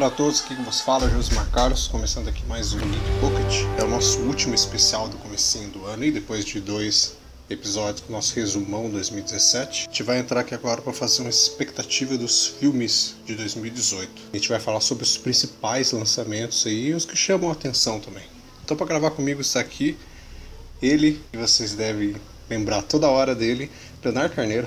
Para 0.00 0.08
todos, 0.08 0.40
aqui 0.40 0.56
que 0.56 0.62
vos 0.62 0.80
fala 0.80 1.10
Josmar 1.10 1.50
Carlos, 1.50 1.86
começando 1.86 2.26
aqui 2.26 2.42
mais 2.46 2.72
um 2.72 2.78
Geek 2.78 3.20
Pocket. 3.20 3.66
É 3.78 3.84
o 3.84 3.88
nosso 3.88 4.18
último 4.20 4.54
especial 4.54 5.10
do 5.10 5.18
comecinho 5.18 5.68
do 5.68 5.84
ano 5.84 6.02
e 6.06 6.10
depois 6.10 6.42
de 6.42 6.58
dois 6.58 7.18
episódios 7.50 8.00
do 8.00 8.10
nosso 8.10 8.34
resumão 8.34 8.88
2017, 8.88 9.80
a 9.82 9.90
gente 9.90 10.02
vai 10.02 10.18
entrar 10.18 10.40
aqui 10.40 10.54
agora 10.54 10.80
para 10.80 10.94
fazer 10.94 11.20
uma 11.20 11.28
expectativa 11.28 12.16
dos 12.16 12.46
filmes 12.46 13.16
de 13.26 13.34
2018. 13.34 14.10
A 14.32 14.36
gente 14.36 14.48
vai 14.48 14.58
falar 14.58 14.80
sobre 14.80 15.04
os 15.04 15.18
principais 15.18 15.92
lançamentos 15.92 16.66
aí 16.66 16.86
e 16.86 16.94
os 16.94 17.04
que 17.04 17.14
chamam 17.14 17.50
a 17.50 17.52
atenção 17.52 18.00
também. 18.00 18.24
Então 18.64 18.78
para 18.78 18.86
gravar 18.86 19.10
comigo 19.10 19.42
está 19.42 19.60
aqui 19.60 19.98
ele, 20.80 21.22
que 21.30 21.36
vocês 21.36 21.74
devem 21.74 22.16
lembrar 22.48 22.80
toda 22.80 23.06
hora 23.06 23.34
dele, 23.34 23.70
Leonardo 24.02 24.34
Carneiro. 24.34 24.66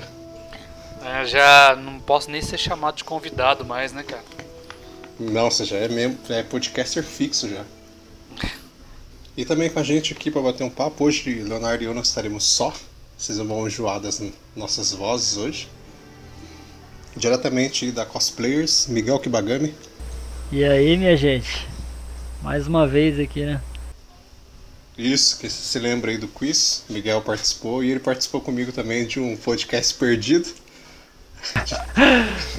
É, 1.04 1.26
já 1.26 1.74
não 1.74 1.98
posso 1.98 2.30
nem 2.30 2.40
ser 2.40 2.56
chamado 2.56 2.98
de 2.98 3.02
convidado 3.02 3.64
mais, 3.64 3.92
né, 3.92 4.04
cara? 4.04 4.43
Não, 5.18 5.50
você 5.50 5.64
já 5.64 5.76
é, 5.76 5.88
mesmo, 5.88 6.18
é 6.28 6.42
podcaster 6.42 7.02
fixo 7.02 7.48
já. 7.48 7.64
E 9.36 9.44
também 9.44 9.68
com 9.68 9.80
a 9.80 9.82
gente 9.82 10.12
aqui 10.12 10.30
para 10.30 10.42
bater 10.42 10.64
um 10.64 10.70
papo. 10.70 11.04
Hoje, 11.04 11.42
Leonardo 11.42 11.82
e 11.82 11.86
eu 11.86 11.94
não 11.94 12.02
estaremos 12.02 12.44
só. 12.44 12.72
Vocês 13.16 13.38
vão 13.38 13.66
enjoar 13.66 14.00
das 14.00 14.22
nossas 14.54 14.92
vozes 14.92 15.36
hoje. 15.36 15.68
Diretamente 17.16 17.90
da 17.90 18.04
Cosplayers, 18.04 18.86
Miguel 18.88 19.18
Kibagami. 19.18 19.74
E 20.52 20.64
aí, 20.64 20.96
minha 20.96 21.16
gente? 21.16 21.66
Mais 22.42 22.66
uma 22.66 22.86
vez 22.86 23.18
aqui, 23.18 23.44
né? 23.44 23.60
Isso, 24.96 25.38
que 25.38 25.48
você 25.48 25.62
se 25.62 25.78
lembra 25.78 26.12
aí 26.12 26.18
do 26.18 26.28
quiz. 26.28 26.84
Miguel 26.88 27.20
participou 27.22 27.82
e 27.82 27.90
ele 27.90 28.00
participou 28.00 28.40
comigo 28.40 28.70
também 28.70 29.06
de 29.06 29.18
um 29.18 29.36
podcast 29.36 29.94
perdido. 29.94 30.48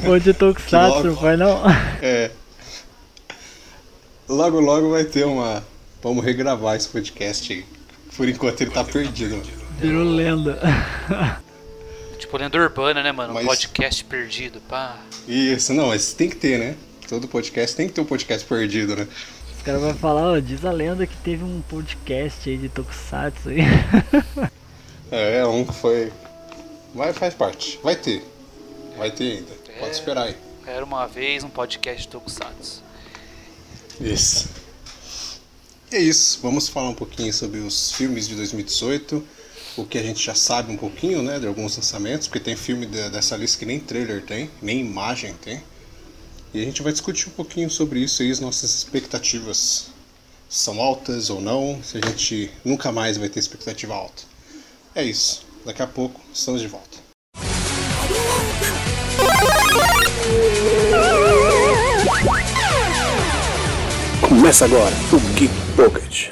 o 0.06 0.20
de 0.20 0.34
Tokusatsu, 0.34 1.16
foi 1.16 1.38
não? 1.38 1.64
É. 2.02 2.32
Logo, 4.28 4.60
logo 4.60 4.90
vai 4.90 5.06
ter 5.06 5.26
uma. 5.26 5.64
Vamos 6.02 6.24
regravar 6.24 6.76
esse 6.76 6.90
podcast 6.90 7.54
aí. 7.54 7.66
Por 8.18 8.28
enquanto 8.28 8.62
ele 8.62 8.72
tá 8.72 8.84
perdido. 8.84 9.42
Virou 9.80 10.04
lenda. 10.04 10.60
Tipo 12.18 12.38
lenda 12.38 12.58
urbana, 12.58 13.04
né, 13.04 13.12
mano? 13.12 13.34
Mas... 13.34 13.46
Podcast 13.46 14.04
perdido, 14.06 14.60
pá. 14.62 14.98
Isso, 15.28 15.74
não, 15.74 15.88
mas 15.88 16.14
tem 16.14 16.30
que 16.30 16.36
ter, 16.36 16.58
né? 16.58 16.76
Todo 17.08 17.28
podcast 17.28 17.76
tem 17.76 17.88
que 17.88 17.94
ter 17.94 18.02
um 18.02 18.06
podcast 18.06 18.48
perdido, 18.48 18.96
né? 18.96 19.08
Os 19.56 19.62
caras 19.62 19.82
vão 19.82 19.94
falar, 19.94 20.32
ó, 20.32 20.40
diz 20.40 20.66
a 20.66 20.72
lenda 20.72 21.06
que 21.06 21.18
teve 21.18 21.44
um 21.44 21.62
podcast 21.62 22.50
aí 22.50 22.58
de 22.58 22.70
Tokusatsu 22.70 23.50
aí. 23.50 23.60
É, 25.12 25.46
um 25.46 25.64
que 25.64 25.74
foi. 25.74 26.12
Vai, 26.94 27.14
faz 27.14 27.36
parte. 27.36 27.80
Vai 27.84 27.96
ter. 27.96 28.24
Vai 28.98 29.12
ter 29.12 29.38
ainda. 29.38 29.54
Pode 29.80 29.86
é, 29.86 29.92
esperar 29.92 30.24
aí. 30.24 30.36
Era 30.66 30.84
uma 30.84 31.06
vez 31.06 31.44
um 31.44 31.50
podcast 31.50 32.02
de 32.02 32.08
Tokusatsu. 32.08 32.85
Isso. 34.00 34.50
É 35.92 36.00
isso. 36.00 36.40
Vamos 36.42 36.68
falar 36.68 36.90
um 36.90 36.94
pouquinho 36.96 37.34
sobre 37.34 37.60
os 37.60 37.92
filmes 37.92 38.28
de 38.28 38.36
2018. 38.36 39.24
O 39.78 39.86
que 39.86 39.98
a 39.98 40.04
gente 40.04 40.24
já 40.24 40.36
sabe 40.36 40.72
um 40.72 40.78
pouquinho, 40.78 41.22
né? 41.22 41.40
De 41.40 41.48
alguns 41.48 41.76
lançamentos. 41.76 42.28
Porque 42.28 42.40
tem 42.40 42.56
filme 42.56 42.86
dessa 42.86 43.36
lista 43.36 43.60
que 43.60 43.66
nem 43.66 43.80
trailer 43.80 44.22
tem, 44.24 44.50
nem 44.62 44.80
imagem 44.80 45.34
tem. 45.42 45.62
E 46.54 46.62
a 46.62 46.64
gente 46.64 46.82
vai 46.82 46.92
discutir 46.92 47.28
um 47.28 47.34
pouquinho 47.34 47.70
sobre 47.70 48.00
isso 48.00 48.24
e 48.24 48.32
as 48.32 48.40
nossas 48.40 48.74
expectativas 48.74 49.88
são 50.50 50.80
altas 50.80 51.30
ou 51.30 51.42
não, 51.42 51.82
se 51.84 51.98
a 51.98 52.02
gente 52.08 52.50
nunca 52.64 52.92
mais 52.92 53.18
vai 53.18 53.28
ter 53.28 53.40
expectativa 53.40 53.94
alta. 53.94 54.24
É 54.94 55.04
isso. 55.04 55.46
Daqui 55.66 55.82
a 55.82 55.88
pouco 55.88 56.22
estamos 56.34 56.62
de 56.62 56.68
volta. 56.68 56.98
Começa 64.46 64.66
agora 64.66 64.94
o 65.12 65.20
Geek 65.34 65.52
Pocket. 65.76 66.32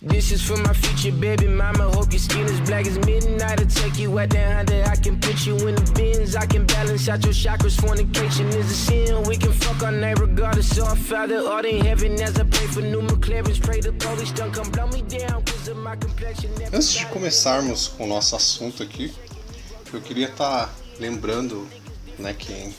This 0.00 0.32
is 0.32 0.40
for 0.40 0.56
my 0.56 0.72
future 0.72 1.12
baby 1.12 1.46
mama. 1.46 1.84
Hope 1.94 2.10
your 2.10 2.20
skin 2.20 2.46
is 2.46 2.58
black 2.60 2.86
as 2.86 2.96
midnight. 3.00 3.60
I'll 3.60 3.66
take 3.66 3.98
you 3.98 4.18
out 4.18 4.30
there 4.30 4.60
under. 4.60 4.82
I 4.90 4.96
can 4.96 5.20
put 5.20 5.46
you 5.46 5.56
in 5.68 5.74
the 5.74 5.92
bins. 5.92 6.07
Out 7.08 7.24
your 7.24 7.32
chakras. 7.32 7.80
Fornication 7.80 8.48
is 8.48 8.70
a 8.70 8.74
sin. 8.74 9.22
We 9.22 9.38
can 9.38 9.52
fuck 9.52 9.82
our 9.82 10.14
regardless. 10.16 10.76
So 10.76 10.84
our 10.84 10.94
Father 10.94 11.38
art 11.38 11.64
in 11.64 11.82
heaven 11.82 12.20
as 12.20 12.38
I 12.38 12.44
pray 12.44 12.66
for 12.66 12.82
new 12.82 13.00
McLarens. 13.00 13.58
Pray 13.62 13.80
the 13.80 13.92
police 13.92 14.30
don't 14.32 14.52
come 14.52 14.70
blow 14.70 14.88
me 14.88 15.00
down. 15.02 15.42
Cause 15.44 15.68
of 15.68 15.78
my 15.78 15.96
complexion. 15.96 16.50
Antes 16.70 16.92
de 16.92 17.06
começarmos 17.06 17.88
com 17.88 18.04
o 18.04 18.06
nosso 18.06 18.36
assunto 18.36 18.82
aqui, 18.82 19.10
eu 19.90 20.02
queria 20.02 20.26
estar 20.26 20.66
tá 20.66 20.74
lembrando, 21.00 21.66
né, 22.18 22.34
quem 22.38 22.74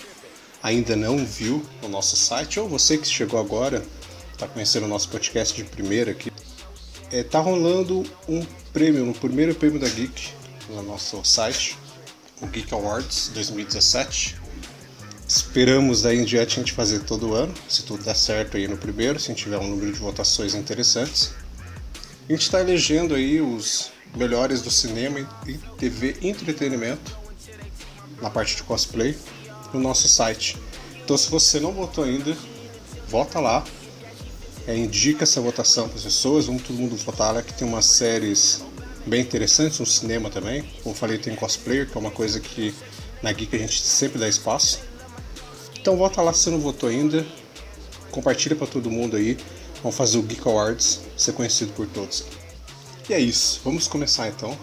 ainda 0.62 0.95
não 0.95 1.25
viu 1.25 1.66
o 1.81 1.88
nosso 1.88 2.16
site, 2.16 2.59
ou 2.59 2.69
você 2.69 3.00
que 3.00 3.07
chegou 3.07 3.39
agora, 3.39 3.84
está 4.31 4.47
conhecendo 4.47 4.85
o 4.85 4.89
nosso 4.89 5.09
podcast 5.09 5.56
de 5.56 5.63
primeira 5.63 6.12
aqui, 6.12 6.31
é, 7.12 7.23
tá 7.23 7.39
rolando 7.39 8.03
um 8.28 8.45
prêmio, 8.72 9.06
no 9.06 9.13
primeiro 9.13 9.56
prêmio 9.56 9.79
da 9.79 9.88
Geek, 9.88 10.29
no 10.69 10.84
nosso 10.84 11.23
site, 11.23 11.78
o 12.41 12.47
Geek 12.47 12.73
Awards 12.73 13.31
2017. 13.33 14.38
Esperamos 15.27 16.01
daí 16.01 16.19
em 16.19 16.25
diante 16.25 16.59
a 16.59 16.63
gente 16.63 16.73
fazer 16.73 17.00
todo 17.01 17.33
ano, 17.33 17.53
se 17.67 17.83
tudo 17.83 18.03
der 18.03 18.16
certo 18.16 18.57
aí 18.57 18.67
no 18.67 18.77
primeiro, 18.77 19.19
se 19.19 19.25
a 19.25 19.33
gente 19.33 19.44
tiver 19.44 19.57
um 19.57 19.67
número 19.67 19.91
de 19.91 20.00
votações 20.00 20.55
interessantes. 20.55 21.33
A 22.27 22.31
gente 22.31 22.41
está 22.41 22.59
elegendo 22.61 23.13
aí 23.13 23.39
os 23.39 23.91
melhores 24.16 24.61
do 24.61 24.72
cinema 24.72 25.19
e 25.45 25.53
TV 25.77 26.17
entretenimento 26.22 27.17
na 28.22 28.29
parte 28.29 28.56
de 28.56 28.63
cosplay 28.63 29.16
no 29.73 29.79
nosso 29.79 30.07
site. 30.07 30.57
Então 31.03 31.16
se 31.17 31.29
você 31.29 31.59
não 31.59 31.71
votou 31.71 32.03
ainda, 32.03 32.35
vota 33.07 33.39
lá, 33.39 33.63
é, 34.67 34.75
indica 34.75 35.23
essa 35.23 35.41
votação 35.41 35.88
para 35.88 35.97
as 35.97 36.03
pessoas, 36.03 36.45
vamos 36.47 36.63
todo 36.63 36.77
mundo 36.77 36.95
votar 36.97 37.33
lá 37.33 37.41
que 37.41 37.53
tem 37.53 37.67
umas 37.67 37.85
séries 37.85 38.63
bem 39.09 39.21
interessantes, 39.21 39.79
um 39.79 39.85
cinema 39.85 40.29
também. 40.29 40.63
Como 40.83 40.95
falei, 40.95 41.17
tem 41.17 41.35
cosplayer, 41.35 41.89
que 41.89 41.97
é 41.97 41.99
uma 41.99 42.11
coisa 42.11 42.39
que 42.39 42.73
na 43.21 43.31
Geek 43.31 43.55
a 43.55 43.59
gente 43.59 43.81
sempre 43.81 44.19
dá 44.19 44.27
espaço. 44.27 44.79
Então 45.79 45.97
vota 45.97 46.21
lá 46.21 46.31
se 46.33 46.49
não 46.49 46.59
votou 46.59 46.89
ainda, 46.89 47.25
compartilha 48.11 48.55
para 48.55 48.67
todo 48.67 48.89
mundo 48.89 49.15
aí. 49.15 49.37
Vamos 49.81 49.97
fazer 49.97 50.17
o 50.17 50.21
Geek 50.21 50.47
Awards 50.47 51.01
ser 51.17 51.33
conhecido 51.33 51.73
por 51.73 51.87
todos. 51.87 52.25
E 53.09 53.13
é 53.13 53.19
isso, 53.19 53.61
vamos 53.63 53.87
começar 53.87 54.27
então. 54.27 54.57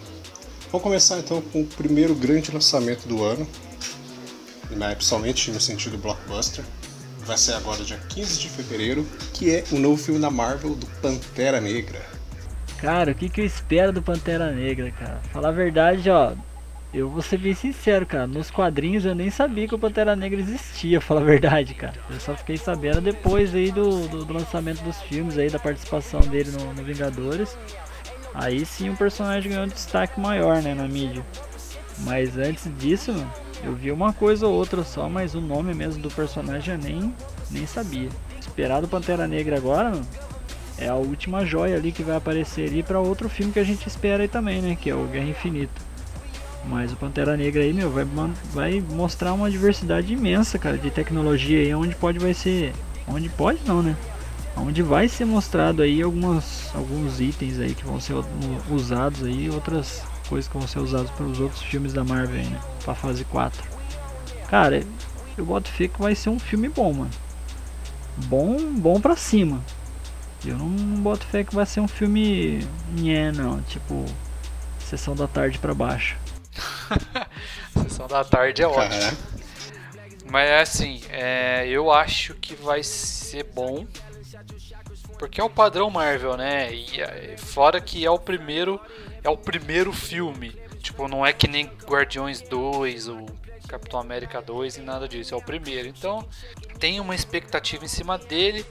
Vamos 0.71 0.83
começar 0.83 1.19
então 1.19 1.41
com 1.41 1.63
o 1.63 1.67
primeiro 1.67 2.15
grande 2.15 2.53
lançamento 2.53 3.09
do 3.09 3.25
ano, 3.25 3.47
né, 4.71 4.95
principalmente 4.95 5.51
no 5.51 5.61
sentido 5.61 5.97
blockbuster 5.99 6.65
vai 7.27 7.37
ser 7.37 7.55
agora 7.55 7.83
dia 7.83 7.99
15 8.09 8.39
de 8.39 8.49
fevereiro, 8.49 9.05
que 9.35 9.51
é 9.51 9.65
o 9.73 9.79
novo 9.79 10.01
filme 10.01 10.21
da 10.21 10.31
Marvel 10.31 10.77
do 10.77 10.87
Pantera 11.03 11.61
Negra. 11.61 12.16
Cara, 12.79 13.13
o 13.13 13.15
que, 13.15 13.29
que 13.29 13.41
eu 13.41 13.45
espero 13.45 13.93
do 13.93 14.03
Pantera 14.03 14.53
Negra, 14.53 14.91
cara? 14.91 15.21
Falar 15.33 15.49
a 15.49 15.53
verdade, 15.53 16.11
ó, 16.11 16.33
eu 16.93 17.09
vou 17.09 17.23
ser 17.23 17.39
bem 17.39 17.55
sincero, 17.55 18.07
cara. 18.07 18.27
Nos 18.27 18.51
quadrinhos 18.51 19.05
eu 19.05 19.15
nem 19.15 19.31
sabia 19.31 19.67
que 19.67 19.75
o 19.75 19.79
Pantera 19.79 20.15
Negra 20.15 20.41
existia, 20.41 21.01
falar 21.01 21.21
a 21.23 21.25
verdade, 21.25 21.75
cara. 21.75 21.95
Eu 22.11 22.21
só 22.21 22.35
fiquei 22.35 22.57
sabendo 22.57 23.01
depois 23.01 23.55
aí 23.55 23.71
do, 23.71 24.07
do, 24.09 24.25
do 24.25 24.33
lançamento 24.33 24.83
dos 24.83 25.01
filmes 25.03 25.39
aí, 25.39 25.51
da 25.51 25.59
participação 25.59 26.21
dele 26.21 26.51
no, 26.51 26.73
no, 26.73 26.83
Vingadores. 26.83 27.57
Aí 28.35 28.65
sim 28.65 28.91
o 28.91 28.97
personagem 28.97 29.51
ganhou 29.51 29.65
um 29.65 29.69
destaque 29.69 30.21
maior, 30.21 30.63
né, 30.63 30.75
na 30.75 30.87
mídia. 30.87 31.25
Mas 32.01 32.37
antes 32.37 32.71
disso, 32.79 33.13
mano, 33.13 33.33
eu 33.65 33.75
vi 33.75 33.91
uma 33.91 34.13
coisa 34.13 34.47
ou 34.47 34.55
outra 34.55 34.85
só, 34.85 35.09
mas 35.09 35.35
o 35.35 35.41
nome 35.41 35.75
mesmo 35.75 36.03
do 36.03 36.11
personagem 36.11 36.75
eu 36.75 36.81
nem, 36.81 37.15
nem 37.51 37.67
sabia. 37.67 38.11
Esperado 38.39 38.87
Pantera 38.87 39.27
Negra 39.27 39.57
agora, 39.57 39.91
mano, 39.91 40.07
é 40.79 40.89
a 40.89 40.95
última 40.95 41.45
joia 41.45 41.77
ali 41.77 41.91
que 41.93 42.03
vai 42.03 42.17
aparecer 42.17 42.69
ali 42.69 42.83
para 42.83 43.01
outro 43.01 43.29
filme 43.29 43.53
que 43.53 43.59
a 43.59 43.65
gente 43.65 43.87
espera 43.87 44.23
aí 44.23 44.29
também, 44.29 44.61
né? 44.61 44.77
Que 44.81 44.91
é 44.91 44.95
o 44.95 45.07
Guerra 45.07 45.29
Infinita. 45.29 45.81
Mas 46.67 46.93
o 46.93 46.97
Pantera 46.97 47.37
Negra 47.37 47.63
aí, 47.63 47.73
meu, 47.73 47.91
vai, 47.91 48.05
vai 48.53 48.81
mostrar 48.81 49.33
uma 49.33 49.51
diversidade 49.51 50.13
imensa, 50.13 50.59
cara, 50.59 50.77
de 50.77 50.91
tecnologia 50.91 51.61
aí, 51.61 51.75
onde 51.75 51.95
pode 51.95 52.19
vai 52.19 52.35
ser. 52.35 52.73
Onde 53.07 53.29
pode 53.29 53.61
não, 53.65 53.83
né? 53.83 53.97
Onde 54.57 54.83
vai 54.83 55.09
ser 55.09 55.25
mostrado 55.25 55.83
aí 55.83 56.03
algumas, 56.03 56.71
alguns 56.75 57.21
itens 57.21 57.61
aí 57.61 57.75
que 57.75 57.85
vão 57.85 58.01
ser 58.01 58.15
usados 58.71 59.23
aí, 59.23 59.49
outras 59.49 60.03
coisas 60.29 60.49
que 60.49 60.59
vão 60.59 60.67
ser 60.67 60.81
usadas 60.81 61.11
para 61.11 61.27
os 61.27 61.39
outros 61.39 61.63
filmes 61.63 61.93
da 61.93 62.03
Marvel 62.03 62.41
aí, 62.41 62.47
né? 62.47 62.61
Pra 62.85 62.95
fase 62.95 63.25
4. 63.25 63.63
Cara, 64.49 64.83
eu 65.37 65.45
boto 65.45 65.71
fé 65.71 65.89
que 65.89 66.01
vai 66.01 66.15
ser 66.15 66.31
um 66.31 66.39
filme 66.39 66.69
bom, 66.69 66.93
mano. 66.93 67.11
Bom, 68.17 68.57
bom 68.73 69.01
pra 69.01 69.15
cima. 69.15 69.63
Eu 70.45 70.57
não, 70.57 70.69
não 70.69 71.03
boto 71.03 71.25
fé 71.27 71.45
que 71.45 71.55
vai 71.55 71.67
ser 71.67 71.81
um 71.81 71.89
filme. 71.89 72.67
Nhé, 72.93 73.33
não. 73.33 73.61
Tipo, 73.63 74.05
sessão 74.81 75.15
da 75.15 75.27
tarde 75.27 75.59
pra 75.59 75.75
baixo. 75.75 76.17
sessão 77.83 78.07
da 78.07 78.25
tarde 78.25 78.63
é 78.63 78.67
ótimo. 78.67 79.17
Mas 80.31 80.49
é 80.49 80.61
assim, 80.61 81.03
é, 81.11 81.67
eu 81.69 81.93
acho 81.93 82.35
que 82.35 82.55
vai 82.55 82.83
ser 82.83 83.45
bom. 83.45 83.87
Porque 85.19 85.41
é 85.41 85.45
o 85.45 85.51
padrão 85.51 85.89
Marvel, 85.89 86.37
né? 86.37 86.75
E 86.75 87.01
é, 87.01 87.37
fora 87.39 87.81
que 87.81 88.05
é 88.05 88.11
o 88.11 88.19
primeiro. 88.19 88.81
É 89.23 89.31
o 89.31 89.37
primeiro 89.37 89.93
filme. 89.93 90.55
Tipo, 90.81 91.09
não 91.09 91.25
é 91.25 91.33
que 91.33 91.49
nem 91.49 91.71
Guardiões 91.85 92.41
2 92.43 93.09
ou 93.09 93.27
Capitão 93.67 93.99
América 93.99 94.41
2 94.41 94.77
e 94.77 94.81
nada 94.81 95.09
disso. 95.09 95.35
É 95.35 95.37
o 95.37 95.43
primeiro. 95.43 95.89
Então 95.89 96.27
tem 96.79 97.01
uma 97.01 97.15
expectativa 97.15 97.85
em 97.85 97.89
cima 97.89 98.19
dele. 98.19 98.65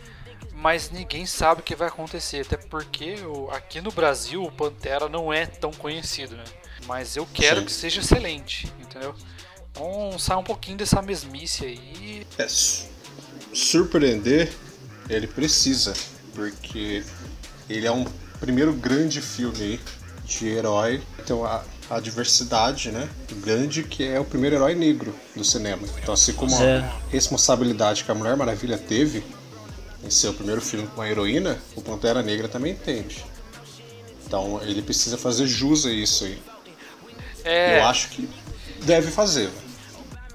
Mas 0.56 0.90
ninguém 0.90 1.26
sabe 1.26 1.62
o 1.62 1.64
que 1.64 1.76
vai 1.76 1.90
acontecer. 1.90 2.42
Até 2.42 2.58
porque 2.58 3.16
aqui 3.52 3.82
no 3.82 3.92
Brasil 3.92 4.44
o 4.44 4.52
Pantera 4.52 5.10
não 5.10 5.32
é 5.32 5.46
tão 5.46 5.72
conhecido, 5.72 6.36
né? 6.36 6.44
Mas 6.88 7.16
eu 7.16 7.28
quero 7.34 7.60
Sim. 7.60 7.66
que 7.66 7.72
seja 7.72 8.02
excelente, 8.02 8.72
entendeu? 8.80 9.14
Então 9.72 10.18
sai 10.18 10.38
um 10.38 10.44
pouquinho 10.44 10.78
dessa 10.78 11.02
mesmice 11.02 11.66
aí. 11.66 12.26
É, 12.38 12.48
surpreender, 13.54 14.52
ele 15.10 15.28
precisa, 15.28 15.94
porque 16.34 17.04
ele 17.70 17.86
é 17.86 17.92
um 17.92 18.06
primeiro 18.40 18.74
grande 18.74 19.22
filme 19.22 19.62
aí 19.62 19.80
de 20.24 20.48
herói. 20.48 21.02
Então 21.20 21.46
a, 21.46 21.64
a 21.90 22.00
diversidade, 22.00 22.92
né? 22.92 23.10
Grande 23.44 23.84
que 23.84 24.04
é 24.04 24.20
o 24.20 24.26
primeiro 24.26 24.56
herói 24.56 24.76
negro 24.76 25.14
do 25.36 25.44
cinema. 25.44 25.86
Então 26.02 26.14
assim 26.14 26.34
como 26.34 26.56
é. 26.56 26.80
a 26.80 26.96
responsabilidade 27.10 28.04
que 28.04 28.12
a 28.12 28.16
Mulher 28.16 28.38
Maravilha 28.38 28.78
teve 28.78 29.24
em 30.06 30.10
ser 30.10 30.30
o 30.30 30.34
primeiro 30.34 30.62
filme 30.62 30.88
com 30.88 31.02
a 31.02 31.10
heroína, 31.10 31.60
o 31.76 31.82
Pantera 31.82 32.22
Negra 32.22 32.48
também 32.48 32.74
entende. 32.74 33.26
Então 34.26 34.62
ele 34.62 34.82
precisa 34.82 35.18
fazer 35.18 35.48
jus 35.48 35.86
a 35.86 35.92
isso 35.92 36.26
aí. 36.26 36.42
É... 37.44 37.80
Eu 37.80 37.86
acho 37.86 38.10
que 38.10 38.30
deve 38.84 39.12
fazer. 39.12 39.50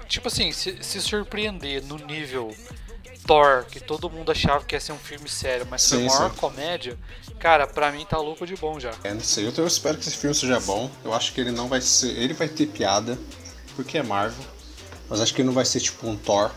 Tipo 0.07 0.27
assim, 0.27 0.51
se, 0.51 0.77
se 0.81 1.01
surpreender 1.01 1.83
no 1.85 1.97
nível 1.97 2.53
Thor, 3.25 3.65
que 3.65 3.79
todo 3.79 4.09
mundo 4.09 4.31
achava 4.31 4.63
que 4.65 4.75
ia 4.75 4.79
ser 4.79 4.91
um 4.91 4.97
filme 4.97 5.29
sério, 5.29 5.65
mas 5.69 5.81
sim, 5.83 5.95
foi 5.95 6.05
a 6.05 6.09
maior 6.09 6.31
sim. 6.31 6.37
comédia, 6.37 6.97
cara, 7.39 7.65
pra 7.65 7.91
mim 7.91 8.05
tá 8.05 8.17
louco 8.17 8.45
de 8.45 8.55
bom 8.55 8.79
já. 8.79 8.91
É, 9.03 9.13
não 9.13 9.21
sei, 9.21 9.47
eu, 9.47 9.53
eu 9.55 9.67
espero 9.67 9.97
que 9.97 10.07
esse 10.07 10.17
filme 10.17 10.35
seja 10.35 10.59
bom. 10.59 10.89
Eu 11.03 11.13
acho 11.13 11.33
que 11.33 11.39
ele 11.39 11.51
não 11.51 11.67
vai 11.67 11.79
ser. 11.79 12.09
Ele 12.17 12.33
vai 12.33 12.49
ter 12.49 12.65
piada, 12.65 13.17
porque 13.75 13.97
é 13.97 14.03
Marvel. 14.03 14.43
Mas 15.09 15.21
acho 15.21 15.33
que 15.33 15.41
ele 15.41 15.47
não 15.47 15.53
vai 15.53 15.65
ser 15.65 15.79
tipo 15.79 16.07
um 16.07 16.15
Thor. 16.15 16.51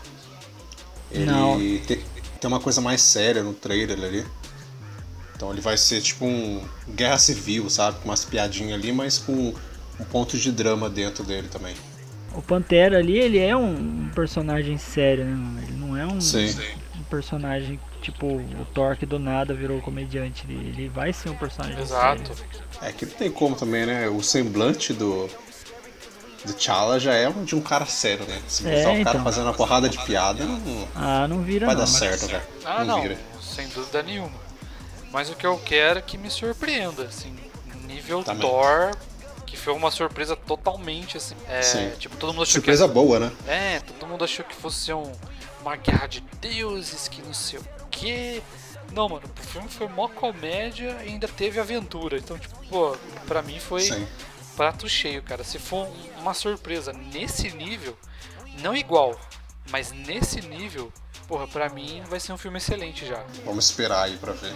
Ele 1.11 1.25
não. 1.25 1.57
Tem 2.45 2.47
uma 2.47 2.59
coisa 2.59 2.79
mais 2.79 3.01
séria 3.01 3.41
no 3.41 3.53
trailer 3.53 3.97
ali. 3.97 4.23
Então 5.35 5.51
ele 5.51 5.61
vai 5.61 5.75
ser 5.77 5.99
tipo 5.99 6.25
um 6.25 6.63
guerra 6.89 7.17
civil, 7.17 7.67
sabe? 7.71 7.99
Com 7.99 8.09
umas 8.09 8.23
piadinhas 8.23 8.73
ali, 8.75 8.91
mas 8.91 9.17
com 9.17 9.51
um 9.99 10.05
ponto 10.05 10.37
de 10.37 10.51
drama 10.51 10.87
dentro 10.87 11.23
dele 11.23 11.47
também. 11.47 11.75
O 12.35 12.43
Pantera 12.43 12.99
ali, 12.99 13.17
ele 13.17 13.39
é 13.39 13.55
um 13.57 14.11
personagem 14.13 14.77
sério, 14.77 15.25
né? 15.25 15.63
Ele 15.63 15.77
não 15.77 15.97
é 15.97 16.05
um, 16.05 16.19
um 16.19 17.03
personagem 17.09 17.79
tipo 17.99 18.27
o 18.27 18.65
Thor 18.75 18.95
que 18.95 19.07
do 19.07 19.17
nada 19.17 19.51
virou 19.51 19.81
comediante. 19.81 20.45
Ele, 20.47 20.87
vai 20.87 21.11
ser 21.11 21.29
um 21.29 21.35
personagem 21.35 21.81
Exato. 21.81 22.35
sério. 22.35 22.45
É 22.83 22.91
que 22.91 23.07
não 23.07 23.13
tem 23.13 23.31
como 23.31 23.55
também, 23.55 23.87
né? 23.87 24.07
O 24.07 24.21
semblante 24.21 24.93
do, 24.93 25.27
do 26.45 26.53
T'Challa 26.53 26.99
já 26.99 27.13
é 27.13 27.29
de 27.29 27.55
um 27.55 27.61
cara 27.61 27.85
sério, 27.85 28.25
né? 28.25 28.41
Se 28.47 28.63
botar 28.63 28.75
é, 28.75 28.81
o 28.81 28.83
cara 28.83 28.99
então. 28.99 29.23
fazendo 29.23 29.45
uma 29.45 29.53
porrada 29.53 29.89
de 29.89 29.97
piada, 30.05 30.43
não, 30.43 30.87
ah, 30.95 31.27
não 31.27 31.41
vira 31.41 31.65
vai 31.65 31.75
não, 31.75 31.81
dar 31.81 31.87
certo, 31.87 32.27
velho. 32.27 32.43
Ah, 32.63 32.83
não, 32.83 32.95
não, 32.97 33.01
vira. 33.01 33.17
sem 33.41 33.67
dúvida 33.69 34.01
nenhuma. 34.03 34.45
Mas 35.11 35.29
o 35.29 35.35
que 35.35 35.45
eu 35.45 35.57
quero 35.57 35.99
é 35.99 36.01
que 36.01 36.17
me 36.17 36.29
surpreenda, 36.29 37.03
assim, 37.03 37.35
nível 37.87 38.23
Também. 38.23 38.41
Thor 38.41 38.91
que 39.45 39.55
foi 39.55 39.73
uma 39.73 39.89
surpresa 39.89 40.35
totalmente 40.35 41.17
assim. 41.17 41.35
É, 41.47 41.61
Sim. 41.61 41.91
Tipo, 41.97 42.17
todo 42.17 42.33
mundo 42.33 42.43
achou 42.43 42.53
surpresa 42.53 42.87
que. 42.87 42.93
boa, 42.93 43.19
né? 43.19 43.31
É, 43.47 43.79
todo 43.79 44.07
mundo 44.07 44.23
achou 44.23 44.43
que 44.43 44.55
fosse 44.55 44.91
um, 44.91 45.11
uma 45.61 45.75
guerra 45.75 46.07
de 46.07 46.21
deuses, 46.41 47.07
que 47.07 47.21
não 47.21 47.33
sei 47.33 47.59
o 47.59 47.65
quê. 47.89 48.41
Não, 48.91 49.09
mano, 49.09 49.23
o 49.25 49.43
filme 49.43 49.67
foi 49.69 49.87
mó 49.87 50.07
comédia 50.07 50.97
e 51.03 51.09
ainda 51.09 51.27
teve 51.27 51.59
aventura. 51.59 52.17
Então, 52.17 52.37
tipo, 52.37 52.55
pô, 52.69 52.97
pra 53.25 53.41
mim 53.41 53.59
foi 53.59 53.81
Sim. 53.81 54.07
Prato 54.55 54.87
cheio, 54.87 55.21
cara. 55.21 55.43
Se 55.43 55.59
for 55.59 55.87
uma 56.19 56.33
surpresa 56.33 56.93
nesse 56.93 57.51
nível, 57.51 57.97
não 58.61 58.75
igual, 58.75 59.19
mas 59.69 59.91
nesse 59.91 60.41
nível, 60.41 60.91
porra, 61.27 61.47
pra 61.47 61.69
mim 61.69 62.01
vai 62.09 62.19
ser 62.19 62.33
um 62.33 62.37
filme 62.37 62.57
excelente 62.57 63.05
já. 63.05 63.23
Vamos 63.43 63.65
esperar 63.65 64.03
aí 64.03 64.17
pra 64.17 64.33
ver. 64.33 64.53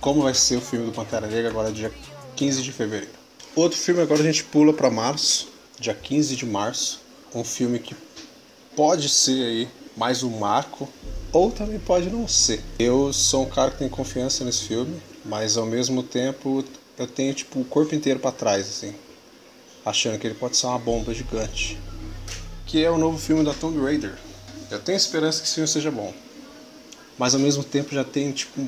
Como 0.00 0.22
vai 0.22 0.34
ser 0.34 0.56
o 0.56 0.60
filme 0.60 0.86
do 0.86 0.92
Pantera 0.92 1.26
Negra 1.26 1.50
agora 1.50 1.70
dia 1.70 1.92
15 2.36 2.62
de 2.62 2.72
fevereiro. 2.72 3.14
Outro 3.54 3.78
filme 3.78 4.00
agora 4.00 4.20
a 4.20 4.24
gente 4.24 4.44
pula 4.44 4.72
para 4.72 4.90
março, 4.90 5.48
dia 5.78 5.94
15 5.94 6.36
de 6.36 6.46
março. 6.46 7.00
Um 7.34 7.44
filme 7.44 7.78
que 7.78 7.94
pode 8.74 9.08
ser 9.08 9.44
aí 9.44 9.68
mais 9.96 10.22
um 10.22 10.38
marco, 10.38 10.88
ou 11.32 11.50
também 11.50 11.78
pode 11.78 12.10
não 12.10 12.26
ser. 12.26 12.62
Eu 12.78 13.12
sou 13.12 13.44
um 13.44 13.48
cara 13.48 13.70
que 13.70 13.78
tem 13.78 13.88
confiança 13.88 14.44
nesse 14.44 14.64
filme, 14.64 15.00
mas 15.24 15.56
ao 15.56 15.66
mesmo 15.66 16.02
tempo 16.02 16.64
eu 16.98 17.06
tenho 17.06 17.34
tipo 17.34 17.60
o 17.60 17.64
corpo 17.64 17.94
inteiro 17.94 18.18
para 18.18 18.32
trás, 18.32 18.68
assim, 18.68 18.94
achando 19.84 20.18
que 20.18 20.26
ele 20.26 20.34
pode 20.34 20.56
ser 20.56 20.66
uma 20.66 20.78
bomba 20.78 21.12
gigante. 21.12 21.78
Que 22.66 22.84
é 22.84 22.90
o 22.90 22.98
novo 22.98 23.18
filme 23.18 23.44
da 23.44 23.52
Tomb 23.52 23.80
Raider. 23.80 24.14
Eu 24.70 24.78
tenho 24.78 24.96
esperança 24.96 25.40
que 25.40 25.46
esse 25.46 25.54
filme 25.54 25.68
seja 25.68 25.90
bom, 25.90 26.14
mas 27.18 27.34
ao 27.34 27.40
mesmo 27.40 27.62
tempo 27.62 27.94
já 27.94 28.02
tenho 28.02 28.32
tipo, 28.32 28.66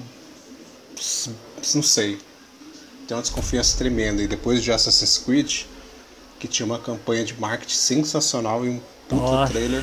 não 1.74 1.82
sei, 1.82 2.18
tem 3.08 3.16
uma 3.16 3.22
desconfiança 3.22 3.78
tremenda. 3.78 4.22
E 4.22 4.28
depois 4.28 4.62
de 4.62 4.70
Assassin's 4.70 5.18
Creed, 5.18 5.62
que 6.38 6.46
tinha 6.46 6.66
uma 6.66 6.78
campanha 6.78 7.24
de 7.24 7.38
marketing 7.40 7.74
sensacional 7.74 8.66
e 8.66 8.68
um 8.68 8.80
puto 9.08 9.50
trailer, 9.50 9.82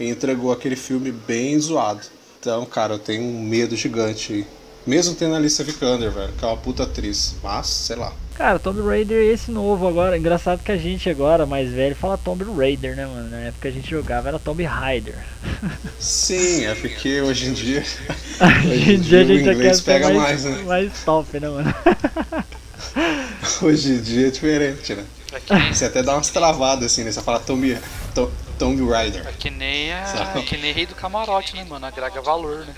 e 0.00 0.08
entregou 0.08 0.52
aquele 0.52 0.76
filme 0.76 1.12
bem 1.12 1.58
zoado. 1.60 2.06
Então, 2.40 2.64
cara, 2.64 2.94
eu 2.94 2.98
tenho 2.98 3.22
um 3.22 3.42
medo 3.42 3.76
gigante. 3.76 4.46
Mesmo 4.86 5.14
tendo 5.14 5.34
a 5.34 5.36
Alicia 5.36 5.64
Vikander, 5.64 6.10
velho, 6.10 6.32
que 6.32 6.44
é 6.44 6.48
uma 6.48 6.56
puta 6.56 6.84
atriz. 6.84 7.34
Mas, 7.42 7.66
sei 7.66 7.96
lá. 7.96 8.14
Cara, 8.38 8.56
Tomb 8.60 8.80
Raider 8.82 9.18
é 9.18 9.32
esse 9.32 9.50
novo 9.50 9.88
agora. 9.88 10.16
Engraçado 10.16 10.62
que 10.62 10.70
a 10.70 10.76
gente 10.76 11.10
agora, 11.10 11.44
mais 11.44 11.72
velho, 11.72 11.96
fala 11.96 12.16
Tomb 12.16 12.44
Raider, 12.56 12.94
né, 12.94 13.04
mano? 13.04 13.28
Na 13.28 13.38
época 13.38 13.62
que 13.62 13.66
a 13.68 13.70
gente 13.72 13.90
jogava 13.90 14.28
era 14.28 14.38
Tomb 14.38 14.62
Raider. 14.62 15.18
Sim, 15.98 16.64
é 16.64 16.72
porque 16.76 17.20
hoje 17.20 17.48
em 17.48 17.52
dia. 17.52 17.82
hoje 18.64 18.94
em 18.94 19.00
dia, 19.00 19.22
a 19.22 19.24
gente 19.24 19.42
quer 19.42 19.82
pega 19.82 20.10
mais, 20.10 20.44
mais, 20.44 20.44
né? 20.44 20.62
mais 20.62 21.04
top, 21.04 21.40
né, 21.40 21.48
mano? 21.48 21.74
Hoje 23.60 23.94
em 23.94 24.00
dia 24.00 24.28
é 24.28 24.30
diferente, 24.30 24.94
né? 24.94 25.04
É 25.50 25.72
Você 25.72 25.86
até 25.86 26.00
dá 26.02 26.14
umas 26.14 26.30
travadas 26.30 26.92
assim, 26.92 27.02
né? 27.02 27.10
Você 27.10 27.20
fala 27.20 27.40
Tomb, 27.40 27.76
Tomb, 28.14 28.32
Tomb 28.56 28.88
Raider. 28.88 29.26
É 29.26 29.32
que 29.32 29.50
nem, 29.50 29.92
a, 29.92 30.34
é 30.36 30.42
que 30.42 30.56
nem 30.56 30.72
Rei 30.72 30.86
do 30.86 30.94
Camarote, 30.94 31.56
né, 31.56 31.66
mano? 31.68 31.84
Agrega 31.84 32.20
valor, 32.20 32.64
né? 32.64 32.74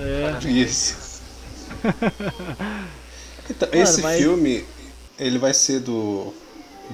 É. 0.00 0.48
Isso. 0.48 1.22
então, 3.48 3.68
mano, 3.68 3.82
esse 3.82 4.00
mas... 4.02 4.18
filme, 4.20 4.64
ele 5.18 5.38
vai 5.38 5.54
ser 5.54 5.80
do 5.80 6.32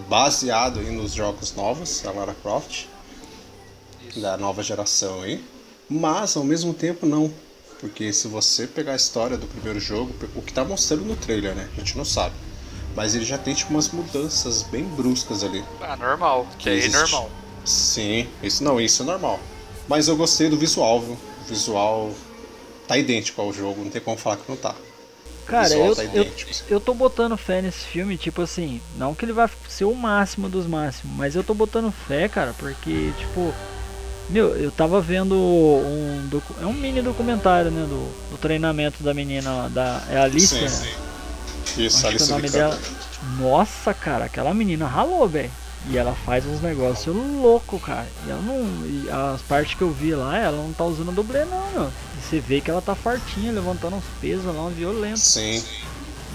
baseado 0.09 0.81
aí 0.81 0.91
nos 0.91 1.13
jogos 1.13 1.55
novos 1.55 2.01
da 2.01 2.11
Lara 2.11 2.35
Croft, 2.43 2.87
Isso. 4.09 4.21
da 4.21 4.37
nova 4.37 4.63
geração 4.63 5.23
aí, 5.23 5.43
mas 5.89 6.37
ao 6.37 6.45
mesmo 6.45 6.75
tempo 6.75 7.07
não 7.07 7.33
porque 7.85 8.15
se 8.15 8.29
você 8.29 8.67
pegar 8.67 8.93
a 8.93 8.97
história 8.97 9.37
do 9.37 9.47
primeiro 9.47 9.79
jogo, 9.79 10.15
o 10.35 10.41
que 10.41 10.55
tá 10.55 10.65
mostrando 10.65 11.05
no 11.05 11.15
trailer, 11.17 11.55
né? 11.55 11.69
A 11.77 11.81
gente 11.81 11.99
não 11.99 12.05
sabe. 12.05 12.35
Mas 12.97 13.15
ele 13.15 13.27
já 13.27 13.37
tem 13.37 13.53
tipo 13.53 13.71
umas 13.71 13.91
mudanças 13.91 14.63
bem 14.63 14.85
bruscas 14.85 15.45
ali. 15.45 15.63
Ah, 15.83 15.95
normal. 15.95 16.47
Que 16.59 16.71
é 16.71 16.89
normal. 16.89 17.31
Sim, 17.63 18.27
isso 18.43 18.65
não, 18.65 18.81
isso 18.81 19.03
é 19.03 19.05
normal. 19.05 19.39
Mas 19.87 20.09
eu 20.09 20.17
gostei 20.17 20.49
do 20.49 20.57
visual, 20.57 20.99
viu? 20.99 21.13
O 21.13 21.45
visual 21.47 22.11
tá 22.89 22.97
idêntico 22.97 23.43
ao 23.43 23.53
jogo, 23.53 23.85
não 23.85 23.91
tem 23.91 24.01
como 24.01 24.17
falar 24.17 24.39
que 24.39 24.49
não 24.49 24.57
tá. 24.57 24.75
Cara, 25.47 25.75
eu, 25.75 25.95
tá 25.95 26.03
eu, 26.05 26.27
eu 26.69 26.81
tô 26.81 26.95
botando 26.95 27.37
fé 27.37 27.61
nesse 27.61 27.85
filme, 27.87 28.17
tipo 28.17 28.43
assim, 28.43 28.81
não 28.97 29.15
que 29.15 29.25
ele 29.25 29.33
vai 29.33 29.49
ser 29.69 29.85
o 29.85 29.95
máximo 29.95 30.49
dos 30.49 30.67
máximos, 30.67 31.15
mas 31.17 31.37
eu 31.37 31.45
tô 31.45 31.55
botando 31.55 31.93
fé, 31.93 32.29
cara, 32.29 32.55
porque, 32.59 33.13
tipo, 33.19 33.53
meu, 34.29 34.57
eu 34.57 34.71
tava 34.71 35.01
vendo 35.01 35.35
um 35.35 36.41
é 36.61 36.67
um 36.67 36.73
mini 36.73 37.03
documentário, 37.03 37.71
né, 37.71 37.83
do, 37.83 38.31
do 38.31 38.39
treinamento 38.39 39.03
da 39.03 39.13
menina 39.13 39.69
da 39.69 40.03
é 40.09 40.17
a 40.17 40.25
Alicia. 40.25 40.69
Sim, 40.69 40.89
sim. 41.75 41.85
Isso, 41.85 42.07
Alicia 42.07 42.27
o 42.27 42.39
nome 42.39 42.51
dela. 42.51 42.79
Nossa, 43.39 43.93
cara, 43.93 44.25
aquela 44.27 44.55
menina 44.55 44.87
ralou, 44.87 45.29
velho. 45.29 45.51
E 45.91 45.99
ela 45.99 46.15
faz 46.15 46.47
uns 46.47 46.63
negócios 46.63 47.15
louco, 47.15 47.79
cara. 47.79 48.07
E 48.27 48.31
ela 48.31 48.41
não. 48.41 48.87
E 48.87 49.09
as 49.11 49.43
partes 49.43 49.77
que 49.77 49.83
eu 49.83 49.91
vi 49.91 50.15
lá, 50.15 50.39
ela 50.39 50.57
não 50.57 50.73
tá 50.73 50.85
usando 50.85 51.13
dublê 51.13 51.45
não, 51.45 51.71
meu. 51.73 51.93
E 52.19 52.23
você 52.23 52.41
vê 52.41 52.61
que 52.61 52.71
ela 52.71 52.81
tá 52.81 52.95
fortinha, 52.95 53.53
levantando 53.53 53.97
uns 53.97 54.05
pesos 54.21 54.47
lá, 54.47 54.63
um 54.63 54.71
violento. 54.71 55.19
Sim. 55.19 55.63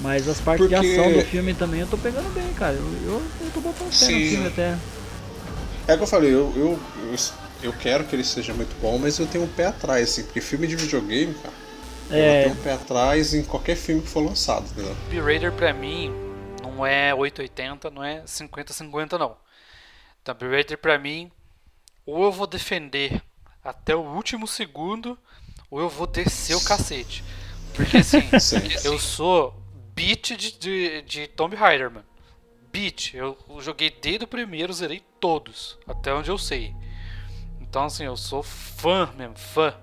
Mas 0.01 0.27
as 0.27 0.39
partes 0.39 0.67
Porque... 0.67 0.79
de 0.79 0.99
ação 0.99 1.11
do 1.11 1.21
filme 1.25 1.53
também 1.53 1.81
eu 1.81 1.87
tô 1.87 1.97
pegando 1.97 2.31
bem, 2.33 2.53
cara. 2.53 2.73
Eu, 2.73 2.85
eu, 3.05 3.21
eu 3.41 3.51
tô 3.53 3.59
botando 3.59 3.91
fé 3.91 4.05
no 4.05 4.11
filme 4.11 4.47
até. 4.47 4.77
É 5.87 5.97
que 5.97 6.03
eu 6.03 6.07
falei, 6.07 6.31
eu, 6.31 6.53
eu, 6.55 6.79
eu 7.63 7.73
quero 7.73 8.03
que 8.03 8.15
ele 8.15 8.23
seja 8.23 8.53
muito 8.53 8.79
bom, 8.79 8.99
mas 8.99 9.17
eu 9.17 9.25
tenho 9.25 9.43
um 9.43 9.47
pé 9.47 9.65
atrás, 9.65 10.11
assim, 10.11 10.23
porque 10.23 10.39
filme 10.39 10.67
de 10.67 10.75
videogame, 10.75 11.33
cara, 11.33 11.53
é... 12.11 12.39
eu 12.39 12.43
tenho 12.43 12.55
um 12.55 12.63
pé 12.63 12.73
atrás 12.73 13.33
em 13.33 13.41
qualquer 13.41 13.75
filme 13.75 14.03
que 14.03 14.07
for 14.07 14.23
lançado, 14.23 14.65
entendeu? 14.71 14.95
Tomb 15.09 15.19
Raider 15.21 15.51
pra 15.51 15.73
mim 15.73 16.28
não 16.79 16.85
é 16.85 17.13
880, 17.13 17.89
não 17.89 18.03
é 18.03 18.21
50-50 18.21 19.17
não. 19.19 19.35
Tomb 20.23 20.47
Raider 20.47 20.77
pra 20.77 20.97
mim, 20.97 21.29
ou 22.05 22.23
eu 22.23 22.31
vou 22.31 22.47
defender 22.47 23.21
até 23.63 23.93
o 23.93 23.99
último 23.99 24.47
segundo, 24.47 25.19
ou 25.69 25.81
eu 25.81 25.89
vou 25.89 26.07
descer 26.07 26.55
o 26.55 26.63
cacete. 26.63 27.23
Porque 27.73 27.97
assim, 27.97 28.21
Sim. 28.39 28.67
eu 28.85 28.97
sou 28.97 29.61
beat 29.93 30.37
de, 30.37 30.57
de, 30.57 31.01
de 31.01 31.27
Tomb 31.27 31.55
Raider, 31.55 31.91
mano. 31.91 32.05
Beat. 32.71 33.13
Eu 33.13 33.37
joguei 33.59 33.89
desde 33.89 34.23
o 34.23 34.27
primeiro, 34.27 34.71
zerei 34.71 35.03
todos. 35.19 35.77
Até 35.87 36.13
onde 36.13 36.29
eu 36.29 36.37
sei. 36.37 36.73
Então, 37.59 37.85
assim, 37.85 38.05
eu 38.05 38.15
sou 38.15 38.41
fã 38.41 39.11
mesmo, 39.17 39.37
fã. 39.37 39.75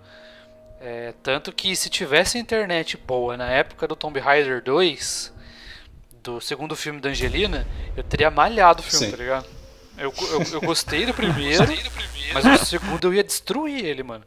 É, 0.81 1.13
tanto 1.23 1.53
que 1.53 1.75
se 1.75 1.91
tivesse 1.91 2.39
internet 2.39 2.97
boa 2.97 3.37
na 3.37 3.51
época 3.51 3.89
do 3.89 3.97
Tomb 3.97 4.19
Raider 4.21 4.63
2, 4.63 5.35
do 6.27 6.41
segundo 6.41 6.75
filme 6.75 7.01
da 7.01 7.09
Angelina, 7.11 7.67
eu 7.97 8.03
teria 8.03 8.31
malhado 8.31 8.81
o 8.81 8.83
filme, 8.83 9.07
Sim. 9.07 9.11
tá 9.11 9.17
ligado? 9.17 9.47
Eu, 9.97 10.13
eu, 10.31 10.43
eu 10.55 10.61
gostei 10.67 11.07
do 11.07 11.15
primeiro, 11.15 11.65
mas 12.35 12.45
o 12.45 12.65
segundo 12.65 13.07
eu 13.07 13.15
ia 13.15 13.23
destruir 13.25 13.85
ele, 13.85 14.03
mano. 14.03 14.25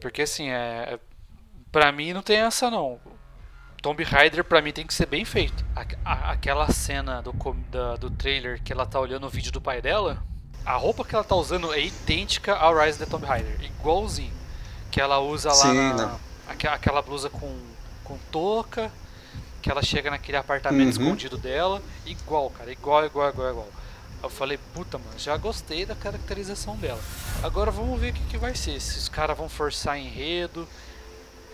Porque 0.00 0.22
assim, 0.22 0.50
é. 0.50 0.98
Pra 1.72 1.90
mim 1.92 2.12
não 2.12 2.22
tem 2.22 2.38
essa 2.38 2.70
não. 2.70 2.98
Tomb 3.82 4.02
Raider 4.04 4.44
pra 4.44 4.60
mim 4.60 4.72
tem 4.72 4.86
que 4.86 4.92
ser 4.92 5.06
bem 5.06 5.24
feito. 5.24 5.64
A- 5.74 5.86
a- 6.04 6.30
aquela 6.32 6.70
cena 6.70 7.22
do, 7.22 7.32
com- 7.32 7.56
da- 7.70 7.96
do 7.96 8.10
trailer 8.10 8.60
que 8.62 8.72
ela 8.72 8.84
tá 8.84 9.00
olhando 9.00 9.26
o 9.26 9.30
vídeo 9.30 9.50
do 9.52 9.60
pai 9.60 9.80
dela, 9.80 10.22
a 10.66 10.74
roupa 10.74 11.04
que 11.04 11.14
ela 11.14 11.24
tá 11.24 11.34
usando 11.34 11.72
é 11.72 11.80
idêntica 11.80 12.54
ao 12.54 12.76
Rise 12.76 12.98
of 12.98 13.04
the 13.04 13.06
Tomb 13.10 13.24
Raider, 13.26 13.56
igualzinho. 13.64 14.32
Que 14.90 15.00
ela 15.00 15.18
usa 15.20 15.48
lá 15.48 15.54
Sim, 15.54 15.92
na, 15.94 16.16
aque- 16.48 16.66
aquela 16.68 17.00
blusa 17.00 17.30
com, 17.30 17.56
com 18.04 18.18
touca, 18.30 18.90
que 19.60 19.70
ela 19.70 19.82
chega 19.82 20.10
naquele 20.10 20.36
apartamento 20.38 20.96
Uhum. 20.96 21.02
escondido 21.04 21.36
dela, 21.36 21.82
igual, 22.06 22.50
cara, 22.50 22.70
igual, 22.72 23.04
igual, 23.04 23.28
igual, 23.30 23.50
igual. 23.50 23.68
Eu 24.22 24.28
falei, 24.28 24.58
puta, 24.74 24.98
mano, 24.98 25.18
já 25.18 25.36
gostei 25.36 25.86
da 25.86 25.94
caracterização 25.94 26.76
dela. 26.76 27.00
Agora 27.42 27.70
vamos 27.70 27.98
ver 27.98 28.10
o 28.10 28.14
que, 28.14 28.22
que 28.26 28.36
vai 28.38 28.54
ser. 28.54 28.78
Se 28.80 28.98
os 28.98 29.08
caras 29.08 29.36
vão 29.36 29.48
forçar 29.48 29.98
enredo. 29.98 30.68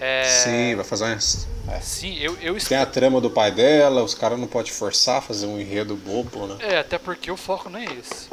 É... 0.01 0.25
Sim, 0.25 0.75
vai 0.75 0.85
fazer 0.85 1.05
umas. 1.05 1.47
é. 1.69 1.81
Sim, 1.81 2.17
eu, 2.19 2.37
eu 2.39 2.57
Tem 2.59 2.77
a 2.77 2.85
trama 2.85 3.21
do 3.21 3.31
pai 3.31 3.51
dela, 3.51 4.03
os 4.03 4.15
caras 4.15 4.39
não 4.39 4.47
podem 4.47 4.73
forçar, 4.73 5.23
fazer 5.23 5.47
um 5.47 5.59
enredo 5.59 5.97
bobo, 5.97 6.47
né? 6.49 6.57
É, 6.61 6.79
até 6.79 6.99
porque 6.99 7.31
o 7.31 7.37
foco 7.37 7.71
não 7.71 7.79
é 7.79 7.85
esse. 7.85 8.29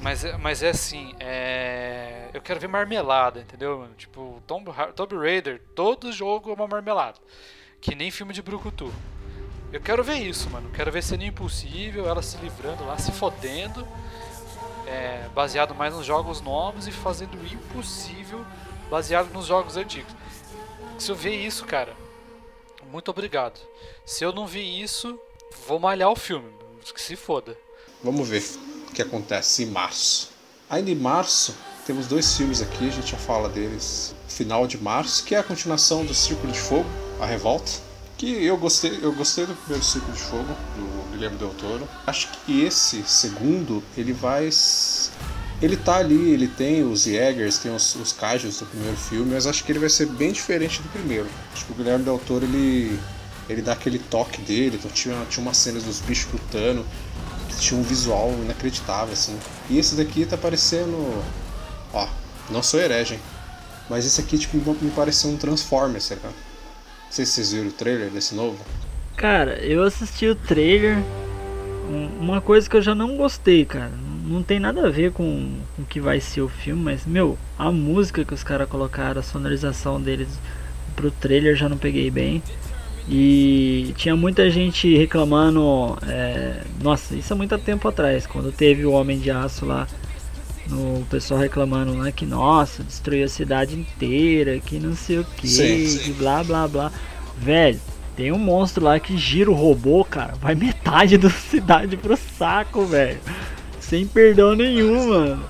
Mas 0.00 0.24
é, 0.24 0.36
mas 0.36 0.62
é 0.62 0.70
assim, 0.70 1.14
é... 1.20 2.28
eu 2.32 2.40
quero 2.40 2.58
ver 2.58 2.68
marmelada, 2.68 3.40
entendeu? 3.40 3.86
Tipo, 3.98 4.42
Tomb, 4.46 4.70
Tomb 4.96 5.16
Raider, 5.16 5.60
todo 5.74 6.10
jogo 6.12 6.50
é 6.50 6.54
uma 6.54 6.66
marmelada. 6.66 7.18
Que 7.82 7.94
nem 7.94 8.10
filme 8.10 8.32
de 8.32 8.40
Brucutu. 8.40 8.90
Eu 9.72 9.80
quero 9.80 10.02
ver 10.02 10.16
isso, 10.16 10.48
mano. 10.48 10.70
Quero 10.70 10.90
ver 10.90 11.02
sendo 11.02 11.24
impossível, 11.24 12.08
ela 12.08 12.22
se 12.22 12.36
livrando 12.38 12.84
lá, 12.86 12.96
se 12.96 13.12
fodendo. 13.12 13.86
é, 14.86 15.28
baseado 15.34 15.74
mais 15.74 15.94
nos 15.94 16.04
jogos 16.04 16.40
novos 16.40 16.86
e 16.86 16.92
fazendo 16.92 17.34
o 17.38 17.46
impossível 17.46 18.44
baseado 18.90 19.32
nos 19.32 19.46
jogos 19.46 19.76
antigos. 19.76 20.12
Se 20.98 21.10
eu 21.10 21.14
ver 21.16 21.34
isso, 21.34 21.64
cara, 21.64 21.94
muito 22.90 23.10
obrigado. 23.10 23.58
Se 24.04 24.24
eu 24.24 24.32
não 24.32 24.46
ver 24.46 24.62
isso, 24.62 25.18
vou 25.66 25.78
malhar 25.78 26.10
o 26.10 26.16
filme. 26.16 26.50
Que 26.94 27.00
se 27.00 27.14
foda. 27.16 27.56
Vamos 28.02 28.28
ver 28.28 28.42
o 28.88 28.92
que 28.92 29.00
acontece 29.00 29.62
em 29.62 29.66
março. 29.66 30.32
Ainda 30.68 30.90
em 30.90 30.96
março, 30.96 31.56
temos 31.86 32.06
dois 32.08 32.36
filmes 32.36 32.60
aqui, 32.60 32.88
a 32.88 32.90
gente 32.90 33.12
já 33.12 33.18
fala 33.18 33.48
deles 33.48 34.14
final 34.28 34.66
de 34.66 34.76
março, 34.78 35.24
que 35.24 35.34
é 35.34 35.38
a 35.38 35.44
continuação 35.44 36.04
do 36.04 36.12
Círculo 36.12 36.52
de 36.52 36.58
Fogo, 36.58 36.88
A 37.22 37.26
Revolta. 37.26 37.70
Que 38.18 38.44
eu 38.44 38.56
gostei, 38.56 38.98
eu 39.00 39.12
gostei 39.12 39.46
do 39.46 39.54
primeiro 39.54 39.84
Círculo 39.84 40.12
de 40.12 40.22
Fogo, 40.22 40.56
do 40.76 41.10
Guilherme 41.12 41.36
Del 41.38 41.54
Toro. 41.54 41.88
Acho 42.04 42.28
que 42.44 42.62
esse 42.62 43.04
segundo, 43.04 43.82
ele 43.96 44.12
vai. 44.12 44.50
Ele 45.60 45.76
tá 45.76 45.98
ali, 45.98 46.32
ele 46.32 46.48
tem 46.48 46.82
os 46.82 47.02
Jägers, 47.02 47.58
tem 47.58 47.72
os, 47.72 47.94
os 47.94 48.12
Kaijus 48.12 48.58
do 48.58 48.66
primeiro 48.66 48.96
filme, 48.96 49.32
mas 49.34 49.46
acho 49.46 49.62
que 49.62 49.70
ele 49.70 49.78
vai 49.78 49.88
ser 49.88 50.06
bem 50.06 50.32
diferente 50.32 50.82
do 50.82 50.88
primeiro. 50.88 51.28
Acho 51.52 51.64
que 51.64 51.72
o 51.72 51.74
Guilherme 51.76 52.04
Del 52.04 52.18
Toro, 52.18 52.44
ele, 52.44 52.98
ele 53.48 53.62
dá 53.62 53.72
aquele 53.72 54.00
toque 54.00 54.42
dele, 54.42 54.76
então 54.76 54.90
tinha, 54.90 55.14
tinha 55.30 55.44
umas 55.44 55.56
cenas 55.56 55.84
dos 55.84 56.00
bichos 56.00 56.32
lutando, 56.32 56.84
que 57.48 57.56
tinha 57.56 57.78
um 57.78 57.84
visual 57.84 58.32
inacreditável, 58.42 59.12
assim. 59.12 59.38
E 59.70 59.78
esse 59.78 59.94
daqui 59.94 60.26
tá 60.26 60.36
parecendo. 60.36 60.96
Ó, 61.92 62.08
não 62.50 62.64
sou 62.64 62.80
herege, 62.80 63.14
hein? 63.14 63.20
Mas 63.88 64.04
esse 64.04 64.20
aqui, 64.20 64.38
tipo, 64.38 64.56
me 64.56 64.90
pareceu 64.90 65.30
um 65.30 65.36
Transformers, 65.36 66.04
sei 66.04 66.18
lá. 66.22 66.32
Não 67.12 67.16
sei 67.16 67.26
se 67.26 67.32
vocês 67.32 67.52
viram 67.52 67.68
o 67.68 67.72
trailer 67.72 68.08
desse 68.08 68.34
novo. 68.34 68.56
Cara, 69.18 69.58
eu 69.58 69.82
assisti 69.82 70.26
o 70.28 70.34
trailer. 70.34 70.96
um- 71.90 72.08
Uma 72.22 72.40
coisa 72.40 72.70
que 72.70 72.74
eu 72.74 72.80
já 72.80 72.94
não 72.94 73.18
gostei, 73.18 73.66
cara. 73.66 73.92
Não 74.26 74.42
tem 74.42 74.58
nada 74.58 74.86
a 74.86 74.90
ver 74.90 75.12
com 75.12 75.58
com 75.76 75.82
o 75.82 75.84
que 75.84 76.00
vai 76.00 76.20
ser 76.20 76.40
o 76.40 76.48
filme, 76.48 76.82
mas, 76.82 77.04
meu, 77.04 77.36
a 77.58 77.70
música 77.70 78.24
que 78.24 78.32
os 78.32 78.42
caras 78.42 78.66
colocaram, 78.66 79.20
a 79.20 79.22
sonorização 79.22 80.00
deles 80.00 80.28
pro 80.96 81.10
trailer 81.10 81.54
já 81.54 81.68
não 81.68 81.76
peguei 81.76 82.10
bem. 82.10 82.42
E 83.06 83.92
tinha 83.98 84.16
muita 84.16 84.48
gente 84.48 84.96
reclamando. 84.96 85.98
é, 86.08 86.62
nossa, 86.82 87.14
isso 87.14 87.30
há 87.34 87.36
muito 87.36 87.58
tempo 87.58 87.86
atrás, 87.88 88.26
quando 88.26 88.50
teve 88.50 88.86
o 88.86 88.92
Homem 88.92 89.18
de 89.18 89.30
Aço 89.30 89.66
lá. 89.66 89.86
O 90.70 91.04
pessoal 91.10 91.40
reclamando 91.40 91.96
lá 91.96 92.10
que, 92.12 92.24
nossa, 92.24 92.82
destruiu 92.84 93.24
a 93.24 93.28
cidade 93.28 93.74
inteira, 93.74 94.58
que 94.60 94.78
não 94.78 94.94
sei 94.94 95.18
o 95.18 95.24
que, 95.24 95.48
Sim, 95.48 95.86
sim. 95.86 95.98
que 95.98 96.12
blá 96.12 96.42
blá 96.44 96.68
blá. 96.68 96.92
Velho, 97.36 97.80
tem 98.16 98.30
um 98.30 98.38
monstro 98.38 98.84
lá 98.84 98.98
que 99.00 99.16
gira 99.16 99.50
o 99.50 99.54
robô, 99.54 100.04
cara. 100.04 100.34
Vai 100.40 100.54
metade 100.54 101.18
da 101.18 101.28
cidade 101.30 101.96
pro 101.96 102.16
saco, 102.38 102.84
velho. 102.86 103.18
Sem 103.80 104.06
perdão 104.06 104.54
nenhum, 104.54 105.08
mano. 105.08 105.44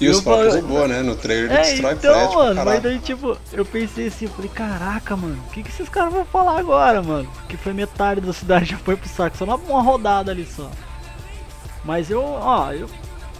E 0.00 0.06
Eu 0.06 0.12
os 0.12 0.20
próprios 0.20 0.54
falo- 0.54 0.66
robôs, 0.68 0.88
né? 0.88 1.02
No 1.02 1.14
trailer 1.16 1.50
É, 1.50 1.62
destrói 1.62 1.92
então, 1.94 2.14
prédio 2.14 2.34
mano, 2.38 2.54
mas 2.54 2.64
caralho. 2.64 2.80
daí, 2.82 2.98
tipo, 3.00 3.36
eu 3.52 3.64
pensei 3.64 4.06
assim, 4.06 4.24
eu 4.26 4.30
falei, 4.30 4.50
caraca, 4.54 5.16
mano, 5.16 5.42
o 5.46 5.50
que, 5.52 5.62
que 5.62 5.68
esses 5.70 5.88
caras 5.88 6.12
vão 6.12 6.24
falar 6.24 6.58
agora, 6.58 7.02
mano? 7.02 7.28
Que 7.48 7.56
foi 7.56 7.72
metade 7.72 8.20
da 8.20 8.32
cidade 8.32 8.66
já 8.70 8.78
foi 8.78 8.96
pro 8.96 9.08
saco, 9.08 9.36
só 9.36 9.44
uma 9.44 9.82
rodada 9.82 10.30
ali 10.30 10.46
só. 10.46 10.70
Mas 11.84 12.10
eu, 12.10 12.22
ó, 12.22 12.72
eu, 12.72 12.88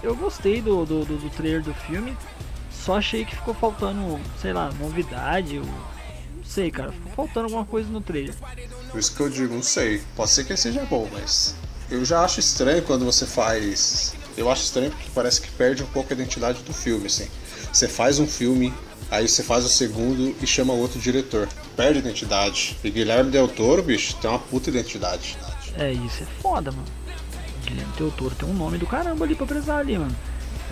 eu 0.02 0.14
gostei 0.14 0.60
do, 0.60 0.84
do, 0.84 1.04
do, 1.04 1.16
do 1.18 1.30
trailer 1.30 1.62
do 1.62 1.74
filme, 1.74 2.16
só 2.70 2.98
achei 2.98 3.24
que 3.24 3.34
ficou 3.34 3.54
faltando, 3.54 4.18
sei 4.40 4.52
lá, 4.52 4.70
novidade, 4.80 5.58
ou, 5.58 5.64
não 5.64 6.44
sei, 6.44 6.70
cara, 6.70 6.92
ficou 6.92 7.12
faltando 7.12 7.46
alguma 7.46 7.64
coisa 7.64 7.88
no 7.90 8.00
trailer. 8.00 8.34
Por 8.90 8.98
isso 8.98 9.14
que 9.14 9.20
eu 9.20 9.28
digo, 9.28 9.54
não 9.54 9.62
sei. 9.62 10.02
Pode 10.16 10.30
ser 10.30 10.44
que 10.44 10.56
seja 10.56 10.84
bom, 10.84 11.08
mas. 11.12 11.54
Eu 11.90 12.04
já 12.04 12.22
acho 12.24 12.40
estranho 12.40 12.82
quando 12.82 13.04
você 13.04 13.26
faz. 13.26 14.14
Eu 14.36 14.50
acho 14.50 14.62
estranho 14.62 14.90
porque 14.90 15.08
parece 15.14 15.40
que 15.40 15.50
perde 15.50 15.82
um 15.82 15.86
pouco 15.86 16.12
a 16.12 16.14
identidade 16.14 16.62
do 16.62 16.72
filme, 16.72 17.06
assim. 17.06 17.28
Você 17.72 17.88
faz 17.88 18.18
um 18.18 18.26
filme, 18.26 18.72
aí 19.10 19.28
você 19.28 19.42
faz 19.42 19.64
o 19.64 19.68
segundo 19.68 20.34
e 20.40 20.46
chama 20.46 20.72
outro 20.72 20.98
diretor. 20.98 21.48
Perde 21.76 21.98
a 21.98 22.00
identidade. 22.00 22.78
E 22.82 22.90
Guilherme 22.90 23.30
Del 23.30 23.48
Toro, 23.48 23.82
bicho, 23.82 24.16
tem 24.16 24.30
uma 24.30 24.38
puta 24.38 24.70
identidade. 24.70 25.36
É, 25.76 25.92
isso 25.92 26.22
é 26.22 26.26
foda, 26.40 26.72
mano. 26.72 26.86
Guilherme 27.68 27.92
Del 27.96 28.10
Toro 28.10 28.34
tem 28.34 28.48
um 28.48 28.54
nome 28.54 28.78
do 28.78 28.86
caramba 28.86 29.24
ali 29.24 29.34
pra 29.34 29.46
prezar 29.46 29.80
ali, 29.80 29.98
mano. 29.98 30.14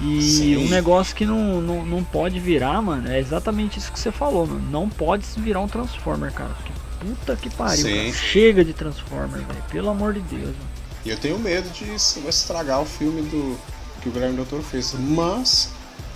E 0.01 0.21
Sim. 0.21 0.57
um 0.59 0.69
negócio 0.69 1.17
que 1.17 1.25
não, 1.25 1.61
não, 1.61 1.85
não 1.85 2.05
pode 2.05 2.39
virar, 2.39 2.83
mano, 2.83 3.11
é 3.11 3.19
exatamente 3.19 3.79
isso 3.79 3.91
que 3.91 3.99
você 3.99 4.13
falou, 4.13 4.47
mano. 4.47 4.61
Não 4.71 4.89
pode 4.89 5.25
virar 5.39 5.61
um 5.61 5.69
Transformer, 5.69 6.33
cara. 6.33 6.51
Porque 6.51 6.73
puta 7.01 7.37
que 7.37 7.49
pariu, 7.51 7.85
cara. 7.85 8.13
Chega 8.13 8.65
de 8.65 8.73
Transformer, 8.73 9.41
velho. 9.41 9.65
Pelo 9.71 9.89
amor 9.89 10.13
de 10.13 10.21
Deus, 10.21 10.49
mano. 10.49 10.77
E 11.05 11.11
eu 11.11 11.17
tenho 11.17 11.39
medo 11.39 11.71
de 11.71 11.85
estragar 12.29 12.83
o 12.83 12.85
filme 12.85 13.23
do 13.23 13.57
que 14.03 14.09
o 14.09 14.13
Guilherme 14.13 14.37
Del 14.37 14.45
Toro 14.45 14.63
fez. 14.63 14.93
Mas 14.99 15.71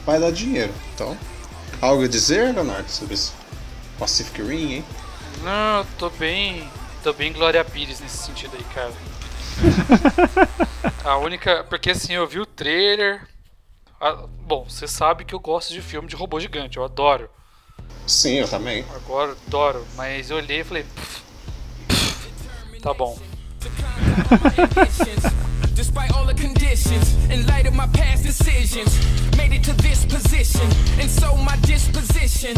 vai 0.04 0.20
dar 0.20 0.32
dinheiro. 0.32 0.72
Então, 0.94 1.16
algo 1.80 2.04
a 2.04 2.08
dizer, 2.08 2.52
Leonardo, 2.54 2.90
sobre 2.90 3.14
esse 3.14 3.32
Pacific 3.98 4.42
Rim, 4.42 4.72
hein? 4.74 4.84
Não, 5.42 5.78
eu 5.78 5.86
tô 5.98 6.10
bem. 6.10 6.68
tô 7.02 7.12
bem 7.12 7.32
Glória 7.32 7.64
Pires 7.64 8.00
nesse 8.00 8.16
sentido 8.18 8.56
aí, 8.56 8.64
cara. 8.74 8.92
A 11.04 11.16
única. 11.18 11.64
Porque 11.64 11.90
assim, 11.90 12.14
eu 12.14 12.26
vi 12.26 12.40
o 12.40 12.46
trailer. 12.46 13.26
Ah, 14.00 14.24
bom, 14.46 14.64
você 14.68 14.88
sabe 14.88 15.24
que 15.24 15.34
eu 15.34 15.40
gosto 15.40 15.72
de 15.72 15.82
filme 15.82 16.08
de 16.08 16.16
robô 16.16 16.40
gigante, 16.40 16.78
eu 16.78 16.84
adoro. 16.84 17.28
Sim, 18.06 18.34
eu 18.34 18.48
também. 18.48 18.84
Agora 18.94 19.36
adoro, 19.46 19.86
mas 19.96 20.30
eu 20.30 20.36
olhei 20.38 20.60
e 20.60 20.64
falei. 20.64 20.84
"Pff, 20.84 21.22
pff, 21.88 22.80
tá 22.80 22.94
bom. 22.94 23.18
Despite 25.74 26.12
all 26.12 26.26
the 26.26 26.34
conditions, 26.34 27.14
in 27.30 27.46
light 27.46 27.66
of 27.66 27.74
my 27.74 27.86
past 27.88 28.22
decisions, 28.22 28.92
made 29.36 29.54
it 29.54 29.64
to 29.64 29.72
this 29.82 30.04
position, 30.04 30.66
and 31.00 31.08
so 31.08 31.34
my 31.36 31.56
disposition, 31.66 32.54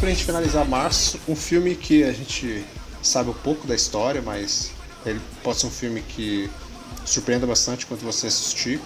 pra 0.00 0.08
gente 0.08 0.24
finalizar 0.24 0.66
março, 0.66 1.20
um 1.28 1.36
filme 1.36 1.74
que 1.76 2.02
a 2.04 2.12
gente 2.12 2.64
sabe 3.02 3.30
um 3.30 3.34
pouco 3.34 3.66
da 3.66 3.74
história, 3.74 4.22
mas 4.22 4.72
ele 5.04 5.20
pode 5.42 5.58
ser 5.60 5.66
um 5.66 5.70
filme 5.70 6.02
que 6.02 6.50
surpreenda 7.04 7.46
bastante 7.46 7.86
quando 7.86 8.00
você 8.00 8.26
assistir. 8.26 8.80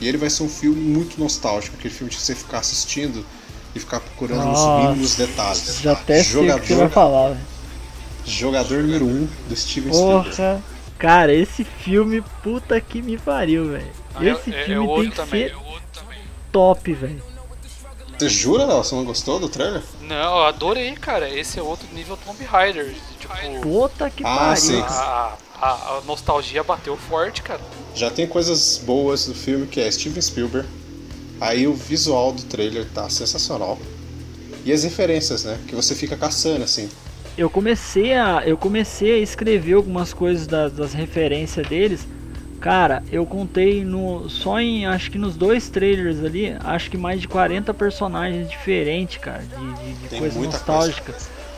E 0.00 0.06
ele 0.06 0.16
vai 0.18 0.30
ser 0.30 0.42
um 0.44 0.48
filme 0.48 0.80
muito 0.80 1.18
nostálgico, 1.18 1.76
aquele 1.76 1.92
filme 1.92 2.12
que 2.12 2.20
você 2.20 2.34
ficar 2.34 2.58
assistindo 2.58 3.24
e 3.74 3.80
ficar 3.80 4.00
procurando 4.00 4.44
Nossa, 4.44 4.76
os 4.76 4.82
mínimos 4.90 5.14
detalhes. 5.16 5.80
Já 5.80 5.92
até 5.92 6.22
sei 6.22 6.24
que 6.24 6.30
você 6.30 6.46
vai 6.46 6.58
jogador, 6.68 6.90
falar, 6.90 7.36
jogador 8.24 8.82
número 8.82 9.06
1 9.06 9.08
um 9.08 9.28
do 9.48 9.56
Steven 9.56 9.92
Spielberg. 9.92 10.30
Porra, 10.36 10.62
Cara, 10.98 11.32
esse 11.32 11.62
filme, 11.62 12.22
puta 12.42 12.80
que 12.80 13.00
me 13.00 13.16
pariu, 13.16 13.70
velho. 13.70 13.86
Ah, 14.16 14.24
Esse 14.24 14.50
eu- 14.50 14.64
filme 14.64 14.86
eu 14.88 15.02
tem 15.02 15.10
que 15.10 15.16
também. 15.16 15.48
ser 15.48 15.56
top, 16.50 16.92
velho. 16.92 17.22
Você 18.18 18.28
jura, 18.28 18.64
Léo? 18.66 18.78
Você 18.82 18.94
não 18.96 19.04
gostou 19.04 19.38
do 19.38 19.48
trailer? 19.48 19.80
Não, 20.08 20.38
eu 20.38 20.44
adorei, 20.44 20.92
cara. 20.94 21.28
Esse 21.28 21.58
é 21.58 21.62
outro 21.62 21.86
nível 21.92 22.16
Tomb 22.16 22.42
Raider. 22.44 22.94
Tipo, 23.18 23.34
Puta 23.62 24.08
que 24.10 24.24
Ah, 24.24 24.36
pariu. 24.36 24.56
sim. 24.56 24.80
a, 24.80 25.36
a, 25.60 25.70
a 25.70 26.00
nostalgia 26.06 26.62
bateu 26.64 26.96
forte, 26.96 27.42
cara. 27.42 27.60
Já 27.94 28.10
tem 28.10 28.26
coisas 28.26 28.78
boas 28.78 29.26
do 29.26 29.34
filme 29.34 29.66
que 29.66 29.80
é 29.80 29.90
Steven 29.90 30.20
Spielberg. 30.22 30.68
Aí 31.40 31.66
o 31.66 31.74
visual 31.74 32.32
do 32.32 32.42
trailer 32.44 32.86
tá 32.92 33.08
sensacional. 33.10 33.78
E 34.64 34.72
as 34.72 34.82
referências, 34.82 35.44
né? 35.44 35.58
Que 35.68 35.74
você 35.74 35.94
fica 35.94 36.16
caçando, 36.16 36.64
assim. 36.64 36.88
Eu 37.36 37.48
comecei 37.48 38.14
a 38.14 38.42
eu 38.44 38.56
comecei 38.56 39.14
a 39.14 39.18
escrever 39.18 39.74
algumas 39.74 40.12
coisas 40.12 40.46
das, 40.46 40.72
das 40.72 40.92
referências 40.92 41.66
deles. 41.68 42.06
Cara, 42.60 43.02
eu 43.12 43.24
contei 43.24 43.84
no 43.84 44.28
só 44.28 44.58
em 44.60 44.84
acho 44.84 45.10
que 45.12 45.18
nos 45.18 45.36
dois 45.36 45.68
trailers 45.68 46.24
ali, 46.24 46.56
acho 46.64 46.90
que 46.90 46.96
mais 46.96 47.20
de 47.20 47.28
40 47.28 47.72
personagens 47.72 48.50
diferentes, 48.50 49.18
cara, 49.18 49.42
de, 49.42 49.74
de, 49.74 49.92
de 49.94 50.08
Tem 50.08 50.18
coisa 50.18 50.40
nostálgica. 50.40 51.14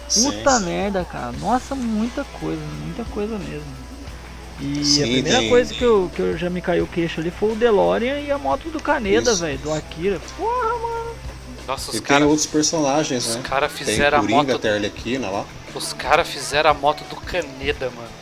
Sim, 0.09 0.25
Puta 0.31 0.59
sim. 0.59 0.65
merda, 0.67 1.05
cara. 1.05 1.33
Nossa, 1.41 1.75
muita 1.75 2.23
coisa, 2.25 2.61
muita 2.85 3.05
coisa 3.13 3.39
mesmo. 3.39 3.65
E 4.61 4.85
Sim, 4.85 5.03
a 5.05 5.07
primeira 5.07 5.39
tem- 5.39 5.49
coisa 5.49 5.73
que 5.73 5.83
eu, 5.83 6.11
que 6.15 6.21
eu 6.21 6.37
já 6.37 6.51
me 6.51 6.61
caiu 6.61 6.85
o 6.85 6.87
queixo 6.89 7.21
ali 7.21 7.31
foi 7.31 7.53
o 7.53 7.57
DeLorean 7.57 8.21
e 8.21 8.31
a 8.31 8.37
moto 8.37 8.69
do 8.69 8.79
Caneda, 8.83 9.35
velho, 9.35 9.59
do 9.59 9.73
Akira. 9.73 10.21
Porra, 10.37 10.69
mano. 10.79 11.11
Nossa, 11.67 11.91
os 11.93 11.97
E 11.97 12.01
tem 12.01 12.09
caras 12.09 12.29
outros 12.29 12.47
personagens, 12.47 13.27
os 13.27 13.37
né? 13.37 13.43
cara 13.43 13.69
Tem 13.69 13.79
fizeram 13.79 14.21
Coringa, 14.21 14.53
moto. 14.53 14.59
tem 14.59 14.71
a 14.71 14.75
Arlequina 14.75 15.31
lá. 15.31 15.45
Os 15.75 15.93
caras 15.95 16.29
fizeram 16.29 16.71
a 16.71 16.75
moto 16.75 17.05
do 17.09 17.17
Caneda, 17.17 17.91
mano. 17.97 18.20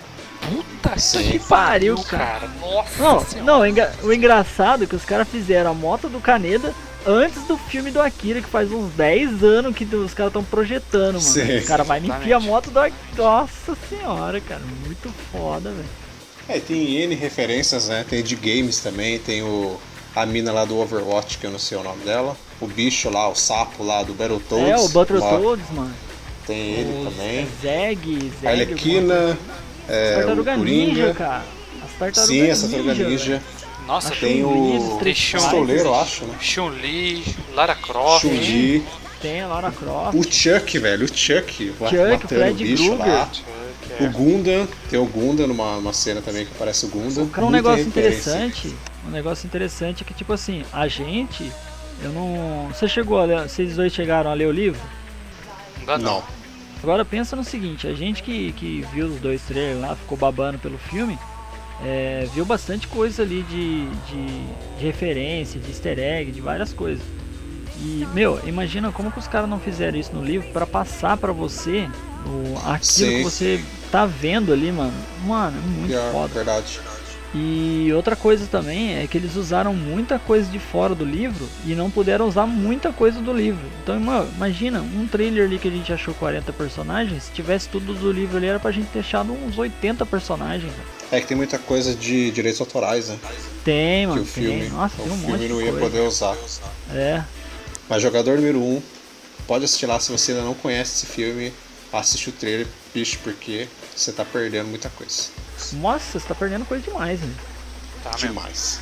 Puta 0.51 0.99
Sim. 0.99 1.31
que 1.33 1.39
Pariu, 1.39 1.95
pariu, 1.97 2.05
cara. 2.09 2.49
Nossa 2.61 3.03
Não, 3.03 3.21
senhora. 3.25 3.45
não, 3.45 3.61
o 3.61 3.67
engra- 3.67 3.95
o 4.03 4.13
engraçado 4.13 4.85
é 4.85 4.87
que 4.87 4.97
os 4.97 5.05
caras 5.05 5.29
fizeram 5.29 5.71
a 5.71 5.75
moto 5.75 6.09
do 6.09 6.21
Caneda 6.21 6.75
antes 7.07 7.43
do 7.45 7.57
filme 7.57 7.91
do 7.91 8.01
Akira, 8.01 8.41
que 8.43 8.49
faz 8.49 8.71
uns 8.73 8.91
10 8.93 9.43
anos 9.43 9.75
que 9.75 9.85
os 9.85 10.13
caras 10.15 10.31
estão 10.31 10.45
projetando, 10.45 11.15
mano. 11.15 11.21
Sim. 11.21 11.59
Os 11.59 11.65
caras 11.67 11.87
vai 11.87 11.99
enfiar 12.01 12.37
a 12.37 12.41
moto 12.41 12.71
do 12.71 12.79
Akira. 12.79 12.97
Nossa 13.17 13.77
senhora, 13.89 14.41
cara. 14.41 14.61
Muito 14.85 15.09
foda, 15.33 15.71
velho. 15.71 15.89
É, 16.49 16.59
tem 16.59 16.97
N 17.03 17.15
referências, 17.15 17.89
né? 17.89 18.05
Tem 18.09 18.23
de 18.23 18.35
games 18.35 18.81
também, 18.81 19.19
tem 19.19 19.43
o 19.43 19.79
a 20.17 20.27
mina 20.27 20.51
lá 20.51 20.65
do 20.65 20.77
Overwatch, 20.79 21.39
que 21.39 21.47
eu 21.47 21.51
não 21.51 21.59
sei 21.59 21.79
o 21.79 21.83
nome 21.83 22.03
dela. 22.05 22.37
O 22.61 22.67
bicho 22.67 23.09
lá, 23.11 23.29
o 23.29 23.35
sapo 23.37 23.85
lá 23.85 24.03
do 24.03 24.15
Battletoads. 24.15 24.69
É, 24.69 24.77
o 24.77 24.89
Battletoads, 24.89 25.71
mano. 25.71 25.95
Tem 26.47 26.59
ele 26.73 27.07
Os- 27.07 27.15
também. 27.15 27.49
Zeg, 27.63 27.99
Zeg. 28.41 28.47
A 28.47 28.51
Arlequina, 28.51 29.39
é, 29.89 30.13
o 30.13 30.17
Tartaruga 30.17 30.57
Coringa. 30.57 30.93
Ninja, 30.93 31.15
cara. 31.15 31.45
As 31.85 31.91
tartarugas 31.99 32.27
Sim, 32.27 32.47
essa 32.49 32.69
tartaruga 32.69 32.95
ninja. 32.95 33.09
ninja. 33.09 33.43
Nossa, 33.87 34.15
Tem 34.15 34.45
o 34.45 34.99
pistoleiro, 35.03 35.85
eu 35.89 35.95
acho, 35.95 36.27
né? 36.27 36.35
Chun-Li, 36.39 37.25
Lara 37.55 37.75
Croft. 37.75 38.21
Chun-Li. 38.21 38.85
Tem 39.23 39.41
a 39.41 39.47
Lara 39.47 39.73
Croft. 39.73 40.15
O 40.15 40.23
Chuck, 40.31 40.79
velho, 40.79 41.07
o 41.07 41.09
Chuck. 41.09 41.73
Chuck, 41.73 41.89
matando 41.89 42.51
o 42.51 42.55
bicho 42.55 42.95
lá. 42.97 43.31
É. 43.99 44.05
O 44.05 44.11
Gundam, 44.11 44.69
tem 44.91 44.99
o 44.99 45.07
Gundam 45.07 45.47
numa, 45.47 45.77
numa 45.77 45.93
cena 45.95 46.21
também 46.21 46.45
que 46.45 46.53
parece 46.59 46.85
o 46.85 46.89
Gundam. 46.89 47.27
Cara, 47.29 47.47
um 47.47 47.51
negócio 47.51 47.87
interessante, 47.87 48.77
um 49.07 49.11
negócio 49.11 49.47
interessante 49.47 50.03
é 50.03 50.07
que 50.07 50.13
tipo 50.13 50.33
assim, 50.35 50.63
a 50.71 50.87
gente, 50.87 51.51
eu 52.03 52.13
não, 52.13 52.69
você 52.69 52.87
chegou 52.87 53.19
a 53.19 53.25
ler, 53.25 53.49
vocês 53.49 53.77
dois 53.77 53.93
chegaram 53.93 54.31
a 54.31 54.35
ler 54.35 54.47
o 54.47 54.53
livro? 54.53 54.81
Não. 55.87 55.99
Não. 55.99 56.38
Agora 56.83 57.05
pensa 57.05 57.35
no 57.35 57.43
seguinte, 57.45 57.87
a 57.87 57.95
gente 57.95 58.23
que, 58.23 58.53
que 58.53 58.87
viu 58.93 59.07
os 59.07 59.21
dois 59.21 59.43
trailers 59.43 59.81
lá, 59.81 59.97
ficou 59.97 60.17
babando 60.17 60.59
pelo 60.59 60.79
filme, 60.79 61.19
é, 61.85 62.27
viu 62.33 62.45
bastante 62.45 62.87
coisa 62.87 63.23
ali 63.23 63.43
de, 63.43 63.87
de, 64.07 64.27
de 64.79 64.85
referência, 64.85 65.61
de 65.61 65.69
easter 65.69 65.99
egg, 65.99 66.31
de 66.31 66.41
várias 66.41 66.73
coisas. 66.73 67.05
E, 67.81 68.07
meu, 68.13 68.41
imagina 68.47 68.91
como 68.91 69.11
que 69.11 69.19
os 69.19 69.29
caras 69.29 69.49
não 69.49 69.61
fizeram 69.61 69.99
isso 69.99 70.13
no 70.13 70.25
livro 70.25 70.49
pra 70.53 70.67
passar 70.67 71.17
pra 71.17 71.33
você 71.33 71.89
o, 72.27 72.59
aquilo 72.59 72.83
Sim. 72.83 73.17
que 73.19 73.23
você 73.23 73.65
tá 73.91 74.05
vendo 74.05 74.53
ali, 74.53 74.73
mano. 74.73 74.93
Mano, 75.25 75.57
é 75.57 75.61
muito 75.61 75.89
Pior, 75.89 76.13
foda. 76.13 76.35
verdade. 76.35 76.81
E 77.35 77.93
outra 77.93 78.17
coisa 78.17 78.47
também 78.47 78.97
é 78.97 79.07
que 79.07 79.19
eles 79.19 79.37
usaram 79.37 79.75
muita 79.75 80.19
coisa 80.19 80.51
de 80.51 80.59
fora 80.59 80.95
do 80.95 81.05
livro 81.05 81.47
e 81.67 81.75
não 81.75 81.91
puderam 81.91 82.27
usar 82.27 82.47
muita 82.47 82.91
coisa 82.93 83.21
do 83.21 83.33
livro. 83.35 83.61
Então, 83.83 83.97
ima- 83.97 84.27
imagina, 84.35 84.81
um 84.81 85.07
trailer 85.07 85.45
ali 85.45 85.59
que 85.59 85.69
a 85.69 85.71
gente 85.71 85.93
achou 85.93 86.15
40 86.15 86.53
personagens, 86.55 87.25
se 87.25 87.33
tivesse 87.33 87.69
tudo 87.69 87.93
do 87.93 88.11
livro 88.11 88.39
ali 88.39 88.47
era 88.47 88.59
pra 88.59 88.71
gente 88.71 88.87
ter 88.89 89.01
achado 89.01 89.33
uns 89.33 89.59
80 89.59 90.07
personagens. 90.07 90.73
É 91.13 91.21
que 91.21 91.27
tem 91.27 91.37
muita 91.37 91.59
coisa 91.59 91.95
de 91.95 92.31
direitos 92.31 92.61
autorais, 92.61 93.09
né? 93.09 93.19
Tem, 93.63 94.03
Que 94.07 94.07
mano, 94.09 94.23
o 94.23 94.27
filme, 94.27 94.61
tem. 94.61 94.71
Nossa, 94.71 94.95
o 95.01 95.05
tem 95.05 95.13
um 95.13 95.17
filme 95.19 95.33
monte 95.33 95.41
de 95.43 95.49
não 95.49 95.61
ia 95.61 95.73
coisa. 95.73 95.81
poder 95.87 96.01
usar. 96.01 96.37
É, 96.95 97.23
Mas 97.91 98.03
jogador 98.03 98.37
número 98.37 98.59
1, 98.59 98.63
um, 98.77 98.83
pode 99.47 99.65
assistir 99.67 99.85
lá 99.87 100.01
se 100.01 100.11
você 100.11 100.33
ainda 100.33 100.45
não 100.45 100.55
conhece 100.55 100.95
esse 101.05 101.07
filme. 101.07 101.53
Assiste 101.93 102.29
o 102.29 102.33
trailer, 102.33 102.67
bicho, 102.95 103.19
porque 103.25 103.67
você 103.97 104.13
tá 104.13 104.23
perdendo 104.25 104.69
muita 104.69 104.91
coisa. 104.91 105.29
Nossa, 105.75 106.19
você 106.19 106.27
tá 106.27 106.35
perdendo 106.35 106.65
coisa 106.65 106.85
demais, 106.85 107.21
né? 107.21 107.35
Tá 108.03 108.11
mesmo. 108.13 108.29
Demais. 108.29 108.81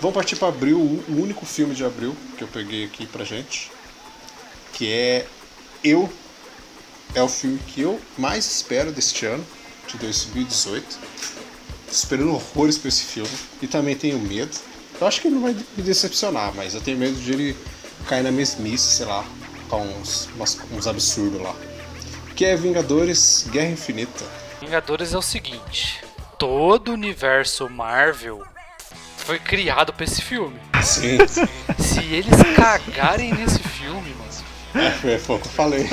Vamos 0.00 0.14
partir 0.14 0.36
para 0.36 0.48
abril, 0.48 0.78
o 0.80 1.04
único 1.22 1.46
filme 1.46 1.74
de 1.74 1.84
abril 1.84 2.16
que 2.36 2.42
eu 2.42 2.48
peguei 2.48 2.84
aqui 2.84 3.06
pra 3.06 3.24
gente. 3.24 3.70
Que 4.72 4.90
é 4.92 5.26
Eu. 5.84 6.12
É 7.14 7.22
o 7.22 7.28
filme 7.28 7.58
que 7.58 7.82
eu 7.82 8.00
mais 8.16 8.46
espero 8.46 8.90
deste 8.90 9.26
ano, 9.26 9.44
de 9.86 9.98
2018. 9.98 10.98
Tô 11.86 11.92
esperando 11.92 12.32
horrores 12.32 12.78
pra 12.78 12.88
esse 12.88 13.02
filme. 13.04 13.30
E 13.60 13.66
também 13.66 13.94
tenho 13.94 14.18
medo. 14.18 14.56
Eu 15.00 15.06
acho 15.06 15.20
que 15.20 15.28
ele 15.28 15.34
não 15.34 15.42
vai 15.42 15.52
me 15.76 15.82
decepcionar, 15.82 16.52
mas 16.54 16.74
eu 16.74 16.80
tenho 16.80 16.96
medo 16.96 17.14
de 17.20 17.32
ele 17.32 17.56
cair 18.08 18.22
na 18.22 18.30
mesmice, 18.32 18.96
sei 18.96 19.06
lá, 19.06 19.24
com 19.68 19.82
uns, 19.82 20.26
umas- 20.34 20.58
uns 20.72 20.86
absurdos 20.86 21.40
lá. 21.40 21.54
Que 22.34 22.46
é 22.46 22.56
Vingadores 22.56 23.46
Guerra 23.50 23.70
Infinita. 23.72 24.24
Vingadores 24.72 25.12
é 25.12 25.18
o 25.18 25.22
seguinte: 25.22 26.02
todo 26.38 26.88
o 26.88 26.94
universo 26.94 27.68
Marvel 27.68 28.42
foi 29.18 29.38
criado 29.38 29.92
pra 29.92 30.02
esse 30.04 30.22
filme. 30.22 30.58
Sim, 30.82 31.18
Se 31.78 32.00
eles 32.06 32.34
cagarem 32.56 33.34
nesse 33.34 33.58
filme, 33.58 34.14
mano. 34.14 34.86
é, 35.04 35.18
foi 35.18 35.36
o 35.36 35.38
que 35.40 35.46
eu 35.46 35.52
falei. 35.52 35.86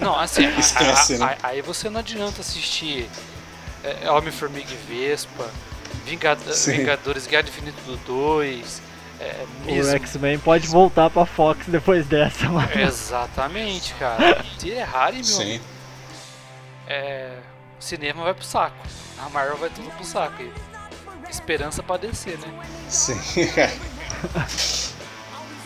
Não, 0.00 0.18
assim, 0.18 0.46
a- 0.46 0.58
Esquece, 0.58 1.14
a- 1.14 1.18
né? 1.18 1.36
a- 1.40 1.46
aí 1.46 1.62
você 1.62 1.88
não 1.88 2.00
adianta 2.00 2.40
assistir 2.40 3.08
é, 3.84 4.10
Homem-Formiga 4.10 4.72
e 4.72 4.76
Vespa, 4.92 5.48
Vingad- 6.04 6.40
Sim. 6.52 6.78
Vingadores 6.78 7.28
Guerra 7.28 7.44
do 7.44 7.50
Infinito 7.50 7.96
2, 8.04 8.82
é, 9.20 9.44
O 9.62 9.66
mesmo. 9.72 9.92
X-Men 9.94 10.40
pode 10.40 10.66
voltar 10.66 11.08
pra 11.08 11.24
Fox 11.24 11.66
depois 11.68 12.04
dessa, 12.04 12.48
mano. 12.48 12.68
Exatamente, 12.74 13.94
cara. 13.94 14.44
Se 14.58 14.70
errarem, 14.70 15.18
meu, 15.18 15.24
Sim. 15.24 15.60
É, 16.88 17.38
o 17.78 17.82
cinema 17.82 18.24
vai 18.24 18.34
pro 18.34 18.44
saco. 18.44 18.76
A 19.18 19.28
Marvel 19.28 19.56
vai 19.58 19.70
tudo 19.70 19.90
pro 19.90 20.04
saco. 20.04 20.42
E 20.42 20.52
esperança 21.30 21.82
pra 21.82 21.96
descer, 21.96 22.38
né? 22.38 22.66
Sim. 22.88 23.18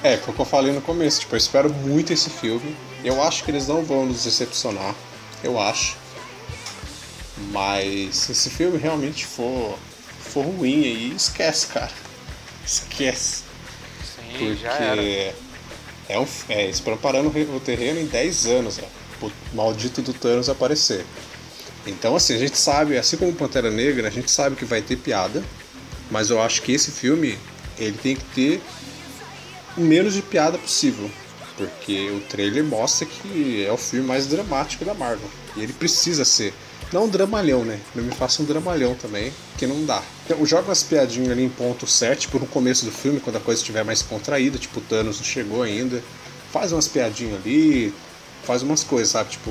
É, 0.04 0.16
foi 0.16 0.32
o 0.32 0.36
que 0.36 0.42
eu 0.42 0.46
falei 0.46 0.72
no 0.72 0.82
começo. 0.82 1.20
Tipo, 1.20 1.34
eu 1.34 1.38
espero 1.38 1.72
muito 1.72 2.12
esse 2.12 2.28
filme. 2.28 2.76
Eu 3.04 3.22
acho 3.22 3.44
que 3.44 3.52
eles 3.52 3.68
não 3.68 3.84
vão 3.84 4.04
nos 4.04 4.24
decepcionar. 4.24 4.96
Eu 5.44 5.60
acho. 5.60 5.96
Mas 7.52 8.16
se 8.16 8.32
esse 8.32 8.50
filme 8.50 8.78
realmente 8.78 9.24
for, 9.24 9.78
for 10.18 10.44
ruim 10.44 10.82
aí, 10.84 11.12
esquece, 11.16 11.68
cara. 11.68 11.90
Esquece. 12.66 13.44
Sim, 14.04 14.22
Porque 14.30 14.54
já 14.56 14.72
era. 14.72 15.00
é 16.08 16.18
um, 16.18 16.26
é, 16.48 16.64
eles 16.64 16.80
preparando 16.80 17.26
o 17.28 17.30
re- 17.30 17.44
o 17.44 17.60
terreno 17.60 18.00
em 18.00 18.06
10 18.06 18.46
anos, 18.46 18.80
ó, 18.82 18.86
pro 19.28 19.56
maldito 19.56 20.02
do 20.02 20.12
Thanos 20.12 20.48
aparecer. 20.48 21.04
Então, 21.86 22.14
assim, 22.14 22.34
a 22.34 22.38
gente 22.38 22.56
sabe, 22.56 22.96
assim 22.96 23.16
como 23.16 23.32
Pantera 23.32 23.70
Negra, 23.70 24.08
a 24.08 24.10
gente 24.10 24.30
sabe 24.30 24.56
que 24.56 24.64
vai 24.64 24.80
ter 24.80 24.96
piada, 24.96 25.42
mas 26.10 26.30
eu 26.30 26.40
acho 26.40 26.62
que 26.62 26.72
esse 26.72 26.90
filme 26.90 27.38
ele 27.78 27.96
tem 27.98 28.16
que 28.16 28.24
ter 28.34 28.60
o 29.76 29.80
menos 29.80 30.14
de 30.14 30.22
piada 30.22 30.58
possível, 30.58 31.10
porque 31.56 32.10
o 32.10 32.20
trailer 32.20 32.62
mostra 32.62 33.06
que 33.06 33.64
é 33.64 33.72
o 33.72 33.76
filme 33.76 34.06
mais 34.06 34.26
dramático 34.26 34.84
da 34.84 34.94
Marvel 34.94 35.28
e 35.56 35.62
ele 35.62 35.72
precisa 35.72 36.24
ser. 36.24 36.54
Não 36.92 37.04
um 37.04 37.08
dramalhão, 37.08 37.64
né? 37.64 37.80
Não 37.94 38.04
me 38.04 38.12
faça 38.12 38.42
um 38.42 38.44
dramalhão 38.44 38.94
também, 38.94 39.32
que 39.56 39.66
não 39.66 39.82
dá. 39.86 40.02
Então, 40.26 40.44
joga 40.44 40.68
umas 40.68 40.82
piadinhas 40.82 41.30
ali 41.30 41.42
em 41.42 41.48
ponto 41.48 41.86
7, 41.86 42.22
tipo 42.22 42.38
no 42.38 42.46
começo 42.46 42.84
do 42.84 42.92
filme, 42.92 43.18
quando 43.18 43.36
a 43.36 43.40
coisa 43.40 43.60
estiver 43.60 43.82
mais 43.82 44.02
contraída, 44.02 44.58
tipo 44.58 44.78
o 44.78 44.82
Thanos 44.82 45.16
não 45.16 45.24
chegou 45.24 45.62
ainda. 45.62 46.02
Faz 46.52 46.70
umas 46.70 46.86
piadinhas 46.86 47.40
ali, 47.40 47.94
faz 48.44 48.62
umas 48.62 48.84
coisas, 48.84 49.08
sabe? 49.10 49.30
Tipo, 49.30 49.50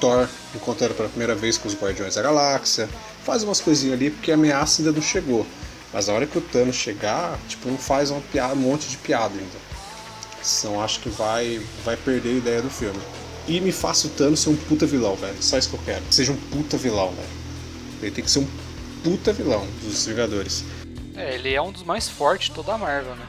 Thor 0.00 0.28
encontrando 0.54 0.94
pela 0.94 1.08
primeira 1.08 1.34
vez 1.34 1.56
com 1.56 1.68
os 1.68 1.74
Guardiões 1.74 2.16
da 2.16 2.22
Galáxia. 2.22 2.88
Faz 3.24 3.44
umas 3.44 3.60
coisinhas 3.60 3.94
ali, 3.94 4.10
porque 4.10 4.32
a 4.32 4.34
ameaça 4.34 4.82
ainda 4.82 4.92
não 4.92 5.02
chegou. 5.02 5.46
Mas 5.92 6.08
a 6.08 6.14
hora 6.14 6.26
que 6.26 6.36
o 6.36 6.40
Thanos 6.40 6.74
chegar, 6.74 7.38
tipo, 7.48 7.68
não 7.68 7.78
faz 7.78 8.10
uma 8.10 8.20
piada, 8.20 8.54
um 8.54 8.56
monte 8.56 8.88
de 8.88 8.96
piada 8.96 9.34
ainda. 9.34 9.72
Senão 10.42 10.82
acho 10.82 11.00
que 11.00 11.08
vai, 11.08 11.60
vai 11.84 11.96
perder 11.96 12.30
a 12.30 12.38
ideia 12.38 12.62
do 12.62 12.70
filme. 12.70 12.98
E 13.46 13.60
me 13.60 13.70
faça 13.70 14.06
o 14.06 14.10
Thanos 14.10 14.40
ser 14.40 14.50
um 14.50 14.56
puta 14.56 14.86
vilão, 14.86 15.14
velho. 15.14 15.40
Só 15.40 15.58
isso 15.58 15.68
que 15.68 15.76
eu 15.76 15.80
quero. 15.84 16.02
Que 16.02 16.14
seja 16.14 16.32
um 16.32 16.36
puta 16.36 16.76
vilão, 16.76 17.10
velho. 17.10 17.28
Ele 18.00 18.10
tem 18.10 18.24
que 18.24 18.30
ser 18.30 18.40
um 18.40 18.48
puta 19.04 19.32
vilão 19.32 19.66
dos 19.82 20.06
Vingadores. 20.06 20.64
É, 21.14 21.34
ele 21.34 21.54
é 21.54 21.62
um 21.62 21.70
dos 21.70 21.82
mais 21.84 22.08
fortes 22.08 22.48
de 22.48 22.54
toda 22.54 22.72
a 22.72 22.78
Marvel, 22.78 23.14
né? 23.14 23.26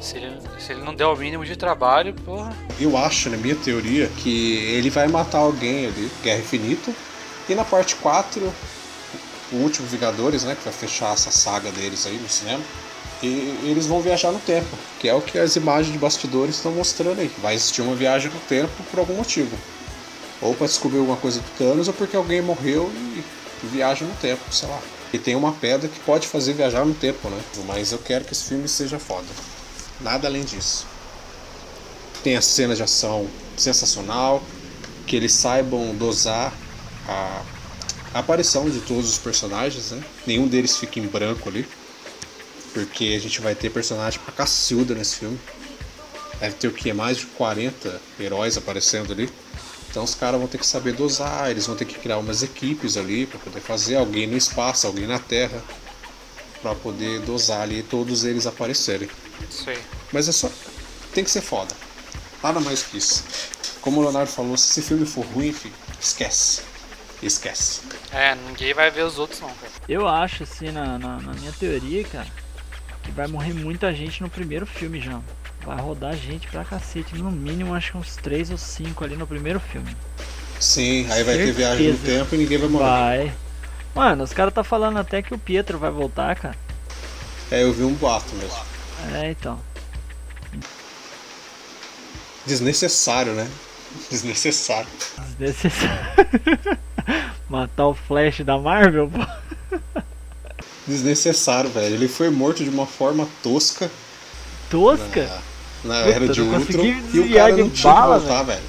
Se 0.00 0.16
ele, 0.16 0.36
se 0.58 0.72
ele 0.72 0.82
não 0.82 0.94
der 0.94 1.06
o 1.06 1.16
mínimo 1.16 1.44
de 1.44 1.56
trabalho, 1.56 2.14
porra. 2.14 2.56
Eu 2.78 2.96
acho, 2.96 3.30
na 3.30 3.36
minha 3.36 3.56
teoria, 3.56 4.08
que 4.18 4.56
ele 4.56 4.90
vai 4.90 5.08
matar 5.08 5.38
alguém 5.38 5.86
ali, 5.86 6.10
Guerra 6.22 6.40
Infinita. 6.40 6.92
E 7.48 7.54
na 7.54 7.64
parte 7.64 7.96
4, 7.96 8.52
o 9.52 9.56
último 9.56 9.86
Vingadores, 9.88 10.44
né? 10.44 10.54
Que 10.54 10.64
vai 10.64 10.72
fechar 10.72 11.12
essa 11.12 11.30
saga 11.30 11.70
deles 11.70 12.06
aí 12.06 12.18
no 12.18 12.28
cinema. 12.28 12.62
E 13.22 13.58
eles 13.64 13.86
vão 13.86 14.00
viajar 14.00 14.30
no 14.30 14.38
tempo, 14.40 14.68
que 15.00 15.08
é 15.08 15.14
o 15.14 15.22
que 15.22 15.38
as 15.38 15.56
imagens 15.56 15.92
de 15.92 15.98
bastidores 15.98 16.56
estão 16.56 16.72
mostrando 16.72 17.20
aí. 17.20 17.30
Vai 17.38 17.54
existir 17.54 17.80
uma 17.80 17.94
viagem 17.94 18.30
no 18.30 18.40
tempo 18.40 18.70
por 18.90 19.00
algum 19.00 19.14
motivo. 19.14 19.56
Ou 20.42 20.54
para 20.54 20.66
descobrir 20.66 20.98
alguma 20.98 21.16
coisa 21.16 21.40
do 21.40 21.50
Thanos, 21.56 21.88
ou 21.88 21.94
porque 21.94 22.14
alguém 22.14 22.42
morreu 22.42 22.92
e 22.94 23.24
viaja 23.68 24.04
no 24.04 24.14
tempo, 24.16 24.42
sei 24.52 24.68
lá. 24.68 24.78
E 25.12 25.18
tem 25.18 25.34
uma 25.34 25.52
pedra 25.52 25.88
que 25.88 25.98
pode 26.00 26.28
fazer 26.28 26.52
viajar 26.52 26.84
no 26.84 26.92
tempo, 26.92 27.30
né? 27.30 27.40
Mas 27.66 27.92
eu 27.92 27.98
quero 27.98 28.24
que 28.24 28.32
esse 28.32 28.44
filme 28.44 28.68
seja 28.68 28.98
foda. 28.98 29.26
Nada 30.00 30.28
além 30.28 30.44
disso. 30.44 30.86
Tem 32.22 32.36
a 32.36 32.42
cena 32.42 32.74
de 32.74 32.82
ação 32.82 33.28
sensacional, 33.56 34.42
que 35.06 35.16
eles 35.16 35.32
saibam 35.32 35.94
dosar 35.94 36.52
a, 37.08 37.42
aparição 38.12 38.68
de 38.68 38.80
todos 38.80 39.10
os 39.10 39.18
personagens, 39.18 39.90
né? 39.92 40.02
Nenhum 40.26 40.48
deles 40.48 40.76
fica 40.76 40.98
em 40.98 41.06
branco 41.06 41.48
ali. 41.48 41.66
Porque 42.72 43.14
a 43.16 43.20
gente 43.20 43.40
vai 43.40 43.54
ter 43.54 43.70
personagem 43.70 44.20
pra 44.20 44.32
cacilda 44.32 44.94
nesse 44.94 45.16
filme. 45.16 45.38
Deve 46.40 46.56
ter 46.56 46.68
o 46.68 46.72
que? 46.72 46.92
Mais 46.92 47.16
de 47.16 47.26
40 47.26 48.00
heróis 48.20 48.56
aparecendo 48.56 49.12
ali. 49.12 49.30
Então 49.88 50.04
os 50.04 50.14
caras 50.14 50.38
vão 50.38 50.46
ter 50.46 50.58
que 50.58 50.66
saber 50.66 50.92
dosar, 50.92 51.50
eles 51.50 51.66
vão 51.66 51.74
ter 51.74 51.86
que 51.86 51.98
criar 51.98 52.18
umas 52.18 52.42
equipes 52.42 52.98
ali 52.98 53.24
para 53.24 53.38
poder 53.38 53.60
fazer, 53.60 53.96
alguém 53.96 54.26
no 54.26 54.36
espaço, 54.36 54.86
alguém 54.86 55.06
na 55.06 55.18
terra, 55.18 55.62
para 56.60 56.74
poder 56.74 57.20
dosar 57.20 57.62
ali 57.62 57.78
e 57.78 57.82
todos 57.82 58.24
eles 58.24 58.46
aparecerem. 58.46 59.08
Isso 59.48 59.70
aí. 59.70 59.78
Mas 60.12 60.28
é 60.28 60.32
só. 60.32 60.50
Tem 61.14 61.24
que 61.24 61.30
ser 61.30 61.40
foda. 61.40 61.74
Nada 62.42 62.60
mais 62.60 62.82
que 62.82 62.98
isso. 62.98 63.24
Como 63.80 64.00
o 64.00 64.02
Leonardo 64.02 64.30
falou, 64.30 64.56
se 64.56 64.70
esse 64.70 64.82
filme 64.82 65.06
for 65.06 65.24
ruim, 65.26 65.52
filho, 65.52 65.74
esquece. 66.00 66.62
Esquece. 67.22 67.80
É, 68.12 68.34
ninguém 68.34 68.74
vai 68.74 68.90
ver 68.90 69.04
os 69.04 69.18
outros 69.18 69.40
não, 69.40 69.48
cara. 69.48 69.72
Eu 69.88 70.06
acho, 70.06 70.42
assim, 70.42 70.70
na, 70.70 70.98
na, 70.98 71.18
na 71.20 71.32
minha 71.34 71.52
teoria, 71.52 72.04
cara, 72.04 72.26
que 73.02 73.10
vai 73.12 73.26
morrer 73.26 73.54
muita 73.54 73.92
gente 73.94 74.22
no 74.22 74.28
primeiro 74.28 74.66
filme 74.66 75.00
já. 75.00 75.20
Vai 75.64 75.80
rodar 75.80 76.14
gente 76.14 76.46
pra 76.48 76.64
cacete. 76.64 77.16
No 77.16 77.30
mínimo, 77.30 77.74
acho 77.74 77.92
que 77.92 77.98
uns 77.98 78.16
3 78.16 78.50
ou 78.50 78.58
5 78.58 79.02
ali 79.04 79.16
no 79.16 79.26
primeiro 79.26 79.58
filme. 79.58 79.96
Sim, 80.60 81.06
aí 81.10 81.22
vai 81.24 81.36
ter 81.36 81.52
viagem 81.52 81.88
no 81.88 81.98
Certeza. 81.98 82.18
tempo 82.18 82.34
e 82.34 82.38
ninguém 82.38 82.58
vai 82.58 82.68
morrer. 82.68 82.84
Vai. 82.84 83.34
Mano, 83.94 84.24
os 84.24 84.32
caras 84.32 84.52
tá 84.52 84.62
falando 84.62 84.98
até 84.98 85.22
que 85.22 85.32
o 85.34 85.38
Pietro 85.38 85.78
vai 85.78 85.90
voltar, 85.90 86.36
cara. 86.36 86.56
É, 87.50 87.62
eu 87.62 87.72
vi 87.72 87.82
um 87.82 87.94
boato 87.94 88.34
mesmo. 88.36 88.58
É, 89.14 89.30
então. 89.30 89.60
Desnecessário, 92.46 93.32
né? 93.32 93.48
Desnecessário. 94.10 94.88
Desnecessário. 95.38 96.78
Matar 97.48 97.88
o 97.88 97.94
Flash 97.94 98.40
da 98.40 98.58
Marvel, 98.58 99.10
pô. 99.10 100.00
Desnecessário, 100.86 101.70
velho. 101.70 101.94
Ele 101.94 102.08
foi 102.08 102.30
morto 102.30 102.62
de 102.62 102.70
uma 102.70 102.86
forma 102.86 103.28
tosca 103.42 103.90
Tosca. 104.70 105.28
na 105.84 106.02
Puta, 106.02 106.10
era 106.10 106.28
de 106.28 106.40
Ultron 106.40 106.84
e 107.12 107.20
o 107.20 107.32
cara 107.32 107.52
de 107.52 107.62
não 107.62 107.70
tinha 107.70 107.92
bala, 107.92 108.18
voltar, 108.18 108.42
velho. 108.42 108.62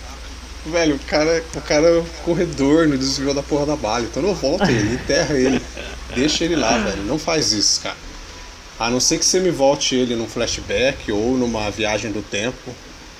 Velho, 0.65 0.95
o 0.95 0.99
cara, 0.99 1.43
o 1.55 1.61
cara 1.61 2.05
corredor, 2.23 2.87
não 2.87 2.97
desviou 2.97 3.33
da 3.33 3.41
porra 3.41 3.65
da 3.65 3.75
bala. 3.75 4.03
Então 4.03 4.21
não 4.21 4.33
volta 4.33 4.69
ele, 4.71 4.95
enterra 4.95 5.33
ele. 5.35 5.61
Deixa 6.13 6.43
ele 6.43 6.55
lá, 6.55 6.77
velho. 6.77 7.03
Não 7.03 7.17
faz 7.17 7.51
isso, 7.51 7.81
cara. 7.81 7.95
A 8.79 8.89
não 8.89 8.99
ser 8.99 9.17
que 9.17 9.25
você 9.25 9.39
me 9.39 9.49
volte 9.49 9.95
ele 9.95 10.15
num 10.15 10.27
flashback 10.27 11.11
ou 11.11 11.31
numa 11.37 11.69
viagem 11.71 12.11
do 12.11 12.21
tempo, 12.21 12.71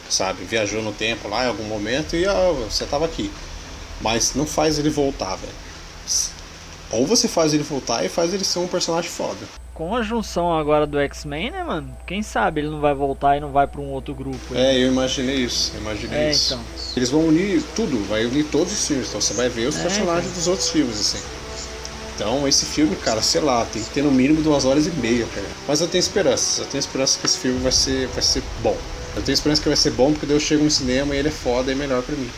sabe? 0.09 0.43
Viajou 0.43 0.81
no 0.83 0.91
tempo 0.91 1.27
lá 1.27 1.45
em 1.45 1.47
algum 1.47 1.63
momento 1.63 2.15
e 2.15 2.27
ó, 2.27 2.53
você 2.53 2.85
tava 2.85 3.05
aqui. 3.05 3.31
Mas 3.99 4.35
não 4.35 4.45
faz 4.45 4.77
ele 4.77 4.89
voltar, 4.91 5.35
velho. 5.35 5.53
Ou 6.91 7.05
você 7.07 7.27
faz 7.27 7.53
ele 7.53 7.63
voltar 7.63 8.05
e 8.05 8.09
faz 8.09 8.33
ele 8.33 8.43
ser 8.45 8.59
um 8.59 8.67
personagem 8.67 9.09
foda. 9.09 9.39
Com 9.73 9.95
a 9.95 10.01
junção 10.01 10.57
agora 10.57 10.87
do 10.87 10.97
X-Men, 10.99 11.51
né, 11.51 11.63
mano? 11.63 11.95
Quem 12.07 12.23
sabe 12.23 12.61
ele 12.61 12.69
não 12.69 12.79
vai 12.79 12.93
voltar 12.95 13.37
e 13.37 13.39
não 13.39 13.51
vai 13.51 13.67
pra 13.67 13.81
um 13.81 13.89
outro 13.91 14.13
grupo. 14.15 14.39
aí. 14.53 14.59
É, 14.59 14.83
eu 14.83 14.87
imaginei 14.87 15.35
isso, 15.37 15.71
eu 15.75 15.81
imaginei 15.81 16.17
É, 16.19 16.31
isso. 16.31 16.53
então. 16.53 16.63
Eles 16.95 17.09
vão 17.09 17.21
unir 17.27 17.61
tudo, 17.75 18.03
vai 18.07 18.25
unir 18.25 18.45
todos 18.45 18.71
os 18.73 18.87
filmes, 18.87 19.07
então 19.09 19.19
você 19.21 19.33
vai 19.33 19.49
ver 19.49 19.67
os 19.67 19.77
É, 19.77 19.81
personagens 19.83 20.25
então. 20.25 20.37
dos 20.37 20.47
outros 20.47 20.69
filmes, 20.69 20.99
assim. 20.99 21.19
Então 22.17 22.47
esse 22.47 22.65
filme, 22.65 22.95
cara, 22.95 23.21
sei 23.21 23.41
lá, 23.41 23.63
tem 23.65 23.83
que 23.83 23.91
ter 23.91 24.01
no 24.01 24.09
mínimo 24.09 24.41
duas 24.41 24.65
horas 24.65 24.87
e 24.87 24.89
meia, 24.89 25.27
cara. 25.27 25.45
Mas 25.67 25.81
eu 25.81 25.87
tenho 25.87 25.99
esperança, 25.99 26.63
eu 26.63 26.65
tenho 26.65 26.79
esperança 26.79 27.19
que 27.19 27.27
esse 27.27 27.37
filme 27.37 27.59
vai 27.59 27.71
ser, 27.71 28.07
vai 28.07 28.23
ser 28.23 28.41
bom. 28.63 28.75
Eu 29.15 29.21
tenho 29.21 29.35
esperança 29.35 29.61
que 29.61 29.67
vai 29.67 29.77
ser 29.77 29.91
bom 29.91 30.11
porque 30.11 30.25
daí 30.25 30.35
eu 30.35 30.39
chego 30.39 30.63
no 30.63 30.71
cinema 30.71 31.15
e 31.15 31.19
ele 31.19 31.27
é 31.27 31.31
foda 31.31 31.69
e 31.69 31.75
é 31.75 31.77
melhor 31.77 32.01
pra 32.01 32.15
mim. 32.15 32.29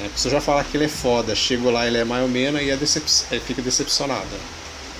É, 0.00 0.02
porque 0.04 0.18
se 0.18 0.28
eu 0.28 0.32
já 0.32 0.40
falar 0.42 0.64
que 0.64 0.76
ele 0.76 0.84
é 0.84 0.88
foda, 0.88 1.34
chego 1.34 1.70
lá 1.70 1.86
ele 1.86 1.96
é 1.96 2.04
mais 2.04 2.22
ou 2.22 2.28
menos 2.28 2.60
e 2.60 2.68
é 2.68 2.76
decep 2.76 3.06
aí 3.30 3.40
fica 3.40 3.62
decepcionado. 3.62 4.28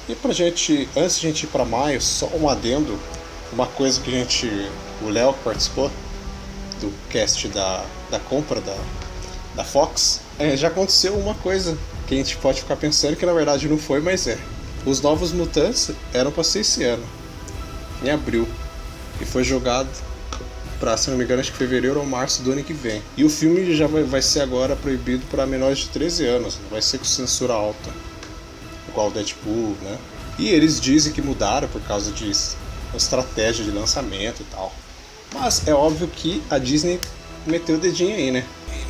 E 0.09 0.15
pra 0.15 0.33
gente, 0.33 0.89
antes 0.97 1.21
de 1.21 1.27
a 1.27 1.31
gente 1.31 1.43
ir 1.43 1.49
pra 1.49 1.67
maio, 1.67 2.01
só 2.01 2.27
um 2.29 2.49
adendo, 2.49 2.99
uma 3.53 3.67
coisa 3.67 4.01
que 4.01 4.09
a 4.09 4.19
gente, 4.19 4.49
o 5.03 5.11
Léo 5.11 5.35
que 5.35 5.41
participou 5.41 5.91
do 6.81 6.91
cast 7.11 7.49
da, 7.49 7.85
da 8.11 8.19
compra 8.19 8.63
da, 8.63 8.79
da 9.55 9.65
Fox, 9.65 10.23
é, 10.39 10.57
já 10.57 10.69
aconteceu 10.69 11.15
uma 11.19 11.35
coisa 11.35 11.77
que 12.07 12.15
a 12.15 12.17
gente 12.19 12.37
pode 12.37 12.61
ficar 12.61 12.77
pensando 12.77 13.17
que 13.17 13.27
na 13.27 13.33
verdade 13.33 13.69
não 13.69 13.79
foi, 13.79 14.01
mas 14.01 14.27
é. 14.27 14.39
Os 14.85 15.01
Novos 15.01 15.33
Mutantes 15.33 15.91
eram 16.15 16.31
pra 16.31 16.45
ser 16.45 16.61
esse 16.61 16.85
ano, 16.85 17.05
em 18.03 18.11
abril, 18.11 18.47
e 19.21 19.25
foi 19.25 19.43
jogado 19.43 19.89
pra, 20.79 20.97
se 20.97 21.11
não 21.11 21.17
me 21.17 21.25
engano, 21.25 21.41
acho 21.41 21.51
que 21.51 21.59
fevereiro 21.59 21.99
ou 21.99 22.07
março 22.07 22.43
do 22.43 22.53
ano 22.53 22.63
que 22.63 22.73
vem. 22.73 23.03
E 23.17 23.25
o 23.25 23.31
filme 23.31 23.75
já 23.75 23.87
vai, 23.87 24.05
vai 24.05 24.23
ser 24.23 24.43
agora 24.43 24.77
proibido 24.77 25.25
para 25.31 25.47
menores 25.47 25.79
de 25.79 25.89
13 25.89 26.27
anos, 26.27 26.59
não 26.63 26.71
vai 26.71 26.83
ser 26.83 26.99
com 26.99 27.05
censura 27.05 27.55
alta, 27.55 27.91
igual 28.89 29.09
o 29.09 29.11
Deadpool, 29.11 29.77
né? 29.83 29.99
E 30.39 30.49
eles 30.49 30.81
dizem 30.81 31.13
que 31.13 31.23
mudaram 31.23 31.67
por 31.67 31.81
causa 31.83 32.13
de 32.13 32.31
estratégia 32.95 33.65
de 33.65 33.71
lançamento 33.71 34.43
e 34.43 34.45
tal. 34.45 34.73
Mas 35.35 35.67
é 35.67 35.75
óbvio 35.75 36.07
que 36.09 36.43
a 36.49 36.59
Disney 36.59 37.01
meteu 37.47 37.77
o 37.77 37.79
dedinho 37.79 38.15
aí, 38.15 38.31
né? 38.31 38.45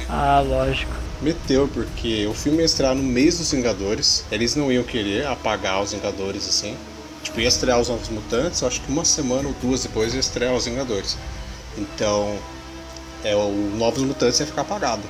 Ah, 0.09 0.41
lógico. 0.41 1.06
Meteu, 1.21 1.69
porque 1.73 2.27
o 2.27 2.35
filme 2.35 2.59
ia 2.59 2.65
estrear 2.65 2.95
no 2.95 3.03
mês 3.03 3.39
dos 3.39 3.51
Vingadores. 3.51 4.25
Eles 4.31 4.55
não 4.55 4.71
iam 4.71 4.85
querer 4.85 5.27
apagar 5.27 5.83
os 5.83 5.93
Vingadores 5.93 6.49
assim. 6.49 6.77
Tipo, 7.23 7.41
ia 7.41 7.49
estrear 7.49 7.81
os 7.81 7.89
Novos 7.89 8.09
Mutantes, 8.09 8.63
acho 8.63 8.81
que 8.81 8.91
uma 8.91 9.05
semana 9.05 9.49
ou 9.49 9.55
duas 9.61 9.83
depois 9.83 10.15
ia 10.15 10.21
estrear 10.21 10.55
os 10.55 10.67
Vingadores. 10.67 11.17
Então, 11.77 12.39
é, 13.25 13.35
o 13.35 13.51
Novos 13.77 14.03
Mutantes 14.03 14.39
ia 14.41 14.47
ficar 14.47 14.63
apagado. 14.63 15.03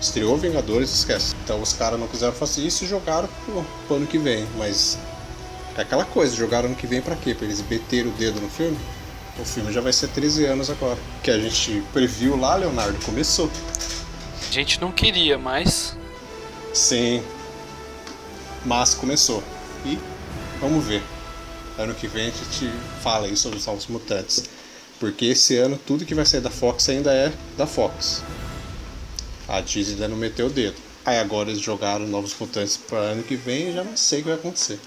Estreou 0.00 0.36
Vingadores, 0.36 0.92
esquece. 0.92 1.34
Então 1.42 1.60
os 1.60 1.72
caras 1.72 1.98
não 1.98 2.06
quiseram 2.06 2.32
fazer 2.32 2.62
isso 2.62 2.84
e 2.84 2.86
jogaram 2.86 3.28
pro, 3.44 3.64
pro 3.86 3.96
ano 3.96 4.06
que 4.06 4.18
vem. 4.18 4.46
Mas 4.56 4.98
é 5.76 5.82
aquela 5.82 6.04
coisa, 6.04 6.36
jogaram 6.36 6.66
ano 6.66 6.76
que 6.76 6.86
vem 6.86 7.00
pra 7.00 7.16
quê? 7.16 7.34
Pra 7.34 7.46
eles 7.46 7.62
meterem 7.68 8.10
o 8.10 8.14
dedo 8.14 8.40
no 8.40 8.48
filme? 8.48 8.78
O 9.38 9.44
filme 9.44 9.72
já 9.72 9.80
vai 9.80 9.92
ser 9.92 10.08
13 10.08 10.46
anos 10.46 10.68
agora. 10.68 10.98
Que 11.22 11.30
a 11.30 11.38
gente 11.38 11.82
previu 11.92 12.36
lá, 12.36 12.56
Leonardo, 12.56 12.98
começou. 13.04 13.50
A 14.48 14.50
gente 14.50 14.80
não 14.80 14.90
queria, 14.90 15.36
mas. 15.36 15.94
Sim. 16.72 17.22
Mas 18.64 18.94
começou. 18.94 19.44
E 19.84 19.98
vamos 20.58 20.86
ver. 20.86 21.02
Ano 21.76 21.94
que 21.94 22.08
vem 22.08 22.28
a 22.28 22.30
gente 22.30 22.72
fala 23.02 23.26
aí 23.26 23.36
sobre 23.36 23.58
os 23.58 23.66
Novos 23.66 23.86
Mutantes. 23.88 24.44
Porque 24.98 25.26
esse 25.26 25.54
ano 25.58 25.78
tudo 25.86 26.06
que 26.06 26.14
vai 26.14 26.24
sair 26.24 26.40
da 26.40 26.48
Fox 26.48 26.88
ainda 26.88 27.12
é 27.12 27.30
da 27.58 27.66
Fox. 27.66 28.22
A 29.46 29.60
Disney 29.60 29.92
ainda 29.92 30.08
não 30.08 30.16
meteu 30.16 30.46
o 30.46 30.50
dedo. 30.50 30.76
Aí 31.04 31.18
agora 31.18 31.50
eles 31.50 31.60
jogaram 31.60 32.06
Novos 32.06 32.34
Mutantes 32.40 32.78
para 32.78 32.98
ano 32.98 33.22
que 33.22 33.36
vem 33.36 33.68
e 33.68 33.74
já 33.74 33.84
não 33.84 33.98
sei 33.98 34.20
o 34.20 34.22
que 34.22 34.28
vai 34.30 34.38
acontecer. 34.38 34.80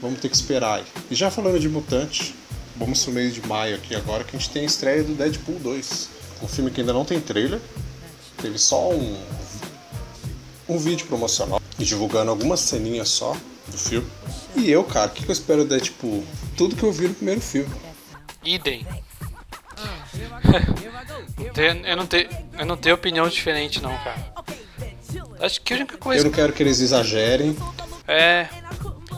Vamos 0.00 0.18
ter 0.18 0.28
que 0.28 0.34
esperar 0.34 0.80
aí. 0.80 0.84
E 1.08 1.14
já 1.14 1.30
falando 1.30 1.60
de 1.60 1.68
mutante, 1.68 2.34
vamos 2.76 3.04
pro 3.04 3.12
mês 3.12 3.32
de 3.32 3.46
maio 3.46 3.76
aqui 3.76 3.94
agora 3.94 4.24
que 4.24 4.34
a 4.34 4.38
gente 4.38 4.50
tem 4.50 4.62
a 4.62 4.66
estreia 4.66 5.04
do 5.04 5.14
Deadpool 5.14 5.60
2. 5.60 6.08
Um 6.42 6.48
filme 6.48 6.72
que 6.72 6.80
ainda 6.80 6.92
não 6.92 7.04
tem 7.04 7.20
trailer. 7.20 7.60
Teve 8.42 8.58
só 8.58 8.90
um, 8.90 9.16
um 10.68 10.76
vídeo 10.76 11.06
promocional 11.06 11.62
divulgando 11.78 12.30
algumas 12.32 12.58
ceninhas 12.58 13.08
só 13.08 13.36
do 13.68 13.78
filme. 13.78 14.10
E 14.56 14.68
eu, 14.68 14.82
cara, 14.82 15.06
o 15.06 15.14
que, 15.14 15.24
que 15.24 15.30
eu 15.30 15.32
espero 15.32 15.62
do 15.64 15.68
Deadpool? 15.70 16.24
Tudo 16.56 16.74
que 16.74 16.82
eu 16.82 16.92
vi 16.92 17.06
no 17.06 17.14
primeiro 17.14 17.40
filme. 17.40 17.72
Idem. 18.44 18.84
Eu, 21.84 21.96
não 21.96 22.06
tenho, 22.06 22.28
eu 22.58 22.64
não 22.66 22.76
tenho 22.76 22.94
opinião 22.94 23.28
diferente, 23.28 23.82
não, 23.82 23.94
cara. 23.98 24.32
Acho 25.40 25.60
que 25.60 25.74
a 25.74 25.76
única 25.76 25.94
Eu 25.94 25.98
coisa. 25.98 26.24
não 26.24 26.30
quero 26.30 26.52
que 26.52 26.62
eles 26.62 26.80
exagerem. 26.80 27.54
É. 28.08 28.48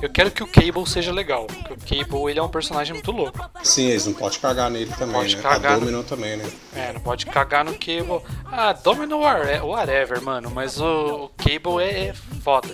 Eu 0.04 0.10
quero 0.10 0.30
que 0.30 0.42
o 0.42 0.46
Cable 0.46 0.86
seja 0.86 1.10
legal. 1.12 1.46
Porque 1.46 1.72
o 1.72 2.04
Cable 2.06 2.30
ele 2.30 2.38
é 2.38 2.42
um 2.42 2.48
personagem 2.48 2.92
muito 2.92 3.10
louco. 3.10 3.38
Sim, 3.62 3.86
eles 3.88 4.04
não 4.06 4.12
podem 4.12 4.38
cagar 4.38 4.70
nele 4.70 4.92
também, 4.98 5.14
Pode 5.14 5.36
né? 5.36 5.42
cagar 5.42 5.72
a 5.72 5.74
no- 5.76 5.80
Domino 5.80 6.04
também, 6.04 6.36
né? 6.36 6.50
É, 6.76 6.92
não 6.92 7.00
pode 7.00 7.24
cagar 7.24 7.64
no 7.64 7.72
Cable. 7.72 8.20
Ah, 8.44 8.72
Domino 8.74 9.18
whare- 9.20 9.60
whatever, 9.62 10.20
mano. 10.20 10.50
Mas 10.50 10.78
o, 10.78 11.24
o 11.24 11.28
Cable 11.30 11.82
é, 11.82 12.08
é 12.08 12.14
foda. 12.42 12.68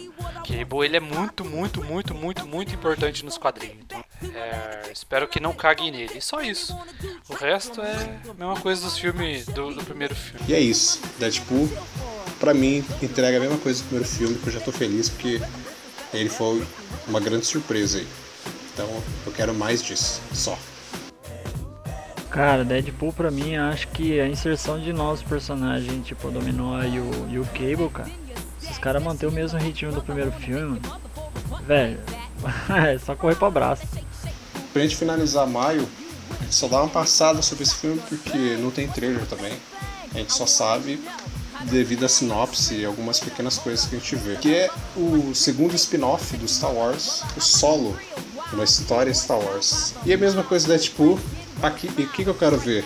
Cable 0.47 0.85
ele 0.85 0.97
é 0.97 1.01
muito, 1.01 1.45
muito, 1.45 1.85
muito, 1.85 2.12
muito, 2.14 2.47
muito 2.47 2.75
importante 2.75 3.25
nos 3.25 3.38
quadrinhos. 3.38 3.77
Então, 3.87 4.03
é, 4.35 4.90
espero 4.93 5.29
que 5.29 5.38
não 5.38 5.53
caguem 5.53 5.93
nele. 5.93 6.19
E 6.19 6.21
só 6.21 6.40
isso. 6.40 6.77
O 7.29 7.35
resto 7.35 7.81
é 7.81 8.19
a 8.29 8.35
mesma 8.35 8.57
coisa 8.61 8.83
dos 8.83 8.99
filmes 8.99 9.47
do, 9.47 9.73
do 9.73 9.85
primeiro 9.85 10.16
filme. 10.16 10.40
E 10.49 10.53
é 10.55 10.59
isso. 10.59 11.01
Deadpool, 11.19 11.69
pra 12.40 12.53
mim, 12.53 12.85
entrega 13.01 13.37
a 13.37 13.40
mesma 13.40 13.59
coisa 13.59 13.81
do 13.83 13.87
primeiro 13.87 14.09
filme, 14.09 14.35
que 14.37 14.49
eu 14.49 14.53
já 14.53 14.61
tô 14.61 14.73
feliz 14.73 15.09
porque 15.09 15.40
ele 16.12 16.29
foi 16.29 16.64
uma 17.07 17.20
grande 17.20 17.46
surpresa 17.46 17.99
aí. 17.99 18.07
Então 18.73 18.88
eu 19.27 19.33
quero 19.33 19.55
mais 19.55 19.83
disso. 19.83 20.20
Só. 20.33 20.59
Cara, 22.31 22.64
Deadpool 22.64 23.12
pra 23.12 23.31
mim, 23.31 23.57
acho 23.57 23.88
que 23.88 24.20
a 24.20 24.29
inserção 24.29 24.79
de 24.79 24.92
novos 24.92 25.23
personagens, 25.23 26.07
tipo 26.07 26.29
o 26.29 26.31
Dominó 26.31 26.81
e 26.85 27.01
o, 27.01 27.29
e 27.29 27.38
o 27.38 27.44
Cable, 27.46 27.88
cara. 27.92 28.11
Se 28.61 28.70
os 28.70 28.79
caras 28.79 29.03
manter 29.03 29.27
o 29.27 29.33
mesmo 29.33 29.59
ritmo 29.59 29.90
do 29.90 30.01
primeiro 30.01 30.31
filme, 30.33 30.81
velho, 31.66 31.99
é 32.70 32.99
só 32.99 33.16
correr 33.16 33.35
pro 33.35 33.46
abraço. 33.46 33.83
Pra 34.73 34.83
gente 34.83 34.94
finalizar 34.94 35.46
maio, 35.49 35.88
só 36.49 36.68
dá 36.68 36.83
uma 36.83 36.88
passada 36.88 37.42
sobre 37.42 37.64
esse 37.64 37.75
filme 37.75 38.01
porque 38.09 38.57
não 38.61 38.70
tem 38.70 38.87
trailer 38.87 39.27
também. 39.27 39.53
A 40.14 40.18
gente 40.18 40.33
só 40.33 40.46
sabe 40.46 41.01
devido 41.64 42.05
à 42.05 42.09
sinopse 42.09 42.75
e 42.75 42.85
algumas 42.85 43.20
pequenas 43.20 43.59
coisas 43.59 43.87
que 43.87 43.96
a 43.96 43.99
gente 43.99 44.16
vê. 44.16 44.37
Que 44.37 44.55
é 44.55 44.70
o 44.96 45.35
segundo 45.35 45.75
spin-off 45.75 46.37
do 46.37 46.49
Star 46.49 46.73
Wars, 46.73 47.23
o 47.37 47.40
Solo, 47.40 47.96
uma 48.53 48.64
história 48.64 49.12
Star 49.12 49.38
Wars. 49.38 49.94
E 50.05 50.12
a 50.12 50.18
mesma 50.18 50.42
coisa 50.42 50.68
da 50.68 50.75
Deadpool, 50.75 51.18
aqui, 51.62 51.90
e 51.99 52.03
o 52.03 52.09
que, 52.09 52.25
que 52.25 52.31
eu 52.31 52.35
quero 52.35 52.59
ver? 52.59 52.85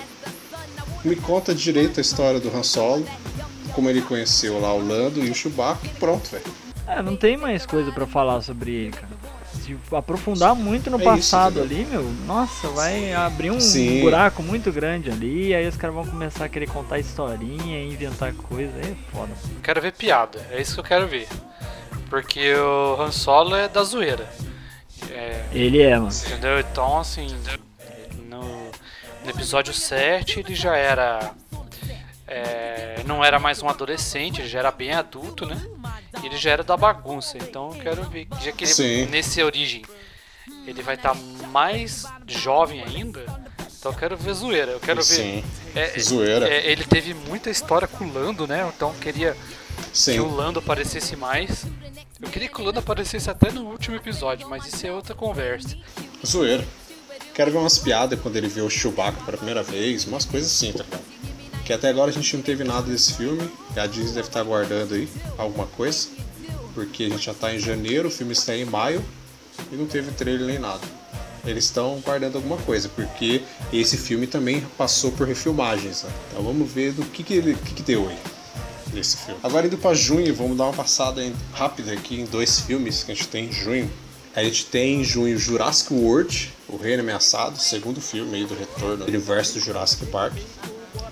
Me 1.05 1.17
conta 1.17 1.55
direito 1.55 1.99
a 1.99 2.03
história 2.03 2.41
do 2.41 2.55
Han 2.55 2.63
Solo, 2.63 3.07
como 3.75 3.91
ele 3.91 4.03
conheceu 4.03 4.61
lá 4.61 4.73
o 4.73 4.87
Lando 4.87 5.25
e 5.25 5.31
o 5.31 5.35
Chewbacca, 5.35 5.87
e 5.87 5.91
pronto, 5.91 6.31
velho. 6.31 6.45
É, 6.87 7.03
não 7.03 7.17
tem 7.17 7.37
mais 7.37 7.65
coisa 7.65 7.91
pra 7.93 8.07
falar 8.07 8.41
sobre 8.43 8.73
ele, 8.73 8.91
cara. 8.91 9.14
Se 9.65 9.77
aprofundar 9.93 10.55
muito 10.55 10.91
no 10.91 10.97
É 10.97 11.01
isso, 11.01 11.07
passado 11.07 11.61
entendeu? 11.65 11.79
ali, 11.79 11.87
meu, 11.91 12.03
nossa, 12.27 12.69
vai 12.69 13.13
abrir 13.15 13.51
um 13.51 13.61
Sim. 13.61 14.01
buraco 14.03 14.43
muito 14.43 14.71
grande 14.71 15.11
ali, 15.11 15.49
e 15.49 15.55
aí 15.55 15.67
os 15.67 15.77
caras 15.77 15.95
vão 15.97 16.05
começar 16.07 16.45
a 16.45 16.49
querer 16.49 16.69
contar 16.69 16.99
historinha, 16.99 17.83
inventar 17.83 18.33
coisa, 18.35 18.73
aí 18.77 18.93
é 18.93 19.11
foda. 19.11 19.33
Quero 19.63 19.81
ver 19.81 19.93
piada, 19.93 20.45
é 20.51 20.61
isso 20.61 20.75
que 20.75 20.81
eu 20.81 20.85
quero 20.85 21.09
ver. 21.09 21.27
Porque 22.11 22.55
o 22.55 23.01
Han 23.01 23.11
Solo 23.11 23.57
é 23.57 23.67
da 23.69 23.83
zoeira. 23.83 24.29
É, 25.11 25.45
Ele 25.53 25.81
é, 25.83 25.97
mano. 25.99 26.11
entendeu? 26.27 26.61
Então, 26.61 26.99
assim, 26.99 27.27
no, 28.29 28.43
no 29.25 29.31
episódio 29.31 29.73
7 29.73 30.41
ele 30.41 30.55
já 30.55 30.77
era. 30.77 31.33
é, 32.27 33.03
não 33.07 33.25
era 33.25 33.39
mais 33.39 33.63
um 33.63 33.69
adolescente, 33.69 34.41
ele 34.41 34.49
já 34.49 34.59
era 34.61 34.71
bem 34.71 34.93
adulto, 34.93 35.47
né? 35.47 35.61
Ele 36.25 36.37
já 36.37 36.51
era 36.51 36.63
da 36.65 36.77
bagunça. 36.77 37.37
Então 37.39 37.71
eu 37.75 37.81
quero 37.81 38.03
ver. 38.05 38.27
Já 38.43 38.53
que 38.53 38.65
ele, 38.65 38.73
Sim. 38.73 39.07
nesse 39.07 39.43
origem 39.43 39.83
ele 40.67 40.83
vai 40.83 40.95
estar 40.95 41.15
mais 41.51 42.05
jovem 42.27 42.83
ainda. 42.83 43.25
Então 43.79 43.93
eu 43.93 43.99
quero 43.99 44.17
ver 44.17 44.33
zoeira. 44.35 44.73
Eu 44.73 44.81
quero 44.81 45.03
ver. 45.03 45.05
Sim, 45.05 45.45
É, 45.75 45.99
Zoeira. 45.99 46.49
é, 46.49 46.71
ele 46.71 46.85
teve 46.85 47.13
muita 47.13 47.51
história 47.51 47.87
com 47.87 48.05
o 48.07 48.13
Lando, 48.13 48.47
né? 48.47 48.71
Então 48.75 48.89
eu 48.91 48.99
queria 48.99 49.37
sim. 49.93 50.13
que 50.15 50.21
o 50.21 50.35
Lando 50.35 50.59
aparecesse 50.59 51.17
mais. 51.17 51.67
Eu 52.21 52.31
queria 52.31 52.49
que 52.49 52.61
o 52.61 52.65
Lando 52.65 52.79
aparecesse 52.79 53.29
até 53.29 53.51
no 53.51 53.67
último 53.67 53.97
episódio, 53.97 54.49
mas 54.49 54.67
isso 54.67 54.87
é 54.87 54.93
outra 54.93 55.15
conversa. 55.15 55.77
Zoeira. 56.27 56.65
Quero 57.35 57.51
ver 57.51 57.59
umas 57.59 57.79
piadas 57.79 58.19
quando 58.21 58.37
ele 58.37 58.47
vê 58.49 58.61
o 58.63 58.71
Chewbacca 58.71 59.21
pela 59.25 59.37
primeira 59.37 59.63
vez, 59.63 60.05
umas 60.07 60.25
coisas 60.25 60.51
assim, 60.51 60.73
tá 60.73 60.85
ligado? 60.85 61.03
Que 61.65 61.73
até 61.73 61.89
agora 61.89 62.11
a 62.11 62.15
gente 62.15 62.37
não 62.37 62.43
teve 62.43 62.63
nada 62.63 62.83
desse 62.91 63.15
filme, 63.15 63.51
a 63.77 63.87
Disney 63.87 64.13
deve 64.13 64.29
estar 64.29 64.41
aguardando 64.41 64.95
aí 64.95 65.09
alguma 65.39 65.67
coisa, 65.67 66.09
porque 66.75 67.05
a 67.05 67.09
gente 67.09 67.25
já 67.25 67.33
tá 67.35 67.55
em 67.55 67.59
janeiro, 67.59 68.09
o 68.09 68.11
filme 68.11 68.33
está 68.33 68.55
em 68.55 68.65
maio, 68.67 69.03
e 69.73 69.77
não 69.77 69.87
teve 69.87 70.11
trailer 70.13 70.47
nem 70.47 70.59
nada. 70.59 70.83
Eles 71.47 71.65
estão 71.65 72.01
guardando 72.05 72.37
alguma 72.37 72.57
coisa, 72.59 72.89
porque 72.89 73.43
esse 73.73 73.97
filme 73.97 74.27
também 74.27 74.61
passou 74.77 75.13
por 75.13 75.27
refilmagens, 75.27 76.03
né? 76.03 76.11
Então 76.31 76.43
vamos 76.45 76.71
ver 76.71 76.93
do 76.93 77.03
que, 77.05 77.23
que, 77.23 77.35
ele, 77.35 77.55
que, 77.55 77.75
que 77.75 77.83
deu 77.83 78.09
aí 78.09 78.19
nesse 78.93 79.17
filme. 79.19 79.41
Agora 79.43 79.67
indo 79.67 79.77
pra 79.79 79.95
junho, 79.95 80.35
vamos 80.35 80.57
dar 80.57 80.65
uma 80.65 80.73
passada 80.73 81.23
em- 81.25 81.35
rápida 81.53 81.93
aqui 81.93 82.21
em 82.21 82.25
dois 82.25 82.61
filmes 82.61 83.03
que 83.05 83.13
a 83.13 83.15
gente 83.15 83.29
tem 83.29 83.47
em 83.47 83.53
junho. 83.53 83.91
A 84.35 84.43
gente 84.43 84.67
tem 84.67 85.01
em 85.01 85.05
junho 85.05 85.39
Jurassic 85.39 85.93
World, 85.95 86.53
O 86.69 86.77
Reino 86.77 87.03
Ameaçado, 87.03 87.59
segundo 87.59 88.01
filme 88.01 88.37
aí 88.37 88.45
do 88.47 88.55
retorno 88.55 88.99
do 88.99 89.05
universo 89.05 89.55
do 89.55 89.61
Jurassic 89.61 90.07
Park. 90.07 90.35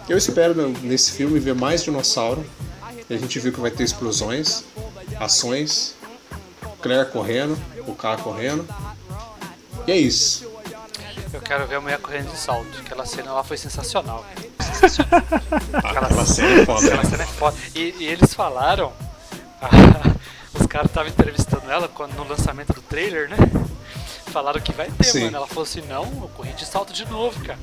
Eu 0.09 0.17
espero 0.19 0.55
né, 0.55 0.79
nesse 0.83 1.13
filme 1.13 1.39
ver 1.39 1.55
mais 1.55 1.83
dinossauro. 1.83 2.45
A 3.09 3.17
gente 3.17 3.39
viu 3.41 3.53
que 3.53 3.61
vai 3.61 3.71
ter 3.71 3.83
explosões, 3.85 4.65
ações, 5.21 5.95
Claire 6.81 7.11
correndo, 7.11 7.59
o 7.87 7.95
carro 7.95 8.23
correndo. 8.23 8.67
E 9.87 9.93
é 9.93 9.97
isso. 9.97 10.51
Eu 11.33 11.41
quero 11.41 11.67
ver 11.67 11.77
a 11.77 11.81
mulher 11.81 11.99
correndo 11.99 12.31
de 12.31 12.37
salto. 12.39 12.69
Aquela 12.81 13.07
cena 13.07 13.33
lá 13.33 13.45
foi 13.45 13.57
sensacional. 13.57 14.25
Aquela 15.73 16.25
cena 16.27 16.61
é 16.63 16.67
foda. 16.67 16.87
Aquela 16.87 17.05
cena 17.05 17.23
é 17.23 17.27
foda. 17.27 17.57
E, 17.75 17.95
e 17.99 18.05
eles 18.05 18.35
falaram. 18.35 18.93
os 20.59 20.67
caras 20.67 20.89
estavam 20.89 21.11
entrevistando 21.11 21.71
ela 21.71 21.89
quando- 21.89 22.15
no 22.15 22.25
lançamento 22.25 22.73
do 22.73 22.83
trailer, 22.83 23.29
né? 23.29 23.37
Falaram 24.27 24.61
que 24.61 24.73
vai 24.73 24.91
ter, 24.91 25.05
Sim. 25.05 25.25
mano. 25.25 25.37
Ela 25.39 25.47
falou 25.47 25.63
assim: 25.65 25.83
não, 25.83 26.05
eu 26.05 26.31
corri 26.35 26.53
de 26.55 26.65
salto 26.67 26.93
de 26.93 27.05
novo, 27.07 27.39
cara. 27.45 27.59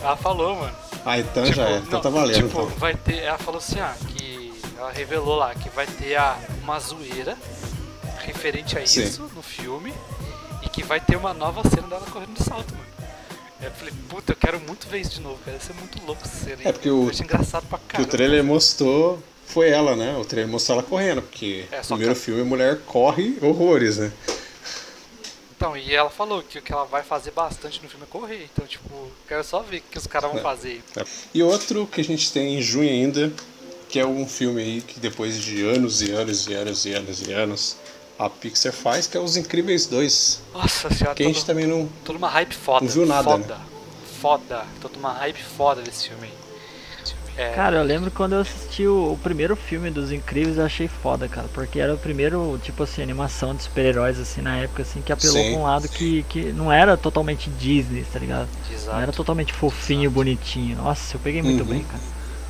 Ela 0.00 0.16
falou, 0.16 0.56
mano. 0.56 0.74
Ah, 1.04 1.18
então 1.18 1.42
Tipo, 1.44 1.56
já 1.56 1.68
é. 1.68 1.76
Então 1.78 1.90
não, 1.92 2.00
tá 2.00 2.08
valendo. 2.10 2.34
Tipo, 2.36 2.62
então. 2.62 2.66
vai 2.78 2.94
ter. 2.94 3.16
Ela 3.22 3.38
falou 3.38 3.58
assim, 3.58 3.80
ah, 3.80 3.94
que. 4.08 4.52
Ela 4.78 4.90
revelou 4.92 5.36
lá 5.36 5.54
que 5.54 5.68
vai 5.70 5.86
ter 5.86 6.16
a, 6.16 6.36
uma 6.62 6.78
zoeira 6.80 7.36
referente 8.24 8.76
a 8.78 8.86
Sim. 8.86 9.04
isso 9.04 9.30
no 9.34 9.42
filme. 9.42 9.92
E 10.62 10.68
que 10.68 10.82
vai 10.84 11.00
ter 11.00 11.16
uma 11.16 11.34
nova 11.34 11.68
cena 11.68 11.88
dela 11.88 12.06
correndo 12.10 12.34
de 12.34 12.42
salto, 12.44 12.72
mano. 12.72 12.86
Eu 13.60 13.70
falei, 13.72 13.92
puta, 14.08 14.32
eu 14.32 14.36
quero 14.36 14.60
muito 14.60 14.88
ver 14.88 15.00
isso 15.00 15.10
de 15.16 15.20
novo, 15.20 15.38
cara. 15.44 15.56
Isso 15.56 15.70
é 15.70 15.74
muito 15.74 16.04
louco 16.06 16.22
essa 16.24 16.36
cena. 16.44 16.56
aí. 16.60 16.66
É, 16.68 16.72
porque 16.72 16.90
o- 16.90 17.10
engraçado 17.12 17.64
pra 17.66 17.78
que 17.78 17.84
caramba. 17.88 18.08
o 18.08 18.10
trailer 18.10 18.44
mostrou 18.44 19.22
foi 19.46 19.70
ela, 19.70 19.94
né? 19.96 20.16
O 20.16 20.24
trailer 20.24 20.50
mostrou 20.50 20.78
ela 20.78 20.86
correndo, 20.88 21.22
porque 21.22 21.66
É, 21.70 21.78
no 21.78 21.84
primeiro 21.86 22.14
que- 22.14 22.20
filme 22.20 22.40
a 22.42 22.44
mulher 22.44 22.78
corre 22.86 23.36
horrores, 23.42 23.98
né? 23.98 24.12
Então, 25.62 25.76
e 25.76 25.94
ela 25.94 26.10
falou 26.10 26.42
que 26.42 26.58
o 26.58 26.62
que 26.62 26.72
ela 26.72 26.84
vai 26.84 27.04
fazer 27.04 27.30
bastante 27.30 27.80
no 27.84 27.88
filme 27.88 28.04
é 28.04 28.08
correr. 28.10 28.48
Então, 28.52 28.66
tipo, 28.66 29.08
quero 29.28 29.44
só 29.44 29.60
ver 29.60 29.76
o 29.76 29.82
que 29.92 29.96
os 29.96 30.08
caras 30.08 30.28
vão 30.28 30.40
É. 30.40 30.42
fazer. 30.42 30.82
E 31.32 31.40
outro 31.40 31.86
que 31.86 32.00
a 32.00 32.04
gente 32.04 32.32
tem 32.32 32.58
em 32.58 32.60
junho 32.60 32.90
ainda, 32.90 33.32
que 33.88 34.00
é 34.00 34.04
um 34.04 34.26
filme 34.26 34.60
aí 34.60 34.80
que 34.82 34.98
depois 34.98 35.40
de 35.40 35.64
anos 35.64 36.02
e 36.02 36.10
anos 36.10 36.48
e 36.48 36.54
anos 36.54 36.84
e 36.84 36.92
anos 36.92 37.22
e 37.22 37.32
anos 37.32 37.76
a 38.18 38.28
Pixar 38.28 38.72
faz, 38.72 39.06
que 39.06 39.16
é 39.16 39.20
Os 39.20 39.36
Incríveis 39.36 39.86
2. 39.86 40.40
Nossa 40.52 40.90
senhora, 40.92 41.14
Que 41.14 41.22
a 41.22 41.26
gente 41.26 41.36
todo, 41.36 41.46
também 41.46 41.66
não. 41.68 41.88
toda 42.04 42.18
uma 42.18 42.28
hype 42.28 42.54
foda. 42.56 42.84
não 42.84 42.92
viu 42.92 43.06
nada, 43.06 43.30
Foda. 43.30 43.60
Foda. 44.20 44.66
Toda 44.80 44.98
uma 44.98 45.12
hype 45.12 45.42
foda 45.44 45.80
desse 45.80 46.08
filme 46.08 46.24
aí. 46.26 46.32
É, 47.36 47.50
Cara, 47.54 47.76
eu 47.78 47.82
lembro 47.82 48.10
quando 48.10 48.34
eu 48.34 48.40
assisti 48.40 48.86
o, 48.86 49.12
o 49.12 49.18
primeiro 49.18 49.56
filme 49.56 49.90
dos 49.90 50.12
Incríveis, 50.12 50.58
eu 50.58 50.64
achei 50.66 50.86
foda, 50.86 51.26
cara. 51.28 51.48
Porque 51.54 51.80
era 51.80 51.94
o 51.94 51.98
primeiro, 51.98 52.60
tipo 52.62 52.82
assim, 52.82 53.02
animação 53.02 53.54
de 53.54 53.62
super-heróis, 53.62 54.18
assim, 54.18 54.42
na 54.42 54.58
época, 54.58 54.82
assim, 54.82 55.00
que 55.00 55.10
apelou 55.12 55.42
Sim. 55.42 55.50
pra 55.52 55.60
um 55.60 55.64
lado 55.64 55.88
que, 55.88 56.22
que 56.24 56.52
não 56.52 56.70
era 56.70 56.96
totalmente 56.96 57.48
Disney, 57.48 58.04
tá 58.12 58.18
ligado? 58.18 58.48
Não 58.86 58.92
era 58.94 59.02
exato. 59.04 59.16
totalmente 59.16 59.52
fofinho, 59.52 60.10
bonitinho. 60.10 60.76
Nossa, 60.76 61.16
eu 61.16 61.20
peguei 61.20 61.40
muito 61.40 61.62
Uhum. 61.62 61.68
bem, 61.70 61.84
cara. 61.84 62.02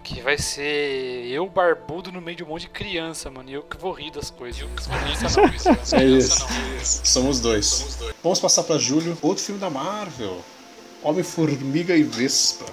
Que 0.03 0.21
vai 0.21 0.37
ser 0.37 1.27
eu 1.31 1.49
barbudo 1.49 2.11
no 2.11 2.21
meio 2.21 2.37
de 2.37 2.42
um 2.42 2.49
monte 2.49 2.62
de 2.62 2.68
criança, 2.71 3.31
mano. 3.31 3.49
E 3.49 3.55
eu 3.55 3.62
que 3.62 3.77
vou 3.77 3.92
rir 3.92 4.11
das 4.11 4.31
coisas. 4.31 4.61
Eu 4.61 4.68
que 4.68 4.83
vou 4.88 4.99
rir 4.99 5.16
das 5.23 5.35
coisas. 5.37 5.92
É 5.92 6.05
isso. 6.05 6.45
Somos 7.05 7.38
dois. 7.38 7.99
Vamos 8.21 8.40
passar 8.40 8.64
pra 8.64 8.79
julho. 8.79 9.16
Outro 9.23 9.45
filme 9.45 9.61
da 9.61 9.71
Marvel: 9.71 10.40
Homem-Formiga 11.05 11.95
e 11.97 12.03
Vespa. 12.03 12.64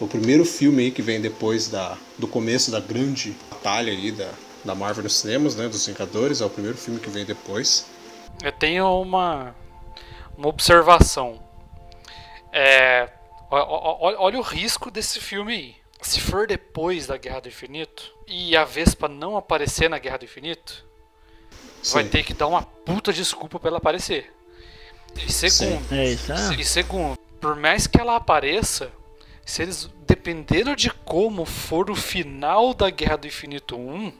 O 0.00 0.08
primeiro 0.08 0.44
filme 0.46 0.84
aí 0.84 0.90
que 0.90 1.02
vem 1.02 1.20
depois 1.20 1.68
da, 1.68 1.96
do 2.18 2.26
começo 2.26 2.70
da 2.70 2.80
grande 2.80 3.36
batalha 3.50 3.92
aí 3.92 4.10
da, 4.10 4.30
da 4.64 4.74
Marvel 4.74 5.04
nos 5.04 5.16
cinemas, 5.18 5.54
né? 5.56 5.68
Dos 5.68 5.86
Vingadores. 5.86 6.40
É 6.40 6.44
o 6.44 6.50
primeiro 6.50 6.78
filme 6.78 6.98
que 6.98 7.10
vem 7.10 7.24
depois. 7.24 7.86
Eu 8.42 8.50
tenho 8.52 8.86
uma, 9.02 9.54
uma 10.38 10.48
observação. 10.48 11.42
É, 12.52 13.10
olha 13.50 14.38
o 14.38 14.42
risco 14.42 14.90
desse 14.90 15.20
filme 15.20 15.52
aí. 15.52 15.76
Se 16.00 16.18
for 16.18 16.46
depois 16.46 17.06
da 17.06 17.18
Guerra 17.18 17.40
do 17.40 17.48
Infinito 17.48 18.10
e 18.26 18.56
a 18.56 18.64
Vespa 18.64 19.06
não 19.06 19.36
aparecer 19.36 19.90
na 19.90 19.98
Guerra 19.98 20.16
do 20.16 20.24
Infinito, 20.24 20.82
vai 21.92 22.04
Sim. 22.04 22.08
ter 22.08 22.22
que 22.24 22.32
dar 22.32 22.46
uma 22.46 22.62
puta 22.62 23.12
desculpa 23.12 23.60
pra 23.60 23.68
ela 23.68 23.76
aparecer. 23.76 24.32
E 25.14 25.30
segundo, 25.30 25.84
É 25.92 26.08
isso, 26.08 26.32
é. 26.32 26.54
e 26.54 26.64
segundo, 26.64 27.18
por 27.38 27.54
mais 27.56 27.86
que 27.86 28.00
ela 28.00 28.16
apareça, 28.16 28.90
se 29.50 29.62
eles 29.62 29.90
dependendo 30.06 30.74
de 30.76 30.90
como 31.04 31.44
for 31.44 31.90
o 31.90 31.94
final 31.94 32.72
da 32.74 32.90
Guerra 32.90 33.16
do 33.16 33.26
Infinito 33.26 33.76
1, 33.76 34.12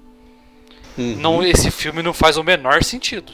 Uhum. 0.99 1.16
não, 1.16 1.43
esse 1.43 1.71
filme 1.71 2.03
não 2.03 2.12
faz 2.12 2.37
o 2.37 2.43
menor 2.43 2.83
sentido. 2.83 3.33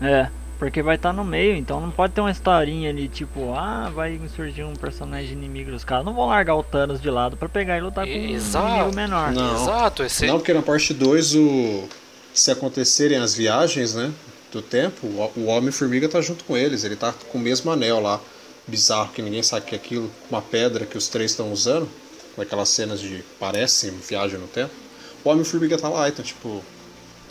É, 0.00 0.28
porque 0.58 0.82
vai 0.82 0.96
estar 0.96 1.12
no 1.12 1.22
meio, 1.24 1.54
então 1.54 1.80
não 1.80 1.90
pode 1.90 2.14
ter 2.14 2.20
uma 2.22 2.30
historinha 2.30 2.88
ali, 2.88 3.06
tipo, 3.08 3.52
ah, 3.54 3.90
vai 3.94 4.18
surgir 4.34 4.64
um 4.64 4.72
personagem 4.74 5.32
inimigo. 5.32 5.70
Os 5.72 5.84
caras 5.84 6.04
não 6.04 6.14
vão 6.14 6.26
largar 6.28 6.56
o 6.56 6.62
Thanos 6.62 7.00
de 7.00 7.10
lado 7.10 7.36
pra 7.36 7.48
pegar 7.48 7.76
e 7.76 7.82
lutar 7.82 8.06
com 8.06 8.12
um 8.12 8.28
Exato. 8.30 8.66
inimigo 8.68 8.96
menor. 8.96 9.32
Não. 9.32 9.54
Exato, 9.62 10.02
esse, 10.02 10.26
Não, 10.26 10.38
porque 10.38 10.54
na 10.54 10.62
parte 10.62 10.94
2 10.94 11.34
o. 11.34 11.88
se 12.32 12.50
acontecerem 12.50 13.18
as 13.18 13.34
viagens, 13.34 13.94
né, 13.94 14.10
do 14.50 14.62
tempo, 14.62 15.06
o, 15.06 15.30
o 15.36 15.46
Homem-Formiga 15.46 16.08
tá 16.08 16.20
junto 16.22 16.44
com 16.44 16.56
eles, 16.56 16.82
ele 16.84 16.96
tá 16.96 17.12
com 17.30 17.36
o 17.38 17.40
mesmo 17.40 17.70
anel 17.70 18.00
lá, 18.00 18.18
bizarro, 18.70 19.12
que 19.12 19.20
ninguém 19.22 19.42
sabe 19.42 19.66
que 19.66 19.74
é 19.74 19.78
aquilo, 19.78 20.10
uma 20.30 20.40
pedra 20.40 20.86
que 20.86 20.96
os 20.96 21.08
três 21.08 21.32
estão 21.32 21.52
usando, 21.52 21.88
com 22.34 22.40
aquelas 22.42 22.68
cenas 22.68 23.00
de 23.00 23.22
parecem 23.38 23.90
viagem 23.90 24.38
no 24.38 24.46
tempo. 24.46 24.72
O 25.24 25.28
Homem-Formiga 25.28 25.76
tá 25.76 25.88
lá, 25.88 26.08
então, 26.08 26.24
tipo, 26.24 26.62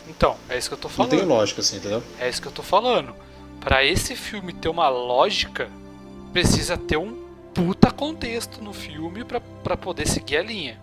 Então, 0.08 0.36
é 0.48 0.56
isso 0.58 0.68
que 0.68 0.74
eu 0.74 0.78
tô 0.78 0.88
não 0.88 0.94
falando. 0.94 1.10
tem 1.10 1.22
lógica, 1.24 1.60
assim, 1.60 1.76
entendeu? 1.78 2.02
É 2.18 2.28
isso 2.28 2.40
que 2.40 2.48
eu 2.48 2.52
tô 2.52 2.62
falando. 2.62 3.14
Pra 3.60 3.84
esse 3.84 4.14
filme 4.14 4.52
ter 4.52 4.68
uma 4.68 4.88
lógica, 4.88 5.68
precisa 6.32 6.76
ter 6.76 6.96
um 6.96 7.18
puta 7.52 7.90
contexto 7.90 8.62
no 8.62 8.72
filme 8.72 9.24
pra, 9.24 9.40
pra 9.40 9.76
poder 9.76 10.06
seguir 10.06 10.36
a 10.36 10.42
linha. 10.42 10.80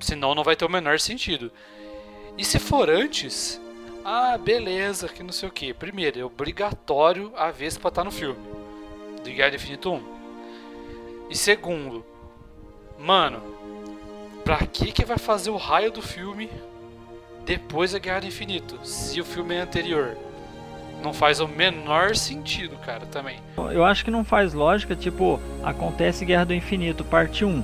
Senão 0.00 0.34
não 0.34 0.42
vai 0.44 0.56
ter 0.56 0.64
o 0.64 0.70
menor 0.70 0.98
sentido. 0.98 1.50
E 2.36 2.44
se 2.44 2.58
for 2.58 2.90
antes, 2.90 3.60
ah, 4.04 4.36
beleza, 4.38 5.08
que 5.08 5.22
não 5.22 5.32
sei 5.32 5.48
o 5.48 5.52
que. 5.52 5.72
Primeiro, 5.74 6.18
é 6.20 6.24
obrigatório 6.24 7.32
a 7.36 7.50
Vespa 7.50 7.88
estar 7.88 8.04
no 8.04 8.10
filme. 8.10 8.38
Do 9.26 9.34
Guerra 9.34 9.50
do 9.50 9.56
Infinito 9.56 9.92
1. 9.92 10.02
E 11.30 11.36
segundo, 11.36 12.04
mano, 12.98 13.42
pra 14.44 14.58
que 14.58 14.92
que 14.92 15.04
vai 15.04 15.18
fazer 15.18 15.50
o 15.50 15.56
raio 15.56 15.90
do 15.90 16.00
filme 16.00 16.48
depois 17.44 17.92
da 17.92 17.98
Guerra 17.98 18.20
do 18.20 18.26
Infinito? 18.26 18.78
Se 18.84 19.20
o 19.20 19.24
filme 19.24 19.54
é 19.54 19.60
anterior. 19.60 20.16
Não 21.02 21.12
faz 21.12 21.40
o 21.40 21.46
menor 21.48 22.16
sentido, 22.16 22.76
cara, 22.78 23.04
também. 23.06 23.38
Eu 23.72 23.84
acho 23.84 24.04
que 24.04 24.10
não 24.10 24.24
faz 24.24 24.54
lógica, 24.54 24.96
tipo, 24.96 25.38
acontece 25.62 26.24
Guerra 26.24 26.46
do 26.46 26.54
Infinito, 26.54 27.04
parte 27.04 27.44
1. 27.44 27.62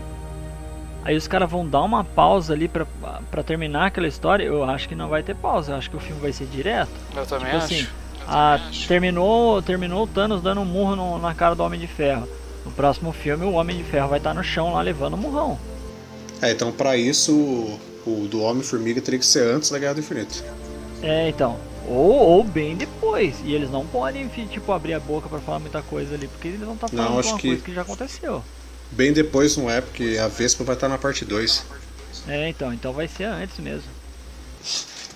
Aí 1.04 1.16
os 1.16 1.26
caras 1.26 1.50
vão 1.50 1.66
dar 1.66 1.80
uma 1.82 2.04
pausa 2.04 2.52
ali 2.52 2.68
pra, 2.68 2.86
pra 3.30 3.42
terminar 3.42 3.86
aquela 3.86 4.06
história. 4.06 4.44
Eu 4.44 4.62
acho 4.64 4.88
que 4.88 4.94
não 4.94 5.08
vai 5.08 5.22
ter 5.22 5.34
pausa, 5.34 5.72
eu 5.72 5.76
acho 5.76 5.88
que 5.90 5.96
o 5.96 6.00
filme 6.00 6.20
vai 6.20 6.32
ser 6.32 6.46
direto. 6.46 6.90
Eu 7.16 7.26
também 7.26 7.46
Tipo 7.46 7.56
acho. 7.56 7.64
assim, 7.74 7.88
Eu 8.22 8.28
Ah, 8.28 8.60
terminou, 8.88 9.60
terminou 9.62 10.04
o 10.04 10.06
Thanos 10.06 10.42
dando 10.42 10.60
um 10.60 10.64
murro 10.64 10.96
no- 10.96 11.18
na 11.18 11.34
cara 11.34 11.54
do 11.54 11.62
Homem 11.62 11.78
de 11.80 11.86
Ferro. 11.86 12.28
No 12.64 12.70
próximo 12.70 13.12
filme, 13.12 13.44
o 13.44 13.52
Homem 13.52 13.76
de 13.76 13.84
Ferro 13.84 14.08
vai 14.08 14.18
estar 14.18 14.32
no 14.34 14.42
chão 14.44 14.72
lá 14.72 14.80
levando 14.80 15.14
um 15.14 15.18
murrão. 15.18 15.58
É, 16.40 16.50
então 16.52 16.70
pra 16.72 16.96
isso 16.96 17.32
o, 17.34 17.80
o 18.06 18.28
do 18.28 18.40
Homem-Formiga 18.42 19.00
teria 19.00 19.18
que 19.18 19.26
ser 19.26 19.44
antes 19.46 19.70
da 19.70 19.78
Guerra 19.78 19.94
do 19.94 20.00
Infinito. 20.00 20.42
É, 21.02 21.28
então. 21.28 21.58
Ou, 21.88 22.12
ou 22.12 22.44
bem 22.44 22.76
depois. 22.76 23.36
E 23.44 23.52
eles 23.52 23.68
não 23.70 23.84
podem, 23.86 24.28
tipo, 24.28 24.70
abrir 24.72 24.94
a 24.94 25.00
boca 25.00 25.28
pra 25.28 25.40
falar 25.40 25.58
muita 25.58 25.82
coisa 25.82 26.14
ali, 26.14 26.28
porque 26.28 26.48
eles 26.48 26.60
não 26.60 26.74
estão 26.74 26.88
Não, 26.92 27.04
falando 27.04 27.18
acho 27.18 27.28
de 27.28 27.34
uma 27.34 27.40
que- 27.40 27.48
coisa 27.48 27.62
que 27.64 27.74
já 27.74 27.82
aconteceu. 27.82 28.44
Bem 28.92 29.12
depois 29.12 29.56
não 29.56 29.68
é, 29.70 29.80
porque 29.80 30.18
a 30.22 30.28
Vespa 30.28 30.62
vai 30.64 30.74
estar 30.76 30.88
na 30.88 30.98
parte 30.98 31.24
2. 31.24 31.64
É, 32.28 32.48
então, 32.48 32.72
então 32.72 32.92
vai 32.92 33.08
ser 33.08 33.24
antes 33.24 33.58
mesmo. 33.58 33.88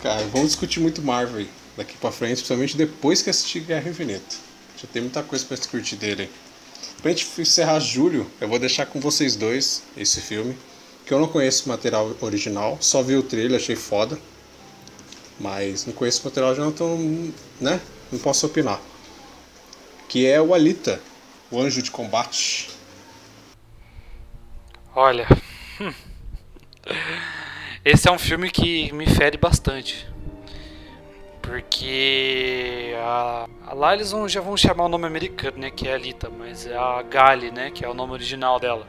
Cara, 0.03 0.23
vamos 0.33 0.49
discutir 0.49 0.81
muito 0.81 1.01
Marvel 1.03 1.37
aí, 1.39 1.49
daqui 1.77 1.97
pra 1.97 2.11
frente, 2.11 2.37
principalmente 2.37 2.77
depois 2.77 3.23
que 3.23 3.31
assistir 3.31 3.61
Guerra 3.61 3.91
Infinita. 3.91 4.37
Já 4.81 4.87
tem 4.93 5.03
muita 5.03 5.23
coisa 5.23 5.45
pra 5.45 5.57
discutir 5.57 5.97
dele. 5.97 6.31
Pra 7.03 7.11
gente 7.11 7.29
encerrar 7.41 7.79
julho, 7.81 8.31
eu 8.41 8.49
vou 8.49 8.59
deixar 8.59 8.87
com 8.87 9.01
vocês 9.01 9.37
dois 9.37 9.83
esse 9.97 10.21
filme, 10.21 10.57
que 11.05 11.13
eu 11.13 11.21
não 11.21 11.29
conheço 11.29 11.67
o 11.67 11.69
material 11.69 12.15
original, 12.21 12.79
só 12.81 13.03
vi 13.03 13.15
o 13.15 13.23
trailer, 13.23 13.61
achei 13.61 13.77
foda. 13.77 14.19
Mas 15.39 15.85
não 15.87 15.93
conheço 15.93 16.23
o 16.23 16.25
material 16.25 16.51
original, 16.51 16.71
então, 16.71 17.33
né, 17.61 17.81
não 18.11 18.19
posso 18.19 18.47
opinar. 18.47 18.81
Que 20.09 20.27
é 20.27 20.41
o 20.41 20.55
Alita, 20.55 21.01
o 21.51 21.61
Anjo 21.61 21.83
de 21.83 21.91
Combate. 21.91 22.71
Olha. 24.95 25.29
Esse 27.85 28.09
é 28.09 28.13
um 28.13 28.19
filme 28.19 28.51
que 28.51 28.93
me 28.93 29.07
fere 29.07 29.37
bastante. 29.37 30.09
Porque 31.47 32.93
a, 32.99 33.47
a 33.69 33.73
lá 33.73 33.95
eles 33.95 34.11
vão, 34.11 34.29
já 34.29 34.41
vão 34.41 34.57
chamar 34.57 34.85
o 34.85 34.89
nome 34.89 35.07
americano, 35.07 35.59
né? 35.59 35.71
Que 35.71 35.87
é 35.87 35.95
Alita, 35.95 36.29
mas 36.29 36.67
é 36.67 36.77
a 36.77 37.01
Gali, 37.03 37.53
né? 37.53 37.71
Que 37.71 37.85
é 37.85 37.89
o 37.89 37.95
nome 37.95 38.13
original 38.15 38.59
dela. 38.59 38.85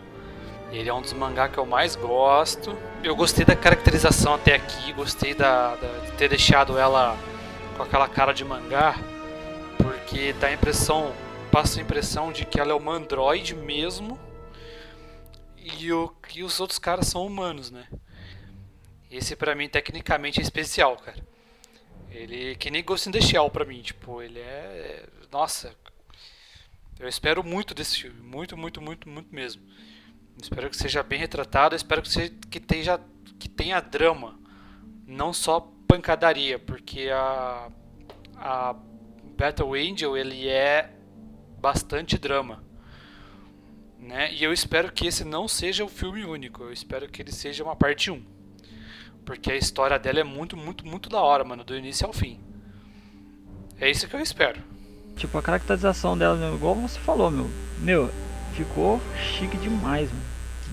Ele 0.71 0.89
é 0.89 0.93
um 0.93 1.01
dos 1.01 1.13
mangá 1.13 1.47
que 1.47 1.57
eu 1.59 1.65
mais 1.67 1.95
gosto. 1.95 2.75
Eu 3.03 3.15
gostei 3.15 3.45
da 3.45 3.55
caracterização 3.55 4.33
até 4.33 4.55
aqui, 4.55 4.91
gostei 4.93 5.35
da, 5.35 5.75
da- 5.75 5.99
de 6.05 6.11
ter 6.13 6.27
deixado 6.29 6.77
ela 6.79 7.15
com 7.77 7.83
aquela 7.83 8.07
cara 8.09 8.33
de 8.33 8.43
mangá, 8.43 8.95
porque 9.77 10.33
dá 10.33 10.47
a 10.47 10.53
impressão, 10.53 11.13
passa 11.51 11.79
a 11.79 11.83
impressão 11.83 12.31
de 12.31 12.43
que 12.43 12.59
ela 12.59 12.71
é 12.71 12.75
uma 12.75 12.93
androide 12.93 13.55
mesmo 13.55 14.19
e, 15.55 15.93
o, 15.93 16.11
e 16.35 16.43
os 16.43 16.59
outros 16.59 16.79
caras 16.79 17.05
são 17.07 17.23
humanos, 17.23 17.69
né? 17.69 17.85
Esse 19.11 19.35
pra 19.35 19.53
mim 19.53 19.69
tecnicamente 19.69 20.39
é 20.39 20.43
especial, 20.43 20.97
cara. 20.97 21.36
Ele 22.17 22.55
que 22.55 22.71
nem 22.71 22.83
Ghost 22.83 23.09
in 23.09 23.11
the 23.11 23.21
Shell 23.21 23.49
pra 23.49 23.65
mim, 23.65 23.81
tipo, 23.81 24.21
ele 24.21 24.39
é, 24.39 25.05
nossa. 25.31 25.73
Eu 26.99 27.07
espero 27.07 27.43
muito 27.43 27.73
desse 27.73 28.01
filme, 28.01 28.19
muito, 28.21 28.57
muito, 28.57 28.81
muito, 28.81 29.07
muito 29.07 29.33
mesmo. 29.33 29.61
Espero 30.41 30.69
que 30.69 30.77
seja 30.77 31.03
bem 31.03 31.19
retratado, 31.19 31.75
espero 31.75 32.01
que 32.01 32.09
seja 32.09 32.33
que 32.49 32.59
tenha 32.59 32.99
que 33.39 33.47
tenha 33.47 33.79
drama, 33.79 34.39
não 35.05 35.31
só 35.31 35.59
pancadaria, 35.87 36.57
porque 36.57 37.09
a 37.11 37.71
a 38.35 38.75
Battle 39.37 39.73
Angel 39.73 40.17
ele 40.17 40.47
é 40.47 40.91
bastante 41.59 42.17
drama 42.17 42.67
né? 44.07 44.33
E 44.33 44.43
eu 44.43 44.53
espero 44.53 44.91
que 44.91 45.07
esse 45.07 45.23
não 45.23 45.47
seja 45.47 45.83
o 45.83 45.89
filme 45.89 46.23
único. 46.23 46.63
Eu 46.63 46.71
espero 46.71 47.09
que 47.09 47.21
ele 47.21 47.31
seja 47.31 47.63
uma 47.63 47.75
parte 47.75 48.09
1. 48.09 48.36
Porque 49.27 49.51
a 49.51 49.57
história 49.57 49.99
dela 49.99 50.21
é 50.21 50.23
muito, 50.23 50.55
muito, 50.55 50.87
muito 50.87 51.09
da 51.09 51.19
hora, 51.19 51.43
mano, 51.43 51.61
do 51.61 51.75
início 51.75 52.07
ao 52.07 52.13
fim. 52.13 52.39
É 53.77 53.91
isso 53.91 54.07
que 54.07 54.15
eu 54.15 54.21
espero. 54.21 54.61
Tipo, 55.17 55.37
a 55.37 55.41
caracterização 55.41 56.17
dela, 56.17 56.37
meu, 56.37 56.55
igual 56.55 56.73
você 56.73 56.97
falou, 56.97 57.29
meu. 57.29 57.49
Meu, 57.79 58.09
ficou 58.55 59.01
chique 59.21 59.57
demais, 59.57 60.09
mano. 60.09 60.23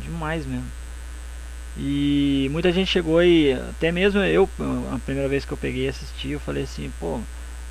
Demais 0.04 0.46
mesmo. 0.46 0.70
E 1.76 2.48
muita 2.52 2.70
gente 2.70 2.88
chegou 2.92 3.20
e 3.24 3.54
até 3.54 3.90
mesmo 3.90 4.20
eu, 4.20 4.48
a 4.94 5.00
primeira 5.00 5.28
vez 5.28 5.44
que 5.44 5.50
eu 5.50 5.58
peguei 5.58 5.86
e 5.86 5.88
assisti, 5.88 6.28
eu 6.30 6.38
falei 6.38 6.62
assim, 6.62 6.92
pô, 7.00 7.18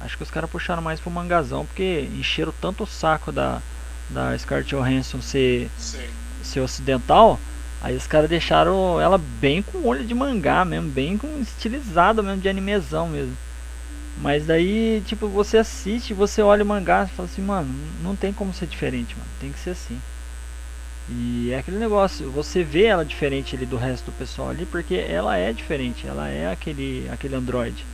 acho 0.02 0.18
que 0.18 0.24
os 0.24 0.30
caras 0.30 0.50
puxaram 0.50 0.82
mais 0.82 1.00
pro 1.00 1.10
mangazão, 1.10 1.66
porque 1.66 2.10
encheram 2.14 2.54
tanto 2.60 2.84
o 2.84 2.88
saco 2.88 3.32
da, 3.32 3.62
da 4.10 4.38
Scarlett 4.38 4.76
Johansson 4.76 5.22
ser, 5.22 5.72
Sim. 5.78 6.06
ser 6.44 6.60
ocidental, 6.60 7.40
aí 7.84 7.96
os 7.96 8.08
caras 8.08 8.30
deixaram 8.30 9.00
ela 9.00 9.18
bem 9.18 9.62
com 9.62 9.86
olho 9.86 10.06
de 10.06 10.14
mangá 10.16 10.66
mesmo, 10.66 10.90
bem 10.90 11.18
com 11.18 11.40
estilizada 11.40 12.24
mesmo, 12.24 12.42
de 12.42 12.50
animezão 12.50 13.08
mesmo. 13.10 13.38
Mas 14.18 14.46
daí, 14.46 15.04
tipo, 15.06 15.28
você 15.28 15.58
assiste, 15.58 16.14
você 16.14 16.42
olha 16.42 16.64
o 16.64 16.68
mangá 16.68 17.04
e 17.04 17.16
fala 17.16 17.28
assim, 17.28 17.42
mano, 17.42 17.70
não 18.02 18.16
tem 18.16 18.32
como 18.32 18.54
ser 18.54 18.68
diferente, 18.68 19.16
mano. 19.16 19.30
Tem 19.40 19.52
que 19.52 19.60
ser 19.60 19.72
assim. 19.72 20.00
E 21.10 21.52
é 21.52 21.58
aquele 21.58 21.78
negócio, 21.78 22.32
você 22.32 22.64
vê 22.64 22.86
ela 22.86 23.04
diferente 23.04 23.56
ali 23.56 23.66
do 23.66 23.76
resto 23.76 24.06
do 24.06 24.18
pessoal 24.18 24.50
ali, 24.50 24.66
porque 24.66 24.96
ela 24.96 25.36
é 25.38 25.52
diferente, 25.52 26.08
ela 26.08 26.30
é 26.30 26.50
aquele, 26.50 27.10
aquele 27.12 27.36
android. 27.36 27.86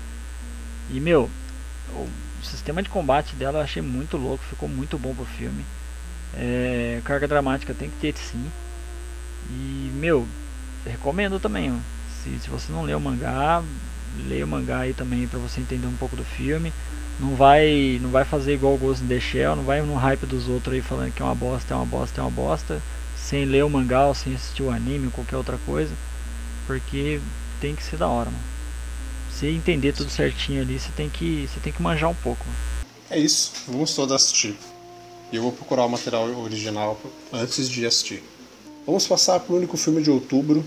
E 0.92 1.00
meu, 1.00 1.30
o 1.92 2.08
sistema 2.44 2.84
de 2.84 2.90
combate 2.90 3.36
dela 3.36 3.60
eu 3.60 3.64
achei 3.64 3.82
muito 3.82 4.16
louco, 4.16 4.44
ficou 4.44 4.70
muito 4.70 4.98
bom 4.98 5.16
pro 5.16 5.26
filme. 5.26 5.66
É, 6.36 7.02
carga 7.04 7.28
dramática 7.28 7.74
tem 7.74 7.90
que 7.90 7.98
ter 7.98 8.16
sim. 8.18 8.46
E 9.50 9.91
meu, 9.95 10.28
recomendo 10.86 11.39
também. 11.39 11.74
Se, 12.24 12.39
se 12.39 12.50
você 12.50 12.72
não 12.72 12.84
leu 12.84 12.97
o 12.97 13.02
mangá, 13.02 13.64
leia 14.28 14.45
o 14.45 14.47
mangá 14.47 14.80
aí 14.80 14.93
também 14.93 15.28
pra 15.28 15.39
você 15.39 15.62
entender 15.62 15.88
um 15.88 15.95
pouco 15.95 16.16
do 16.16 16.24
filme. 16.24 16.72
Não 17.20 17.36
vai, 17.36 18.00
não 18.02 18.10
vai 18.10 18.24
fazer 18.24 18.54
igual 18.54 18.76
o 18.76 18.78
Ghost 18.78 19.04
in 19.04 19.08
the 19.08 19.20
Shell, 19.20 19.56
não 19.56 19.64
vai 19.64 19.82
no 19.82 19.95
hype 19.95 20.26
dos 20.26 20.47
outros 20.47 20.74
aí 20.74 20.82
falando 20.82 21.14
que 21.14 21.22
é 21.22 21.26
uma 21.26 21.36
bosta, 21.36 21.74
é 21.74 21.78
uma 21.78 21.86
bosta, 21.86 22.22
é 22.22 22.24
uma 22.24 22.32
bosta, 22.32 22.82
sem 23.18 23.43
ler 23.43 23.66
o 23.66 23.70
mangá 23.70 24.08
ou 24.08 24.16
sem 24.16 24.34
assistir 24.34 24.64
o 24.64 24.72
anime 24.72 25.08
ou 25.08 25.12
qualquer 25.12 25.36
outra 25.36 25.58
coisa, 25.66 25.93
porque 26.66 27.20
tem 27.60 27.76
que 27.76 27.84
ser 27.84 27.97
da 27.97 28.08
hora, 28.08 28.30
mano. 28.30 28.43
Se 29.32 29.47
entender 29.47 29.93
tudo 29.93 30.10
certinho 30.10 30.62
ali, 30.62 30.80
você 30.80 30.91
tem 30.95 31.10
que, 31.10 31.47
você 31.47 31.60
tem 31.60 31.74
que 31.74 31.82
manjar 31.82 32.10
um 32.10 32.16
pouco. 32.16 32.45
mano. 32.45 32.58
É 33.10 33.20
isso, 33.20 33.52
vamos 33.68 33.93
todos 33.93 34.16
assistir. 34.16 34.56
E 35.32 35.36
eu 35.36 35.41
vou 35.41 35.52
procurar 35.52 35.86
o 35.86 35.89
material 35.89 36.26
original 36.39 37.00
antes 37.34 37.70
de 37.70 37.86
assistir. 37.86 38.24
Vamos 38.86 39.06
passar 39.08 39.40
para 39.40 39.54
o 39.54 39.58
único 39.58 39.78
filme 39.78 40.02
de 40.02 40.10
outubro. 40.10 40.64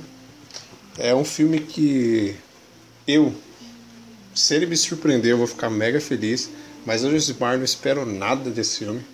É 0.98 1.14
um 1.14 1.24
filme 1.24 1.58
que 1.60 2.36
eu, 3.06 3.34
se 4.34 4.54
ele 4.54 4.66
me 4.66 4.76
surpreender, 4.76 5.32
eu 5.32 5.38
vou 5.38 5.46
ficar 5.46 5.70
mega 5.70 6.00
feliz. 6.00 6.50
Mas 6.84 7.04
eu, 7.04 7.10
Josimar, 7.10 7.56
não 7.56 7.64
espero 7.64 8.04
nada 8.04 8.50
desse 8.50 8.78
filme. 8.80 9.04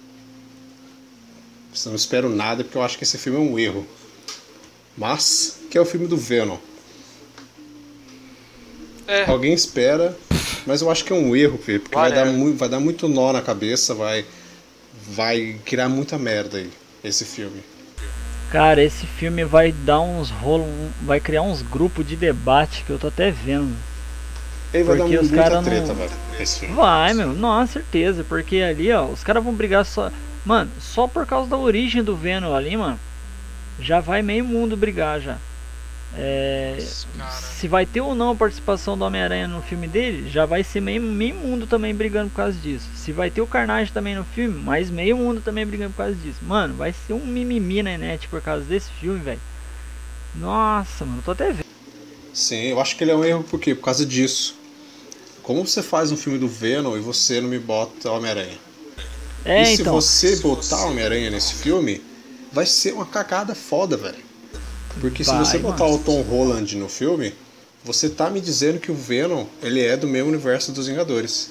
Não 1.87 1.95
espero 1.95 2.29
nada 2.29 2.65
porque 2.65 2.77
eu 2.79 2.83
acho 2.83 2.97
que 2.99 3.05
esse 3.05 3.19
filme 3.19 3.39
é 3.39 3.43
um 3.43 3.59
erro. 3.59 3.87
Mas, 4.97 5.59
que 5.71 5.79
é 5.79 5.81
o 5.81 5.85
filme 5.85 6.07
do 6.07 6.17
Venom. 6.17 6.57
É, 9.07 9.25
Alguém 9.31 9.55
espera, 9.55 10.17
mas 10.67 10.83
eu 10.83 10.91
acho 10.91 11.05
que 11.05 11.13
é 11.13 11.17
um 11.17 11.35
erro, 11.35 11.57
porque 11.57 11.81
vai 11.91 12.11
dar, 12.11 12.19
Whatever. 12.19 12.33
muito, 12.39 12.59
vai 12.59 12.69
dar 12.69 12.81
muito 12.81 13.09
nó 13.09 13.33
na 13.33 13.41
cabeça, 13.41 13.95
vai, 13.95 14.27
vai 15.09 15.59
criar 15.65 15.89
muita 15.89 16.19
merda 16.19 16.59
aí, 16.59 16.71
esse 17.03 17.25
filme. 17.25 17.63
Cara, 18.51 18.83
esse 18.83 19.07
filme 19.07 19.45
vai 19.45 19.73
dar 19.73 20.01
uns 20.01 20.31
rolos, 20.31 20.67
um- 20.67 20.91
vai 21.03 21.21
criar 21.21 21.43
uns 21.43 21.61
grupos 21.61 22.07
de 22.07 22.17
debate 22.17 22.83
que 22.85 22.91
eu 22.91 22.99
tô 22.99 23.09
até 23.09 23.31
vendo. 23.31 23.77
Ele 24.73 24.85
vai 24.85 24.97
Porque 24.97 25.15
dar 25.17 25.21
os 25.23 25.29
muita 25.31 25.43
cara 25.45 25.55
não- 25.57 25.63
treta, 25.63 25.95
velho, 25.95 26.11
esse 26.41 26.61
filme. 26.61 26.75
Vai, 26.75 27.13
meu, 27.15 27.33
nossa, 27.33 27.75
certeza. 27.75 28.25
Porque 28.27 28.57
ali, 28.63 28.91
ó, 28.93 29.05
os 29.05 29.23
caras 29.23 29.43
vão 29.45 29.53
brigar 29.53 29.85
só. 29.85 30.11
Mano, 30.45 30.71
só 30.81 31.07
por 31.07 31.27
causa 31.27 31.49
da 31.51 31.57
origem 31.57 32.03
do 32.03 32.17
Venom 32.17 32.55
ali, 32.55 32.77
mano. 32.77 32.99
Já 33.81 34.01
vai 34.01 34.23
meio 34.23 34.45
mundo 34.45 34.77
brigar 34.77 35.21
já. 35.21 35.37
É, 36.17 36.79
se 37.41 37.69
vai 37.69 37.85
ter 37.85 38.01
ou 38.01 38.15
não 38.15 38.31
a 38.31 38.35
participação 38.35 38.97
do 38.97 39.05
Homem-Aranha 39.05 39.47
no 39.47 39.63
filme 39.63 39.87
dele, 39.87 40.29
já 40.29 40.47
vai 40.47 40.65
ser 40.65 40.81
meio, 40.81 41.03
meio 41.03 41.35
mundo 41.35 41.67
também 41.67 41.95
brigando 41.95 42.31
por 42.31 42.37
causa 42.37 42.59
disso. 42.59 42.89
Se 42.97 43.13
vai 43.13 43.31
ter 43.31 43.41
o 43.41 43.47
Carnage 43.47 43.93
também 43.93 44.15
no 44.15 44.25
filme, 44.25 44.59
mais 44.61 44.91
meio 44.91 45.17
mundo 45.17 45.41
também 45.41 45.67
brigando 45.67 45.91
por 45.91 45.99
causa 45.99 46.15
disso. 46.15 46.39
Mano, 46.43 46.75
vai 46.75 46.95
ser 47.07 47.13
um 47.13 47.25
mimimi 47.25 47.83
na 47.83 47.99
net 47.99 48.27
por 48.29 48.41
causa 48.41 48.65
desse 48.65 48.91
filme, 48.93 49.21
velho. 49.21 49.41
Nossa, 50.35 51.05
mano, 51.05 51.23
tô 51.23 51.33
até 51.33 51.53
vendo. 51.53 51.67
Sim, 52.33 52.69
eu 52.69 52.81
acho 52.81 52.97
que 52.97 53.05
ele 53.05 53.11
é 53.11 53.17
um 53.17 53.25
erro 53.25 53.45
por 53.45 53.61
quê? 53.61 53.75
Por 53.75 53.83
causa 53.83 54.07
disso. 54.07 54.57
Como 55.43 55.67
você 55.67 55.83
faz 55.83 56.13
um 56.13 56.17
filme 56.17 56.39
do 56.39 56.49
Venom 56.49 56.97
e 56.97 57.01
você 57.01 57.41
não 57.41 57.49
me 57.49 57.59
bota 57.59 58.11
Homem-Aranha? 58.11 58.59
É, 59.45 59.63
e 59.63 59.77
se 59.77 59.83
então. 59.83 59.95
você 59.95 60.37
botar 60.37 60.85
Homem-Aranha 60.87 61.31
nesse 61.31 61.55
filme, 61.55 62.03
vai 62.53 62.67
ser 62.67 62.93
uma 62.93 63.07
cagada 63.07 63.55
foda, 63.55 63.97
velho. 63.97 64.28
Porque 65.01 65.24
se 65.24 65.30
Vai, 65.30 65.45
você 65.45 65.59
botar 65.59 65.86
o 65.86 65.99
Tom 65.99 66.22
Holland 66.22 66.76
no 66.76 66.89
filme, 66.89 67.34
você 67.84 68.09
tá 68.09 68.28
me 68.28 68.41
dizendo 68.41 68.80
que 68.80 68.91
o 68.91 68.95
Venom, 68.95 69.47
ele 69.62 69.80
é 69.80 69.97
do 69.97 70.07
mesmo 70.07 70.28
universo 70.28 70.72
dos 70.72 70.86
Vingadores. 70.86 71.51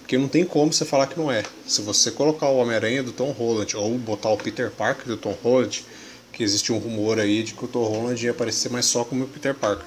Porque 0.00 0.18
não 0.18 0.26
tem 0.26 0.44
como 0.44 0.72
você 0.72 0.84
falar 0.84 1.06
que 1.06 1.18
não 1.18 1.30
é. 1.30 1.44
Se 1.66 1.82
você 1.82 2.10
colocar 2.10 2.48
o 2.48 2.56
Homem-Aranha 2.56 3.02
do 3.02 3.12
Tom 3.12 3.30
Holland, 3.30 3.76
ou 3.76 3.96
botar 3.96 4.30
o 4.30 4.36
Peter 4.36 4.70
Parker 4.70 5.06
do 5.06 5.16
Tom 5.16 5.36
Holland, 5.42 5.84
que 6.32 6.42
existe 6.42 6.72
um 6.72 6.78
rumor 6.78 7.20
aí 7.20 7.42
de 7.42 7.54
que 7.54 7.64
o 7.64 7.68
Tom 7.68 7.84
Holland 7.84 8.24
ia 8.24 8.32
aparecer 8.32 8.70
mais 8.72 8.86
só 8.86 9.04
como 9.04 9.24
o 9.24 9.28
Peter 9.28 9.54
Parker. 9.54 9.86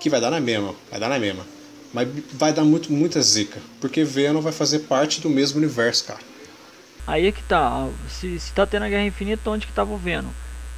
Que 0.00 0.10
vai 0.10 0.20
dar 0.20 0.30
na 0.30 0.40
mesma, 0.40 0.74
vai 0.90 0.98
dar 0.98 1.08
na 1.08 1.18
mesma. 1.18 1.46
Mas 1.92 2.08
vai 2.32 2.52
dar 2.52 2.64
muito, 2.64 2.92
muita 2.92 3.20
zica. 3.20 3.60
Porque 3.80 4.02
Venom 4.02 4.40
vai 4.40 4.52
fazer 4.52 4.80
parte 4.80 5.20
do 5.20 5.28
mesmo 5.28 5.58
universo, 5.58 6.04
cara. 6.06 6.20
Aí 7.06 7.26
é 7.26 7.32
que 7.32 7.42
tá, 7.42 7.88
se, 8.08 8.38
se 8.38 8.52
tá 8.52 8.66
tendo 8.66 8.84
a 8.84 8.88
Guerra 8.88 9.04
Infinita, 9.04 9.50
onde 9.50 9.66
que 9.66 9.72
tava 9.72 9.92
o 9.92 9.96
Venom? 9.96 10.30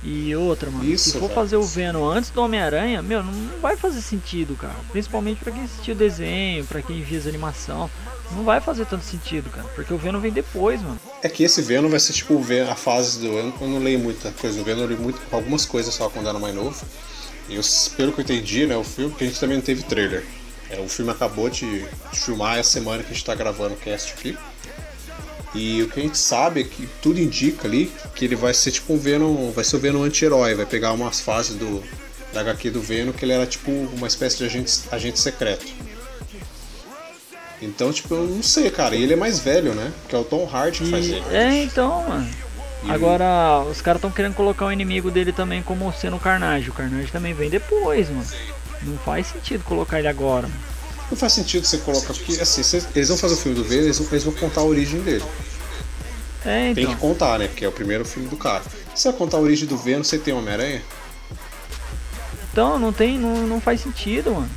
E 0.05 0.35
outra, 0.35 0.69
mano, 0.69 0.85
Isso, 0.85 1.05
se 1.11 1.13
for 1.13 1.23
velho. 1.29 1.35
fazer 1.35 1.57
o 1.57 1.63
Venom 1.63 2.05
antes 2.09 2.31
do 2.31 2.43
Homem-Aranha, 2.43 3.01
meu, 3.03 3.23
não, 3.23 3.33
vai 3.61 3.77
fazer 3.77 4.01
sentido, 4.01 4.57
cara. 4.57 4.75
Principalmente 4.91 5.39
pra 5.45 5.53
quem 5.53 5.63
assistiu 5.63 5.95
o 5.95 5.99
desenho, 5.99 6.65
pra 6.65 6.83
quem 6.83 7.01
via 7.03 7.19
as 7.19 7.27
animação. 7.27 7.89
Não 8.33 8.43
vai 8.43 8.61
fazer 8.61 8.85
tanto 8.87 9.05
sentido, 9.05 9.49
cara. 9.51 9.69
Porque 9.77 9.93
o 9.95 9.99
Venom 9.99 10.19
vem 10.19 10.33
depois, 10.33 10.81
mano. 10.83 10.99
É 11.23 11.29
que 11.29 11.45
esse 11.45 11.63
Venom 11.63 11.89
vai 11.89 12.01
ser 12.01 12.15
tipo 12.15 12.43
a 12.69 12.75
fase 12.75 13.21
do. 13.21 13.27
Eu 13.27 13.45
não- 13.45 13.55
eu 13.61 13.69
não 13.69 13.79
leio 13.79 13.99
muita 14.01 14.33
coisa 14.33 14.59
do 14.59 14.65
Venom, 14.65 14.81
eu 14.81 14.89
li 14.89 14.97
muito, 14.97 15.21
algumas 15.31 15.65
coisas 15.67 15.95
só 15.95 16.09
quando 16.09 16.29
era 16.29 16.39
mais 16.39 16.55
novo. 16.55 16.85
E 17.49 17.55
eu, 17.55 17.63
pelo 17.97 18.13
que 18.13 18.21
eu 18.21 18.25
entendi, 18.25 18.67
né, 18.67 18.77
o 18.77 18.83
filme, 18.83 19.11
porque 19.11 19.25
a 19.25 19.27
gente 19.29 19.39
também 19.39 19.57
não 19.59 19.65
teve 19.65 19.83
trailer. 19.85 20.25
É, 20.71 20.81
o 20.81 20.89
filme 20.89 21.11
acabou 21.13 21.51
de 21.51 21.87
filmar 22.13 22.59
essa 22.59 22.71
semana 22.71 23.03
que 23.03 23.11
a 23.11 23.15
gente 23.15 23.25
tá 23.25 23.35
gravando 23.35 23.75
o 23.75 23.77
cast 23.77 24.15
aqui. 24.15 24.37
E 25.55 25.83
o 25.83 25.89
que 25.89 26.01
a 26.01 26.03
gente 26.03 26.17
sabe 26.17 26.63
é 26.63 26.65
que 26.65 26.89
tudo 27.03 27.21
indica 27.21 27.69
ali 27.69 27.93
que 28.15 28.25
ele 28.25 28.35
vai 28.37 28.55
ser 28.55 28.71
tipo 28.71 28.95
um 28.95 28.99
Venom. 28.99 29.51
Vai 29.51 29.65
ser 29.65 29.77
o 29.77 29.79
Venom 29.79 30.03
anti-herói, 30.03 30.55
vai 30.55 30.65
pegar 30.67 30.93
umas 30.93 31.21
fases 31.21 31.57
do, 31.57 31.83
da 32.33 32.41
HQ 32.41 32.71
do 32.71 32.81
Venom 32.81 33.13
que 33.13 33.25
ele 33.25 33.33
era 33.33 33.47
tipo 33.47 33.71
uma 33.71 34.07
espécie 34.07 34.39
de 34.39 34.45
agente, 34.45 34.73
agente 34.91 35.21
secreto. 35.21 35.67
Então, 37.61 37.93
tipo, 37.93 38.15
eu 38.15 38.25
não 38.27 38.43
sei, 38.43 38.71
cara. 38.71 38.97
E 38.97 39.03
ele 39.03 39.13
é 39.13 39.17
mais 39.17 39.39
velho, 39.39 39.73
né? 39.75 39.93
Que 40.09 40.17
é 40.17 40.19
o 40.19 40.25
Tom 40.25 40.49
Hardy 40.53 40.81
que 40.81 40.91
faz 40.91 41.07
E, 41.07 41.13
ele. 41.13 41.25
é, 41.37 41.63
então, 41.63 42.09
mano. 42.09 42.29
E 42.85 42.91
Agora, 42.91 43.61
os 43.71 43.81
caras 43.81 43.99
estão 43.99 44.11
querendo 44.11 44.35
colocar 44.35 44.67
o 44.67 44.73
inimigo 44.73 45.09
dele 45.11 45.33
também 45.33 45.63
como 45.63 45.93
sendo 45.93 46.17
o 46.17 46.21
Carnage. 46.21 46.71
O 46.71 46.73
Carnage 46.73 47.13
também 47.13 47.33
vem 47.33 47.49
depois, 47.49 48.11
mano. 48.11 48.27
Não 48.83 48.99
faz 48.99 49.29
sentido 49.29 49.63
colocar 49.63 50.01
ele 50.01 50.09
agora, 50.09 50.49
mano. 50.49 50.72
Não 51.13 51.17
faz 51.19 51.35
sentido 51.35 51.67
você 51.67 51.77
colocar, 51.77 52.15
porque 52.15 52.41
assim, 52.41 52.63
cê- 52.63 52.83
eles 52.97 53.09
vão 53.11 53.19
fazer 53.19 53.35
o 53.35 53.37
filme 53.37 53.55
do 53.55 53.63
Venom, 53.63 53.83
eles 53.85 53.99
vão, 53.99 54.09
eles 54.11 54.25
vão 54.25 54.33
contar 54.33 54.63
a 54.63 54.65
origem 54.65 54.99
dele. 55.03 55.23
É, 56.43 56.73
Tem 56.73 56.85
então. 56.85 56.95
que 56.95 57.01
contar, 57.03 57.39
né? 57.39 57.49
Porque 57.49 57.67
é 57.67 57.69
o 57.69 57.73
primeiro 57.73 58.03
filme 58.03 58.31
do 58.31 58.37
cara. 58.39 58.63
Se 58.95 59.03
você 59.03 59.13
contar 59.13 59.37
a 59.37 59.41
origem 59.41 59.69
do 59.69 59.77
Venom, 59.77 60.03
você 60.03 60.17
tem 60.17 60.33
Homem-Aranha? 60.33 60.81
Então, 62.51 62.79
não 62.79 62.95
tem, 62.95 63.19
não, 63.19 63.47
não 63.47 63.61
faz 63.61 63.83
sentido, 63.83 64.31
mano. 64.33 64.49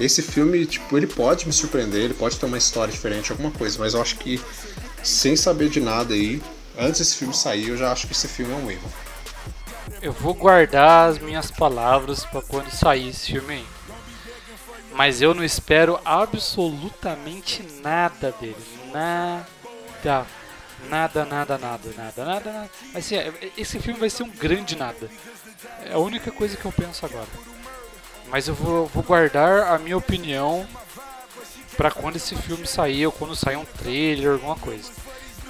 Esse 0.00 0.22
filme, 0.22 0.64
tipo, 0.64 0.96
ele 0.96 1.06
pode 1.06 1.46
me 1.46 1.52
surpreender, 1.52 2.04
ele 2.04 2.14
pode 2.14 2.38
ter 2.38 2.46
uma 2.46 2.56
história 2.56 2.90
diferente, 2.90 3.30
alguma 3.30 3.50
coisa, 3.50 3.78
mas 3.78 3.92
eu 3.92 4.00
acho 4.00 4.16
que, 4.16 4.40
sem 5.02 5.36
saber 5.36 5.68
de 5.68 5.78
nada 5.78 6.14
aí, 6.14 6.40
antes 6.78 7.00
desse 7.00 7.16
filme 7.16 7.34
sair, 7.34 7.68
eu 7.68 7.76
já 7.76 7.92
acho 7.92 8.06
que 8.06 8.14
esse 8.14 8.26
filme 8.26 8.50
é 8.50 8.56
um 8.56 8.70
erro. 8.70 8.90
Eu 10.00 10.12
vou 10.14 10.32
guardar 10.32 11.10
as 11.10 11.18
minhas 11.18 11.50
palavras 11.50 12.24
pra 12.24 12.40
quando 12.40 12.70
sair 12.70 13.10
esse 13.10 13.32
filme 13.32 13.56
aí. 13.56 13.64
Mas 15.00 15.22
eu 15.22 15.32
não 15.32 15.42
espero 15.42 15.98
absolutamente 16.04 17.62
nada 17.82 18.32
dele. 18.38 18.54
Nada. 18.92 19.46
Nada, 20.90 21.24
nada, 21.24 21.56
nada, 21.56 21.90
nada, 21.96 22.24
nada, 22.26 22.52
nada. 22.52 22.70
Assim, 22.94 23.16
é- 23.16 23.32
esse 23.56 23.80
filme 23.80 23.98
vai 23.98 24.10
ser 24.10 24.24
um 24.24 24.28
grande 24.28 24.76
nada. 24.76 25.08
É 25.86 25.94
a 25.94 25.98
única 25.98 26.30
coisa 26.30 26.54
que 26.54 26.66
eu 26.66 26.70
penso 26.70 27.06
agora. 27.06 27.26
Mas 28.28 28.46
eu 28.46 28.54
vou, 28.54 28.88
vou 28.88 29.02
guardar 29.02 29.72
a 29.72 29.78
minha 29.78 29.96
opinião 29.96 30.68
pra 31.78 31.90
quando 31.90 32.16
esse 32.16 32.36
filme 32.36 32.66
sair 32.66 33.06
ou 33.06 33.12
quando 33.12 33.34
sair 33.34 33.56
um 33.56 33.64
trailer, 33.64 34.32
alguma 34.32 34.56
coisa. 34.56 34.92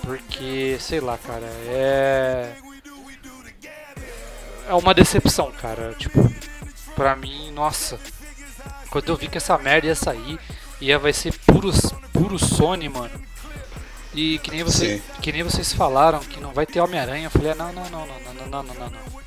Porque, 0.03 0.77
sei 0.79 1.01
lá, 1.01 1.19
cara, 1.19 1.51
é. 1.67 2.55
É 4.69 4.75
uma 4.75 4.95
decepção, 4.95 5.51
cara. 5.51 5.93
Tipo, 5.99 6.33
pra 6.95 7.17
mim, 7.17 7.51
nossa. 7.51 7.99
Quando 8.91 9.09
eu 9.09 9.17
vi 9.17 9.29
que 9.29 9.39
essa 9.39 9.57
merda 9.59 9.87
ia 9.87 9.95
sair, 9.95 10.39
ia 10.81 10.99
vai 10.99 11.13
ser 11.13 11.33
puro, 11.47 11.71
puro 12.13 12.39
Sony, 12.39 12.89
mano. 12.89 13.21
E 14.13 14.39
que 14.41 14.51
nem, 14.51 14.65
você, 14.65 14.97
Sim. 14.99 15.03
que 15.23 15.31
nem 15.33 15.43
vocês 15.45 15.73
falaram 15.73 16.19
que 16.19 16.41
não 16.41 16.53
vai 16.53 16.67
ter 16.67 16.81
Homem-Aranha, 16.81 17.27
eu 17.27 17.31
falei, 17.31 17.53
ah, 17.53 17.55
não, 17.55 17.73
não, 17.73 17.89
não, 17.89 18.07
não, 18.07 18.19
não, 18.19 18.35
não, 18.35 18.63
não, 18.65 18.75
não, 18.75 18.91
não. 18.91 19.21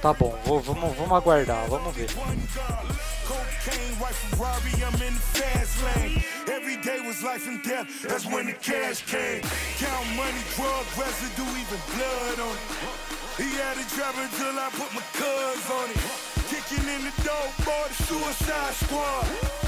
Tá 0.00 0.12
bom, 0.14 0.38
vou- 0.44 0.60
vamos, 0.60 0.96
vamos 0.96 1.12
aguardar, 1.12 1.66
vamos 1.68 1.94
ver. 1.94 2.08
Cocaine, 3.26 3.96
white 4.00 4.14
Ferrari, 4.14 4.70
I'm 4.82 4.94
in 5.02 5.14
the 5.14 5.20
fast 5.40 5.82
lane. 5.82 6.24
Every 6.46 6.76
day 6.78 7.00
was 7.06 7.22
life 7.22 7.46
and 7.48 7.62
death, 7.62 7.88
that's 8.06 8.24
when 8.26 8.46
the 8.46 8.52
cash 8.54 9.02
came. 9.06 9.40
Count 9.78 10.06
money, 10.16 10.42
drug 10.56 10.84
residue, 10.96 11.48
even 11.60 11.80
blood 11.96 12.40
on 12.40 12.52
it. 12.52 12.62
He 13.38 13.48
had 13.56 13.76
it 13.78 13.88
driving 13.96 14.28
till 14.36 14.56
I 14.58 14.68
put 14.72 14.92
my 14.92 15.02
cuz 15.12 15.70
on 15.70 15.90
it. 15.90 16.23
In 16.70 16.80
the 16.80 17.12
boy, 17.62 17.84
the 17.88 17.94
suicide 18.04 18.72
squad. 18.72 19.26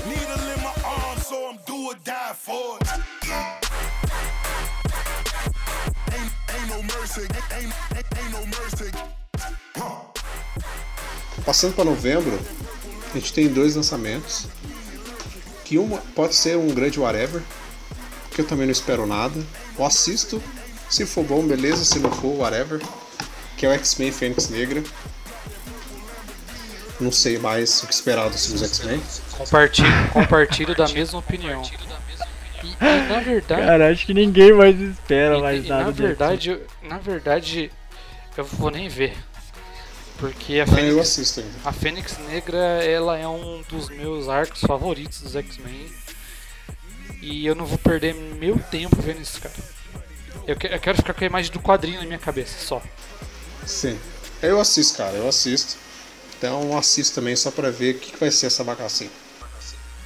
Needle 0.08 0.48
in 0.48 0.62
my 0.62 0.72
arm, 0.82 1.18
so 1.18 1.50
I'm 1.50 1.58
do 1.66 1.88
or 1.88 1.94
die 2.02 2.32
for 2.32 2.78
it. 2.80 2.88
Ain't, 6.14 6.32
ain't 6.54 6.68
no 6.70 6.82
mercy, 6.82 7.20
ain't, 7.52 7.74
ain't, 7.94 8.18
ain't 8.18 8.32
no 8.32 8.46
mercy. 8.46 8.90
Passando 11.44 11.74
para 11.74 11.84
novembro, 11.84 12.40
a 13.10 13.18
gente 13.18 13.30
tem 13.30 13.48
dois 13.48 13.76
lançamentos. 13.76 14.46
Que 15.66 15.76
uma 15.76 15.98
pode 16.14 16.34
ser 16.34 16.56
um 16.56 16.68
grande 16.68 16.98
whatever, 16.98 17.42
que 18.30 18.40
eu 18.40 18.46
também 18.46 18.64
não 18.64 18.72
espero 18.72 19.06
nada. 19.06 19.38
Eu 19.78 19.84
assisto, 19.84 20.42
se 20.88 21.04
for 21.04 21.24
bom, 21.24 21.46
beleza, 21.46 21.84
se 21.84 21.98
não 21.98 22.10
for, 22.10 22.38
whatever. 22.38 22.80
Que 23.58 23.66
é 23.66 23.68
o 23.68 23.72
X-Men 23.72 24.10
Fênix 24.12 24.48
Negra. 24.48 24.82
Não 27.00 27.12
sei 27.12 27.38
mais 27.38 27.82
o 27.82 27.86
que 27.86 27.92
esperar 27.94 28.28
dos 28.30 28.46
filmes 28.46 28.62
X-Men. 28.62 29.02
Compartilho, 29.32 30.08
compartilho 30.12 30.74
da 30.74 30.88
mesma 30.88 31.18
opinião. 31.18 31.62
E, 32.64 32.68
e, 32.68 33.08
na 33.08 33.20
verdade, 33.20 33.62
Cara, 33.66 33.90
acho 33.92 34.06
que 34.06 34.14
ninguém 34.14 34.52
mais 34.54 34.78
espera 34.80 35.36
E- 35.36 35.42
mais 35.42 35.64
e 35.64 35.68
nada 35.68 35.84
na 35.84 35.90
verdade, 35.90 36.50
eu- 36.50 36.66
na 36.82 36.98
verdade, 36.98 37.70
eu 38.36 38.44
vou 38.44 38.70
nem 38.70 38.88
ver. 38.88 39.14
Porque 40.18 40.54
a 40.54 40.58
eu 40.64 40.66
Fênix, 40.66 40.96
assisto 40.98 41.40
ainda. 41.40 41.52
a 41.62 41.72
Fênix 41.72 42.16
Negra, 42.26 42.56
ela 42.82 43.18
é 43.18 43.28
um 43.28 43.62
dos 43.68 43.90
meus 43.90 44.28
arcos 44.30 44.62
favoritos 44.62 45.20
dos 45.20 45.36
X-Men. 45.36 45.90
E 47.20 47.44
eu 47.46 47.54
não 47.54 47.66
vou 47.66 47.76
perder 47.76 48.14
meu 48.14 48.58
tempo 48.58 48.96
vendo 49.02 49.20
isso, 49.20 49.38
cara. 49.40 49.54
Eu, 50.46 50.56
que- 50.56 50.68
eu 50.68 50.78
quero 50.80 50.96
ficar 50.96 51.12
com 51.12 51.22
a 51.24 51.26
imagem 51.26 51.52
do 51.52 51.60
quadrinho 51.60 52.00
na 52.00 52.06
minha 52.06 52.18
cabeça, 52.18 52.56
só. 52.64 52.80
Sim. 53.66 53.98
Eu 54.40 54.58
assisto, 54.60 54.96
cara, 54.96 55.14
eu 55.16 55.28
assisto. 55.28 55.76
Então 56.36 56.76
assisto 56.76 57.14
também 57.14 57.34
só 57.34 57.50
pra 57.50 57.70
ver 57.70 57.94
o 57.94 57.98
que, 57.98 58.12
que 58.12 58.18
vai 58.18 58.30
ser 58.30 58.46
essa 58.46 58.62
bagacinha. 58.62 59.10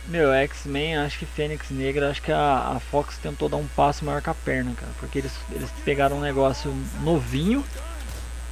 Meu, 0.07 0.33
X-Men, 0.33 0.97
acho 0.97 1.19
que 1.19 1.27
Fênix 1.27 1.71
Negra, 1.71 2.11
acho 2.11 2.23
que 2.23 2.33
a, 2.33 2.73
a 2.77 2.81
Fox 2.81 3.17
tentou 3.19 3.49
dar 3.49 3.59
um 3.59 3.67
passo 3.67 4.05
maior 4.05 4.21
com 4.21 4.31
a 4.31 4.35
perna, 4.35 4.75
cara. 4.75 4.91
Porque 4.99 5.19
eles, 5.21 5.33
eles 5.53 5.71
pegaram 5.85 6.17
um 6.17 6.21
negócio 6.21 6.75
novinho 7.03 7.65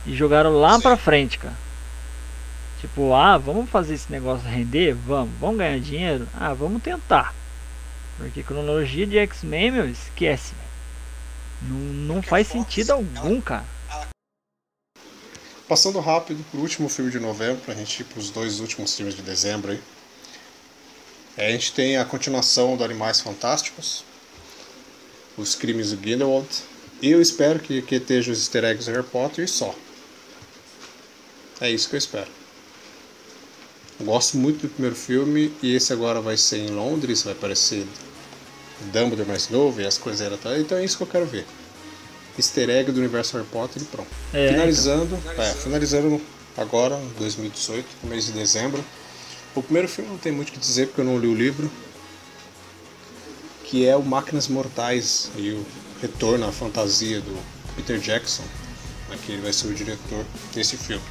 e 0.07 0.15
jogaram 0.15 0.53
lá 0.53 0.79
pra 0.79 0.97
frente, 0.97 1.39
cara. 1.39 1.57
Tipo, 2.81 3.13
ah, 3.13 3.37
vamos 3.37 3.69
fazer 3.69 3.95
esse 3.95 4.11
negócio 4.11 4.49
render? 4.49 4.95
Vamos. 4.95 5.31
Vamos 5.41 5.59
ganhar 5.59 5.81
dinheiro? 5.81 6.29
Ah, 6.33 6.55
vamos 6.55 6.81
tentar. 6.81 7.35
Porque 8.17 8.43
cronologia 8.43 9.07
de 9.07 9.19
X-Men, 9.19 9.73
meu, 9.73 9.89
esquece. 9.89 10.53
Não, 11.63 11.77
não 11.77 12.23
faz 12.23 12.47
sentido 12.47 12.93
algum, 12.93 13.41
cara. 13.41 13.65
Passando 15.69 16.01
rápido 16.01 16.43
pro 16.51 16.61
último 16.61 16.89
filme 16.89 17.11
de 17.11 17.21
novembro, 17.21 17.63
pra 17.63 17.75
gente 17.75 18.01
ir 18.01 18.05
pros 18.05 18.31
dois 18.31 18.59
últimos 18.59 18.97
filmes 18.97 19.15
de 19.15 19.21
dezembro 19.21 19.73
aí. 19.73 19.81
É, 21.37 21.49
a 21.49 21.51
gente 21.51 21.75
tem 21.75 21.99
a 21.99 22.07
continuação 22.07 22.75
do 22.75 22.83
Animais 22.83 23.21
Fantásticos, 23.21 24.03
Os 25.37 25.55
Crimes 25.55 25.91
do 25.91 25.99
Grindelwald. 25.99 26.49
E 27.03 27.11
eu 27.11 27.21
espero 27.21 27.61
que, 27.61 27.83
que 27.83 27.97
esteja 27.97 28.33
os 28.33 28.39
easter 28.39 28.65
eggs 28.65 28.87
do 28.87 28.93
Harry 28.93 29.07
Potter 29.07 29.45
e 29.45 29.49
só. 29.49 29.75
É 31.61 31.71
isso 31.71 31.87
que 31.89 31.97
eu 31.97 31.99
espero. 31.99 32.31
Gosto 34.01 34.39
muito 34.39 34.63
do 34.63 34.69
primeiro 34.71 34.97
filme 34.97 35.53
e 35.63 35.75
esse 35.75 35.93
agora 35.93 36.21
vai 36.21 36.39
ser 36.39 36.59
em 36.59 36.71
Londres, 36.71 37.23
vai 37.23 37.35
aparecer 37.35 37.87
Dumbledore 38.93 39.29
mais 39.29 39.49
novo 39.51 39.81
e 39.83 39.87
as 39.87 39.99
coisas 39.99 40.41
tal. 40.41 40.57
Então 40.57 40.79
é 40.79 40.85
isso 40.85 40.97
que 40.97 41.03
eu 41.03 41.09
quero 41.09 41.27
ver. 41.27 41.45
Easter 42.39 42.71
egg 42.71 42.93
do 42.93 42.99
universo 42.99 43.37
Harry 43.37 43.49
Potter 43.49 43.83
e 43.83 43.85
pronto. 43.85 44.09
É, 44.33 44.53
finalizando, 44.53 45.19
é, 45.37 45.53
finalizando 45.55 46.21
agora, 46.57 46.99
2018, 47.19 47.87
no 48.03 48.11
mês 48.11 48.27
de 48.27 48.33
dezembro. 48.33 48.85
O 49.55 49.63
primeiro 49.63 49.89
filme 49.89 50.11
não 50.11 50.19
tem 50.19 50.33
muito 50.33 50.51
o 50.51 50.53
que 50.53 50.59
dizer 50.59 50.87
porque 50.87 51.01
eu 51.01 51.05
não 51.05 51.19
li 51.19 51.27
o 51.27 51.35
livro. 51.35 51.71
Que 53.65 53.87
é 53.87 53.97
o 53.97 54.03
Máquinas 54.03 54.49
Mortais 54.49 55.31
e 55.37 55.51
o 55.51 55.67
retorno 56.01 56.47
à 56.49 56.53
fantasia 56.53 57.21
do 57.21 57.39
Peter 57.77 57.99
Jackson, 57.99 58.45
né, 59.09 59.19
que 59.25 59.33
ele 59.33 59.43
vai 59.43 59.53
ser 59.53 59.69
o 59.69 59.75
diretor 59.75 60.25
desse 60.55 60.77
filme. 60.77 61.03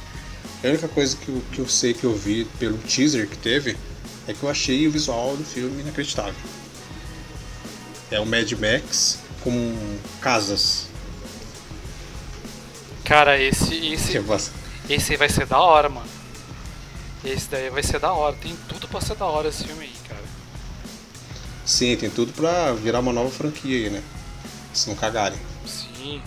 A 0.64 0.68
única 0.68 0.88
coisa 0.88 1.16
que 1.16 1.28
eu, 1.28 1.42
que 1.52 1.58
eu 1.60 1.68
sei 1.68 1.94
que 1.94 2.04
eu 2.04 2.14
vi 2.14 2.44
pelo 2.58 2.76
teaser 2.78 3.28
que 3.28 3.36
teve 3.36 3.76
é 4.26 4.32
que 4.32 4.42
eu 4.42 4.50
achei 4.50 4.86
o 4.86 4.90
visual 4.90 5.36
do 5.36 5.44
filme 5.44 5.82
inacreditável. 5.82 6.34
É 8.10 8.18
o 8.18 8.26
Mad 8.26 8.50
Max 8.52 9.18
com 9.42 9.74
casas. 10.20 10.87
Cara, 13.08 13.40
esse, 13.40 13.74
esse, 13.94 14.22
esse 14.86 15.16
vai 15.16 15.30
ser 15.30 15.46
da 15.46 15.58
hora, 15.58 15.88
mano. 15.88 16.06
Esse 17.24 17.48
daí 17.48 17.70
vai 17.70 17.82
ser 17.82 17.98
da 17.98 18.12
hora. 18.12 18.36
Tem 18.36 18.54
tudo 18.68 18.86
pra 18.86 19.00
ser 19.00 19.16
da 19.16 19.24
hora 19.24 19.48
esse 19.48 19.64
filme 19.64 19.84
aí, 19.84 19.94
cara. 20.06 20.20
Sim, 21.64 21.96
tem 21.96 22.10
tudo 22.10 22.34
pra 22.34 22.74
virar 22.74 23.00
uma 23.00 23.10
nova 23.10 23.30
franquia 23.30 23.78
aí, 23.78 23.90
né? 23.90 24.02
Se 24.74 24.90
não 24.90 24.94
cagarem. 24.94 25.38
Sim. 25.66 26.20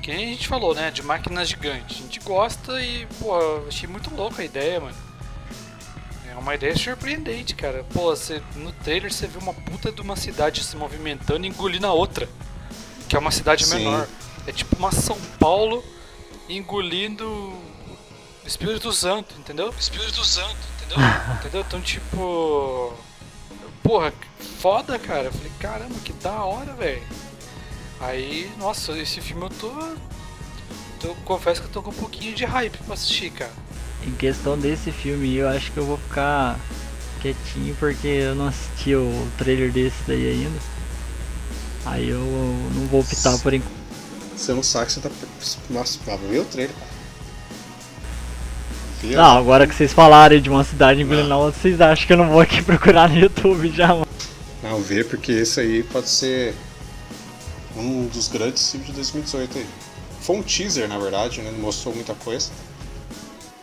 Que 0.00 0.14
nem 0.14 0.26
a 0.26 0.28
gente 0.28 0.46
falou, 0.46 0.76
né? 0.76 0.92
De 0.92 1.02
máquinas 1.02 1.48
gigantes. 1.48 1.98
A 1.98 2.02
gente 2.02 2.20
gosta 2.20 2.80
e, 2.80 3.04
pô, 3.18 3.36
achei 3.66 3.88
muito 3.88 4.14
louca 4.14 4.42
a 4.42 4.44
ideia, 4.44 4.78
mano. 4.78 4.96
É 6.30 6.36
uma 6.36 6.54
ideia 6.54 6.76
surpreendente, 6.76 7.56
cara. 7.56 7.84
Pô, 7.92 8.14
você, 8.14 8.40
no 8.54 8.70
trailer 8.70 9.12
você 9.12 9.26
vê 9.26 9.38
uma 9.38 9.52
puta 9.52 9.90
de 9.90 10.00
uma 10.00 10.14
cidade 10.14 10.62
se 10.62 10.76
movimentando 10.76 11.44
e 11.44 11.48
engolindo 11.48 11.88
a 11.88 11.92
outra. 11.92 12.28
Que 13.08 13.16
é 13.16 13.18
uma 13.18 13.32
cidade 13.32 13.66
Sim. 13.66 13.78
menor. 13.78 14.06
É 14.46 14.52
tipo 14.52 14.76
uma 14.76 14.92
São 14.92 15.18
Paulo 15.38 15.82
engolindo 16.48 17.26
o 17.26 18.46
Espírito 18.46 18.92
Santo, 18.92 19.34
entendeu? 19.38 19.72
Espírito 19.78 20.24
Santo, 20.24 20.56
entendeu? 20.76 20.98
entendeu? 21.40 21.60
Então, 21.66 21.80
tipo. 21.80 22.92
Porra, 23.82 24.12
foda, 24.60 24.98
cara. 24.98 25.24
Eu 25.24 25.32
falei, 25.32 25.52
caramba, 25.58 25.94
que 26.04 26.12
da 26.14 26.44
hora, 26.44 26.72
velho. 26.74 27.02
Aí, 28.00 28.50
nossa, 28.58 28.92
esse 28.98 29.20
filme 29.20 29.44
eu 29.44 29.50
tô, 29.50 29.70
tô. 31.00 31.14
Confesso 31.24 31.62
que 31.62 31.68
eu 31.68 31.72
tô 31.72 31.82
com 31.82 31.90
um 31.90 31.94
pouquinho 31.94 32.34
de 32.34 32.44
hype 32.44 32.76
pra 32.78 32.94
assistir, 32.94 33.30
cara. 33.30 33.52
Em 34.06 34.12
questão 34.12 34.58
desse 34.58 34.92
filme, 34.92 35.34
eu 35.34 35.48
acho 35.48 35.72
que 35.72 35.78
eu 35.78 35.86
vou 35.86 35.96
ficar 35.96 36.58
quietinho 37.22 37.74
porque 37.76 38.06
eu 38.06 38.34
não 38.34 38.48
assisti 38.48 38.94
o 38.94 39.28
trailer 39.38 39.72
desse 39.72 39.96
daí 40.06 40.28
ainda. 40.28 40.60
Aí 41.86 42.08
eu 42.08 42.18
não 42.74 42.86
vou 42.86 43.00
optar 43.00 43.38
por 43.38 43.54
enquanto. 43.54 43.83
Você 44.36 44.52
não 44.52 44.62
sabe 44.62 44.86
que 44.86 44.92
você 44.92 45.00
tá. 45.00 45.10
Nossa, 45.70 45.98
ver 46.16 46.40
o 46.40 46.44
trailer, 46.44 46.74
cara. 46.74 46.94
Filha 49.00 49.16
Não, 49.16 49.38
agora 49.38 49.66
que 49.66 49.74
vocês 49.74 49.92
falaram 49.92 50.40
de 50.40 50.48
uma 50.48 50.64
cidade 50.64 51.02
a 51.02 51.36
outra, 51.36 51.60
vocês 51.60 51.80
acham 51.80 52.06
que 52.06 52.12
eu 52.12 52.16
não 52.16 52.30
vou 52.30 52.40
aqui 52.40 52.60
procurar 52.64 53.08
no 53.08 53.18
YouTube 53.18 53.70
já, 53.70 53.88
mano? 53.88 54.06
Não, 54.62 54.80
vê 54.80 55.04
porque 55.04 55.32
esse 55.32 55.60
aí 55.60 55.82
pode 55.82 56.08
ser 56.08 56.54
um 57.76 58.06
dos 58.06 58.28
grandes 58.28 58.70
filmes 58.70 58.88
de 58.88 58.94
2018 58.94 59.58
aí. 59.58 59.66
Foi 60.20 60.36
um 60.36 60.42
teaser, 60.42 60.88
na 60.88 60.98
verdade, 60.98 61.42
né? 61.42 61.50
Não 61.50 61.58
mostrou 61.58 61.94
muita 61.94 62.14
coisa. 62.14 62.50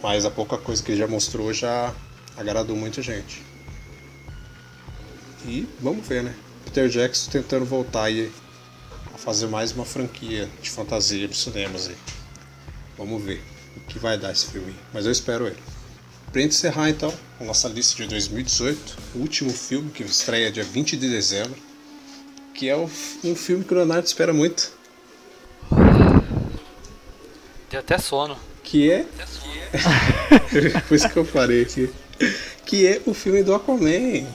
Mas 0.01 0.25
a 0.25 0.31
pouca 0.31 0.57
coisa 0.57 0.81
que 0.83 0.91
ele 0.91 0.99
já 0.99 1.07
mostrou 1.07 1.51
já 1.51 1.91
agradou 2.37 2.75
muita 2.75 3.01
gente. 3.01 3.41
E 5.45 5.67
vamos 5.79 6.07
ver, 6.07 6.23
né? 6.23 6.35
Peter 6.65 6.87
Jackson 6.87 7.31
tentando 7.31 7.65
voltar 7.65 8.03
aí 8.03 8.31
fazer 9.21 9.47
mais 9.47 9.71
uma 9.71 9.85
franquia 9.85 10.49
de 10.61 10.69
fantasia 10.69 11.27
nos 11.27 11.41
cinemas 11.41 11.87
aí. 11.87 11.95
Vamos 12.97 13.23
ver 13.23 13.41
o 13.77 13.79
que 13.81 13.99
vai 13.99 14.17
dar 14.17 14.31
esse 14.31 14.47
filme. 14.47 14.75
Mas 14.91 15.05
eu 15.05 15.11
espero 15.11 15.45
ele. 15.47 15.57
Pra 16.31 16.41
gente 16.41 16.55
encerrar 16.55 16.89
então 16.89 17.13
a 17.39 17.43
nossa 17.43 17.67
lista 17.67 17.95
de 18.01 18.07
2018, 18.07 18.97
o 19.15 19.19
último 19.19 19.51
filme 19.51 19.91
que 19.91 20.01
estreia 20.03 20.51
dia 20.51 20.63
20 20.63 20.97
de 20.97 21.09
dezembro, 21.09 21.55
que 22.53 22.67
é 22.67 22.75
um 22.75 22.87
filme 22.87 23.63
que 23.63 23.73
o 23.73 23.77
Leonardo 23.77 24.07
espera 24.07 24.33
muito, 24.33 24.71
Tem 27.69 27.79
até 27.79 27.97
sono. 27.97 28.37
que 28.63 28.91
é. 28.91 29.05
Por 30.87 30.95
isso 30.95 31.09
que 31.09 31.17
eu 31.17 31.25
parei 31.25 31.61
aqui. 31.61 31.89
Que 32.65 32.87
é 32.87 33.01
o 33.05 33.13
filme 33.13 33.43
do 33.43 33.53
Aquaman. 33.53 34.27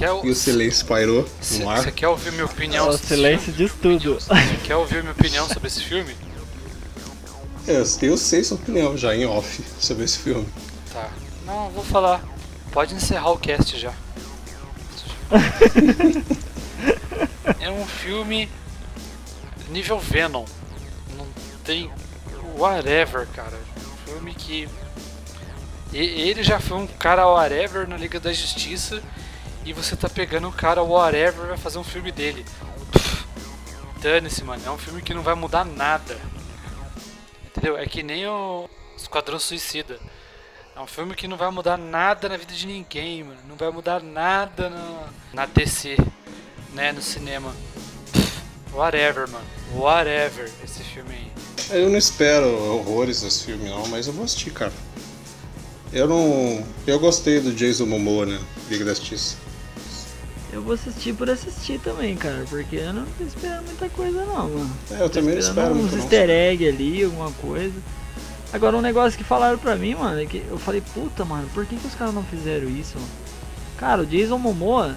Quer, 0.00 0.12
o- 0.12 0.26
E 0.26 0.30
o 0.30 0.34
silêncio 0.34 0.86
pairou 0.86 1.28
Cê- 1.40 1.62
no 1.62 1.70
ar. 1.70 1.82
Você 1.82 1.92
quer 1.92 2.08
ouvir 2.08 2.32
minha 2.32 2.46
opinião? 2.46 2.88
O 2.88 2.98
silêncio 2.98 3.52
diz 3.52 3.72
tudo. 3.80 4.14
Você 4.14 4.28
quer 4.64 4.76
ouvir 4.76 5.02
minha 5.02 5.12
opinião 5.12 5.46
sobre 5.46 5.68
esse 5.68 5.82
filme? 5.84 6.16
Eu, 7.66 7.84
eu 8.02 8.16
sei 8.16 8.42
sua 8.42 8.56
opinião 8.56 8.96
já 8.96 9.14
em 9.14 9.26
off 9.26 9.62
sobre 9.78 10.04
esse 10.04 10.18
filme. 10.18 10.48
Tá. 10.92 11.10
Não, 11.44 11.66
eu 11.66 11.70
vou 11.72 11.84
falar. 11.84 12.24
Pode 12.72 12.94
encerrar 12.94 13.30
o 13.30 13.38
cast 13.38 13.78
já. 13.78 13.92
é 17.60 17.70
um 17.70 17.84
filme 17.86 18.48
nível 19.70 19.98
Venom. 19.98 20.44
Não 21.16 21.26
tem 21.64 21.90
whatever, 22.56 23.26
cara. 23.34 23.58
Um 23.76 24.10
filme 24.12 24.34
que 24.34 24.68
e- 25.92 25.98
ele 26.28 26.42
já 26.42 26.58
foi 26.58 26.78
um 26.78 26.86
cara 26.86 27.26
whatever 27.28 27.86
na 27.88 27.96
Liga 27.96 28.18
da 28.18 28.32
Justiça 28.32 29.02
e 29.64 29.72
você 29.72 29.96
tá 29.96 30.08
pegando 30.08 30.48
um 30.48 30.52
cara 30.52 30.82
whatever 30.82 31.46
vai 31.46 31.58
fazer 31.58 31.78
um 31.78 31.84
filme 31.84 32.10
dele. 32.10 32.44
Dane-se, 34.00 34.42
mano. 34.42 34.62
É 34.64 34.70
um 34.70 34.78
filme 34.78 35.02
que 35.02 35.12
não 35.12 35.22
vai 35.22 35.34
mudar 35.34 35.64
nada. 35.64 36.18
Entendeu? 37.44 37.76
É 37.76 37.84
que 37.86 38.02
nem 38.02 38.26
o 38.26 38.68
Esquadrão 38.96 39.38
Suicida. 39.38 39.98
É 40.74 40.80
um 40.80 40.86
filme 40.86 41.14
que 41.14 41.28
não 41.28 41.36
vai 41.36 41.50
mudar 41.50 41.76
nada 41.76 42.28
na 42.28 42.36
vida 42.36 42.54
de 42.54 42.66
ninguém, 42.66 43.24
mano. 43.24 43.38
Não 43.46 43.56
vai 43.56 43.70
mudar 43.70 44.02
nada 44.02 44.70
na, 44.70 45.08
na 45.32 45.46
DC, 45.46 45.98
né? 46.72 46.92
No 46.92 47.02
cinema. 47.02 47.54
Whatever, 48.72 49.28
mano. 49.28 49.44
Whatever 49.74 50.50
esse 50.64 50.82
filme 50.82 51.14
aí. 51.14 51.30
Eu 51.78 51.90
não 51.90 51.98
espero 51.98 52.46
horrores 52.48 53.20
desse 53.20 53.44
filme 53.44 53.68
não, 53.68 53.86
mas 53.88 54.06
eu 54.06 54.12
vou 54.12 54.24
assistir, 54.24 54.52
cara. 54.52 54.72
Eu 55.92 56.08
não. 56.08 56.64
Eu 56.86 56.98
gostei 56.98 57.40
do 57.40 57.52
Jason 57.52 57.84
Momoa, 57.84 58.24
né? 58.24 58.40
Liga 58.70 58.84
da 58.84 58.94
Justiça. 58.94 59.49
Eu 60.52 60.62
vou 60.62 60.74
assistir 60.74 61.12
por 61.14 61.30
assistir 61.30 61.78
também, 61.80 62.16
cara, 62.16 62.44
porque 62.48 62.76
eu 62.76 62.92
não 62.92 63.04
tô 63.06 63.24
esperando 63.24 63.64
muita 63.66 63.88
coisa 63.88 64.24
não, 64.24 64.48
mano. 64.48 64.76
É, 64.90 64.94
eu 64.94 64.98
Tô 65.08 65.08
também 65.20 65.34
não 65.34 65.40
espero 65.40 65.74
uns 65.74 65.92
easter 65.94 66.28
egg 66.30 66.68
ali, 66.68 67.04
alguma 67.04 67.30
coisa. 67.32 67.74
Agora 68.52 68.76
um 68.76 68.80
negócio 68.80 69.16
que 69.16 69.22
falaram 69.24 69.58
pra 69.58 69.76
mim, 69.76 69.94
mano, 69.94 70.20
é 70.20 70.26
que 70.26 70.44
eu 70.50 70.58
falei, 70.58 70.80
puta, 70.92 71.24
mano, 71.24 71.48
por 71.54 71.64
que, 71.66 71.76
que 71.76 71.86
os 71.86 71.94
caras 71.94 72.12
não 72.12 72.24
fizeram 72.24 72.68
isso, 72.68 72.94
mano? 72.98 73.08
Cara, 73.78 74.02
o 74.02 74.06
Jason 74.06 74.38
Momoa 74.38 74.96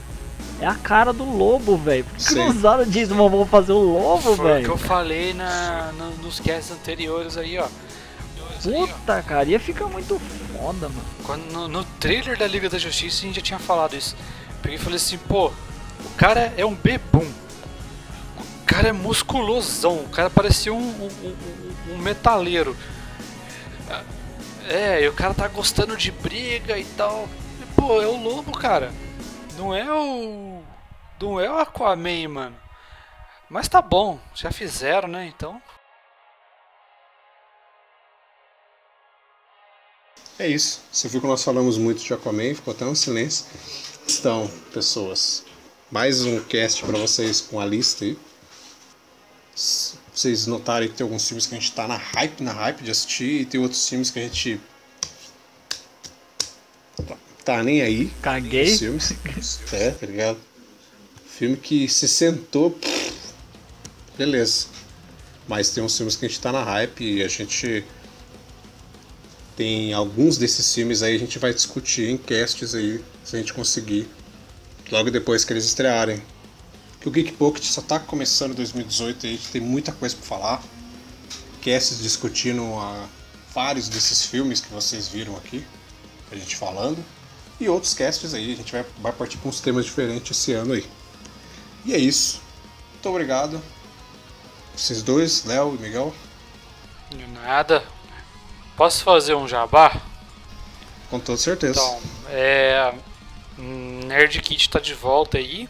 é 0.59 0.65
a 0.65 0.73
cara 0.73 1.13
do 1.13 1.23
lobo, 1.23 1.77
velho. 1.77 2.03
Por 2.03 2.17
que, 2.17 2.25
que 2.25 2.33
não 2.35 2.49
usaram 2.49 2.81
o 2.83 2.85
Jason 2.87 3.13
Momoa 3.13 3.45
pra 3.45 3.59
fazer 3.61 3.73
o 3.73 3.77
lobo, 3.79 4.21
Foi 4.21 4.33
o 4.33 4.35
que 4.35 4.41
eu 4.41 4.75
velho? 4.75 4.77
falei 4.77 5.33
na, 5.35 5.91
no- 5.97 6.15
nos 6.23 6.39
casts 6.39 6.71
anteriores 6.71 7.37
aí, 7.37 7.59
ó. 7.59 7.67
Puta, 8.61 9.21
cara, 9.21 9.43
ia 9.49 9.59
ficar 9.59 9.85
muito 9.87 10.19
foda, 10.57 10.87
mano. 10.89 11.01
Quando, 11.23 11.51
no, 11.51 11.67
no 11.67 11.83
trailer 11.99 12.37
da 12.37 12.47
Liga 12.47 12.69
da 12.69 12.77
Justiça 12.77 13.19
a 13.19 13.21
gente 13.27 13.35
já 13.35 13.41
tinha 13.41 13.59
falado 13.59 13.95
isso. 13.95 14.15
Peguei 14.63 14.77
e 14.77 14.81
falei 14.81 14.97
assim, 14.97 15.19
pô, 15.19 15.49
o 16.05 16.09
cara 16.17 16.53
é 16.57 16.65
um 16.65 16.75
bebum. 16.75 17.31
O 18.61 18.65
cara 18.65 18.89
é 18.89 18.91
musculosão. 18.91 20.03
O 20.05 20.09
cara 20.09 20.29
parecia 20.29 20.73
um, 20.73 20.77
um, 20.79 21.07
um- 21.27 21.93
um 21.93 21.97
metaleiro. 21.97 22.75
É, 24.67 25.01
e 25.03 25.07
o 25.07 25.13
cara 25.13 25.33
tá 25.33 25.47
gostando 25.47 25.97
de 25.97 26.11
briga 26.11 26.77
e 26.77 26.85
tal. 26.85 27.27
E, 27.61 27.65
pô, 27.75 28.01
é 28.01 28.07
o 28.07 28.15
lobo, 28.15 28.51
cara. 28.57 28.93
Não 29.57 29.73
é 29.75 29.91
o. 29.93 30.63
Não 31.21 31.39
é 31.39 31.49
o 31.49 31.57
Aquaman, 31.57 32.27
mano. 32.29 32.57
Mas 33.49 33.67
tá 33.69 33.81
bom, 33.81 34.19
já 34.35 34.51
fizeram, 34.51 35.09
né? 35.09 35.27
Então. 35.27 35.61
É 40.37 40.47
isso. 40.47 40.81
Você 40.91 41.07
viu 41.07 41.21
que 41.21 41.25
nós 41.27 41.43
falamos 41.43 41.77
muito 41.77 42.03
de 42.03 42.13
Aquaman, 42.13 42.53
ficou 42.53 42.71
até 42.73 42.85
um 42.85 42.93
silêncio. 42.95 43.45
Então, 44.09 44.49
pessoas, 44.73 45.43
mais 45.89 46.25
um 46.25 46.39
cast 46.41 46.83
pra 46.83 46.97
vocês 46.97 47.39
com 47.41 47.59
a 47.59 47.65
lista 47.65 48.03
aí. 48.03 48.17
Se 49.55 49.95
vocês 50.13 50.45
notarem 50.45 50.89
que 50.89 50.95
tem 50.95 51.05
alguns 51.05 51.27
filmes 51.27 51.45
que 51.45 51.55
a 51.55 51.59
gente 51.59 51.71
tá 51.71 51.87
na 51.87 51.95
hype, 51.95 52.41
na 52.41 52.51
hype 52.51 52.83
de 52.83 52.91
assistir, 52.91 53.41
e 53.41 53.45
tem 53.45 53.61
outros 53.61 53.87
filmes 53.87 54.11
que 54.11 54.19
a 54.19 54.23
gente 54.23 54.59
tá 57.43 57.63
nem 57.63 57.81
aí. 57.81 58.11
Caguei. 58.21 58.73
Os 58.73 58.79
filmes. 58.79 59.13
É, 59.71 59.91
tá 59.91 60.05
ligado? 60.05 60.37
Filme 61.25 61.57
que 61.57 61.87
se 61.87 62.07
sentou. 62.07 62.77
beleza. 64.17 64.67
Mas 65.47 65.69
tem 65.69 65.83
uns 65.83 65.95
filmes 65.95 66.15
que 66.15 66.25
a 66.25 66.27
gente 66.27 66.39
tá 66.39 66.51
na 66.51 66.63
hype 66.63 67.03
e 67.03 67.23
a 67.23 67.27
gente. 67.27 67.83
Tem 69.55 69.93
alguns 69.93 70.37
desses 70.37 70.73
filmes 70.73 71.03
aí 71.03 71.15
a 71.15 71.19
gente 71.19 71.37
vai 71.37 71.53
discutir 71.53 72.09
em 72.09 72.17
casts 72.17 72.73
aí, 72.73 73.03
se 73.23 73.35
a 73.35 73.39
gente 73.39 73.53
conseguir. 73.53 74.07
Logo 74.91 75.09
depois 75.09 75.43
que 75.43 75.53
eles 75.53 75.65
estrearem. 75.65 76.21
Que 76.99 77.07
o 77.07 77.11
Geek 77.11 77.33
Pocket 77.33 77.63
só 77.63 77.81
tá 77.81 77.99
começando 77.99 78.51
em 78.51 78.55
2018 78.55 79.25
e 79.25 79.29
a 79.29 79.31
gente 79.31 79.47
tem 79.49 79.61
muita 79.61 79.91
coisa 79.91 80.15
pra 80.15 80.25
falar. 80.25 80.63
Casts 81.63 82.01
discutindo 82.01 82.63
ah, 82.75 83.07
vários 83.53 83.87
desses 83.89 84.25
filmes 84.25 84.61
que 84.61 84.71
vocês 84.71 85.07
viram 85.07 85.35
aqui, 85.37 85.65
a 86.31 86.35
gente 86.35 86.55
falando. 86.55 87.03
E 87.59 87.69
outros 87.69 87.93
casts 87.93 88.33
aí, 88.33 88.53
a 88.53 88.55
gente 88.55 88.71
vai, 88.71 88.85
vai 88.99 89.11
partir 89.11 89.37
com 89.37 89.49
uns 89.49 89.61
temas 89.61 89.85
diferentes 89.85 90.37
esse 90.37 90.53
ano 90.53 90.73
aí. 90.73 90.85
E 91.85 91.93
é 91.93 91.97
isso. 91.97 92.41
Muito 92.93 93.09
obrigado. 93.09 93.61
Vocês 94.75 95.01
dois, 95.01 95.45
Léo 95.45 95.75
e 95.75 95.81
Miguel, 95.81 96.13
De 97.09 97.27
Nada. 97.27 97.83
Posso 98.75 99.03
fazer 99.03 99.35
um 99.35 99.47
jabá? 99.47 100.01
com 101.13 101.19
toda 101.19 101.37
certeza. 101.37 101.79
Então, 101.79 101.99
é. 102.29 102.91
Nerd 103.57 104.41
Kit 104.41 104.69
tá 104.69 104.79
de 104.79 104.93
volta 104.93 105.37
aí. 105.37 105.69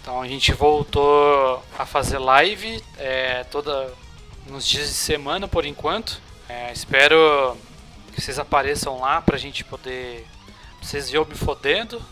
Então 0.00 0.20
a 0.20 0.26
gente 0.26 0.52
voltou 0.52 1.62
a 1.78 1.86
fazer 1.86 2.18
live 2.18 2.82
é, 2.98 3.44
toda 3.44 3.92
nos 4.48 4.66
dias 4.66 4.88
de 4.88 4.94
semana 4.94 5.46
por 5.46 5.64
enquanto. 5.64 6.20
É, 6.48 6.72
espero 6.72 7.56
que 8.12 8.20
vocês 8.20 8.38
apareçam 8.38 9.00
lá 9.00 9.22
pra 9.22 9.38
gente 9.38 9.64
poder. 9.64 10.26
Vocês 10.80 11.14
eu 11.14 11.24
me 11.24 11.34
fodendo, 11.34 12.02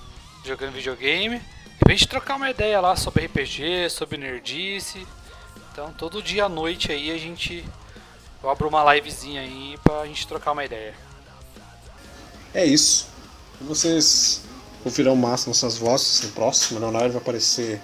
jogando 0.45 0.75
videogame. 0.75 1.37
E 1.37 1.85
pra 1.85 1.93
gente 1.93 2.07
trocar 2.07 2.37
uma 2.37 2.51
ideia 2.51 2.81
lá 2.81 2.95
sobre 2.95 3.27
RPG, 3.27 3.91
sobre 3.91 4.17
nerdice. 4.17 5.07
Então 5.73 5.93
todo 5.93 6.23
dia 6.23 6.45
à 6.45 6.49
noite 6.49 6.93
aí 6.93 7.11
a 7.11 7.19
gente. 7.19 7.65
Eu 8.43 8.49
abro 8.49 8.69
uma 8.69 8.95
livezinha 8.95 9.41
aí 9.41 9.77
pra 9.83 10.07
gente 10.07 10.27
trocar 10.27 10.53
uma 10.53 10.65
ideia. 10.65 10.95
É 12.55 12.65
isso. 12.65 13.09
Vocês 13.61 14.45
ouvirão 14.85 15.17
massa 15.17 15.49
nossas 15.49 15.77
vozes 15.77 16.23
no 16.23 16.29
próximo. 16.31 16.79
O 16.79 16.83
Leonardo 16.83 17.13
vai 17.13 17.23
aparecer 17.23 17.81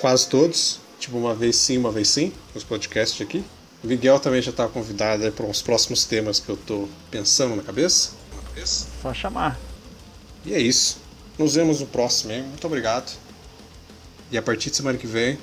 quase 0.00 0.28
todos. 0.28 0.80
Tipo, 0.98 1.16
uma 1.16 1.34
vez 1.34 1.56
sim, 1.56 1.78
uma 1.78 1.90
vez 1.90 2.08
sim, 2.08 2.32
nos 2.54 2.62
podcasts 2.62 3.20
aqui. 3.20 3.44
O 3.82 3.86
Miguel 3.86 4.20
também 4.20 4.42
já 4.42 4.50
está 4.50 4.68
convidado 4.68 5.30
para 5.32 5.46
os 5.46 5.62
próximos 5.62 6.04
temas 6.04 6.38
que 6.38 6.50
eu 6.50 6.56
tô 6.56 6.86
pensando 7.10 7.56
na 7.56 7.62
cabeça. 7.62 8.12
Na 8.36 8.42
cabeça. 8.42 8.86
Só 9.00 9.14
chamar. 9.14 9.58
E 10.44 10.52
é 10.52 10.60
isso. 10.60 10.98
Nos 11.38 11.54
vemos 11.54 11.80
no 11.80 11.86
próximo, 11.86 12.32
hein? 12.32 12.42
Muito 12.42 12.66
obrigado. 12.66 13.10
E 14.30 14.36
a 14.36 14.42
partir 14.42 14.70
de 14.70 14.76
semana 14.76 14.98
que 14.98 15.06
vem, 15.06 15.38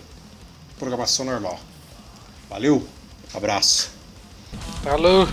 programação 0.77 1.25
normal. 1.25 1.59
Valeu, 2.49 2.87
abraço. 3.33 3.89
Falou! 4.83 5.27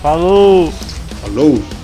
Falou! 0.00 0.72
Falou! 1.20 1.81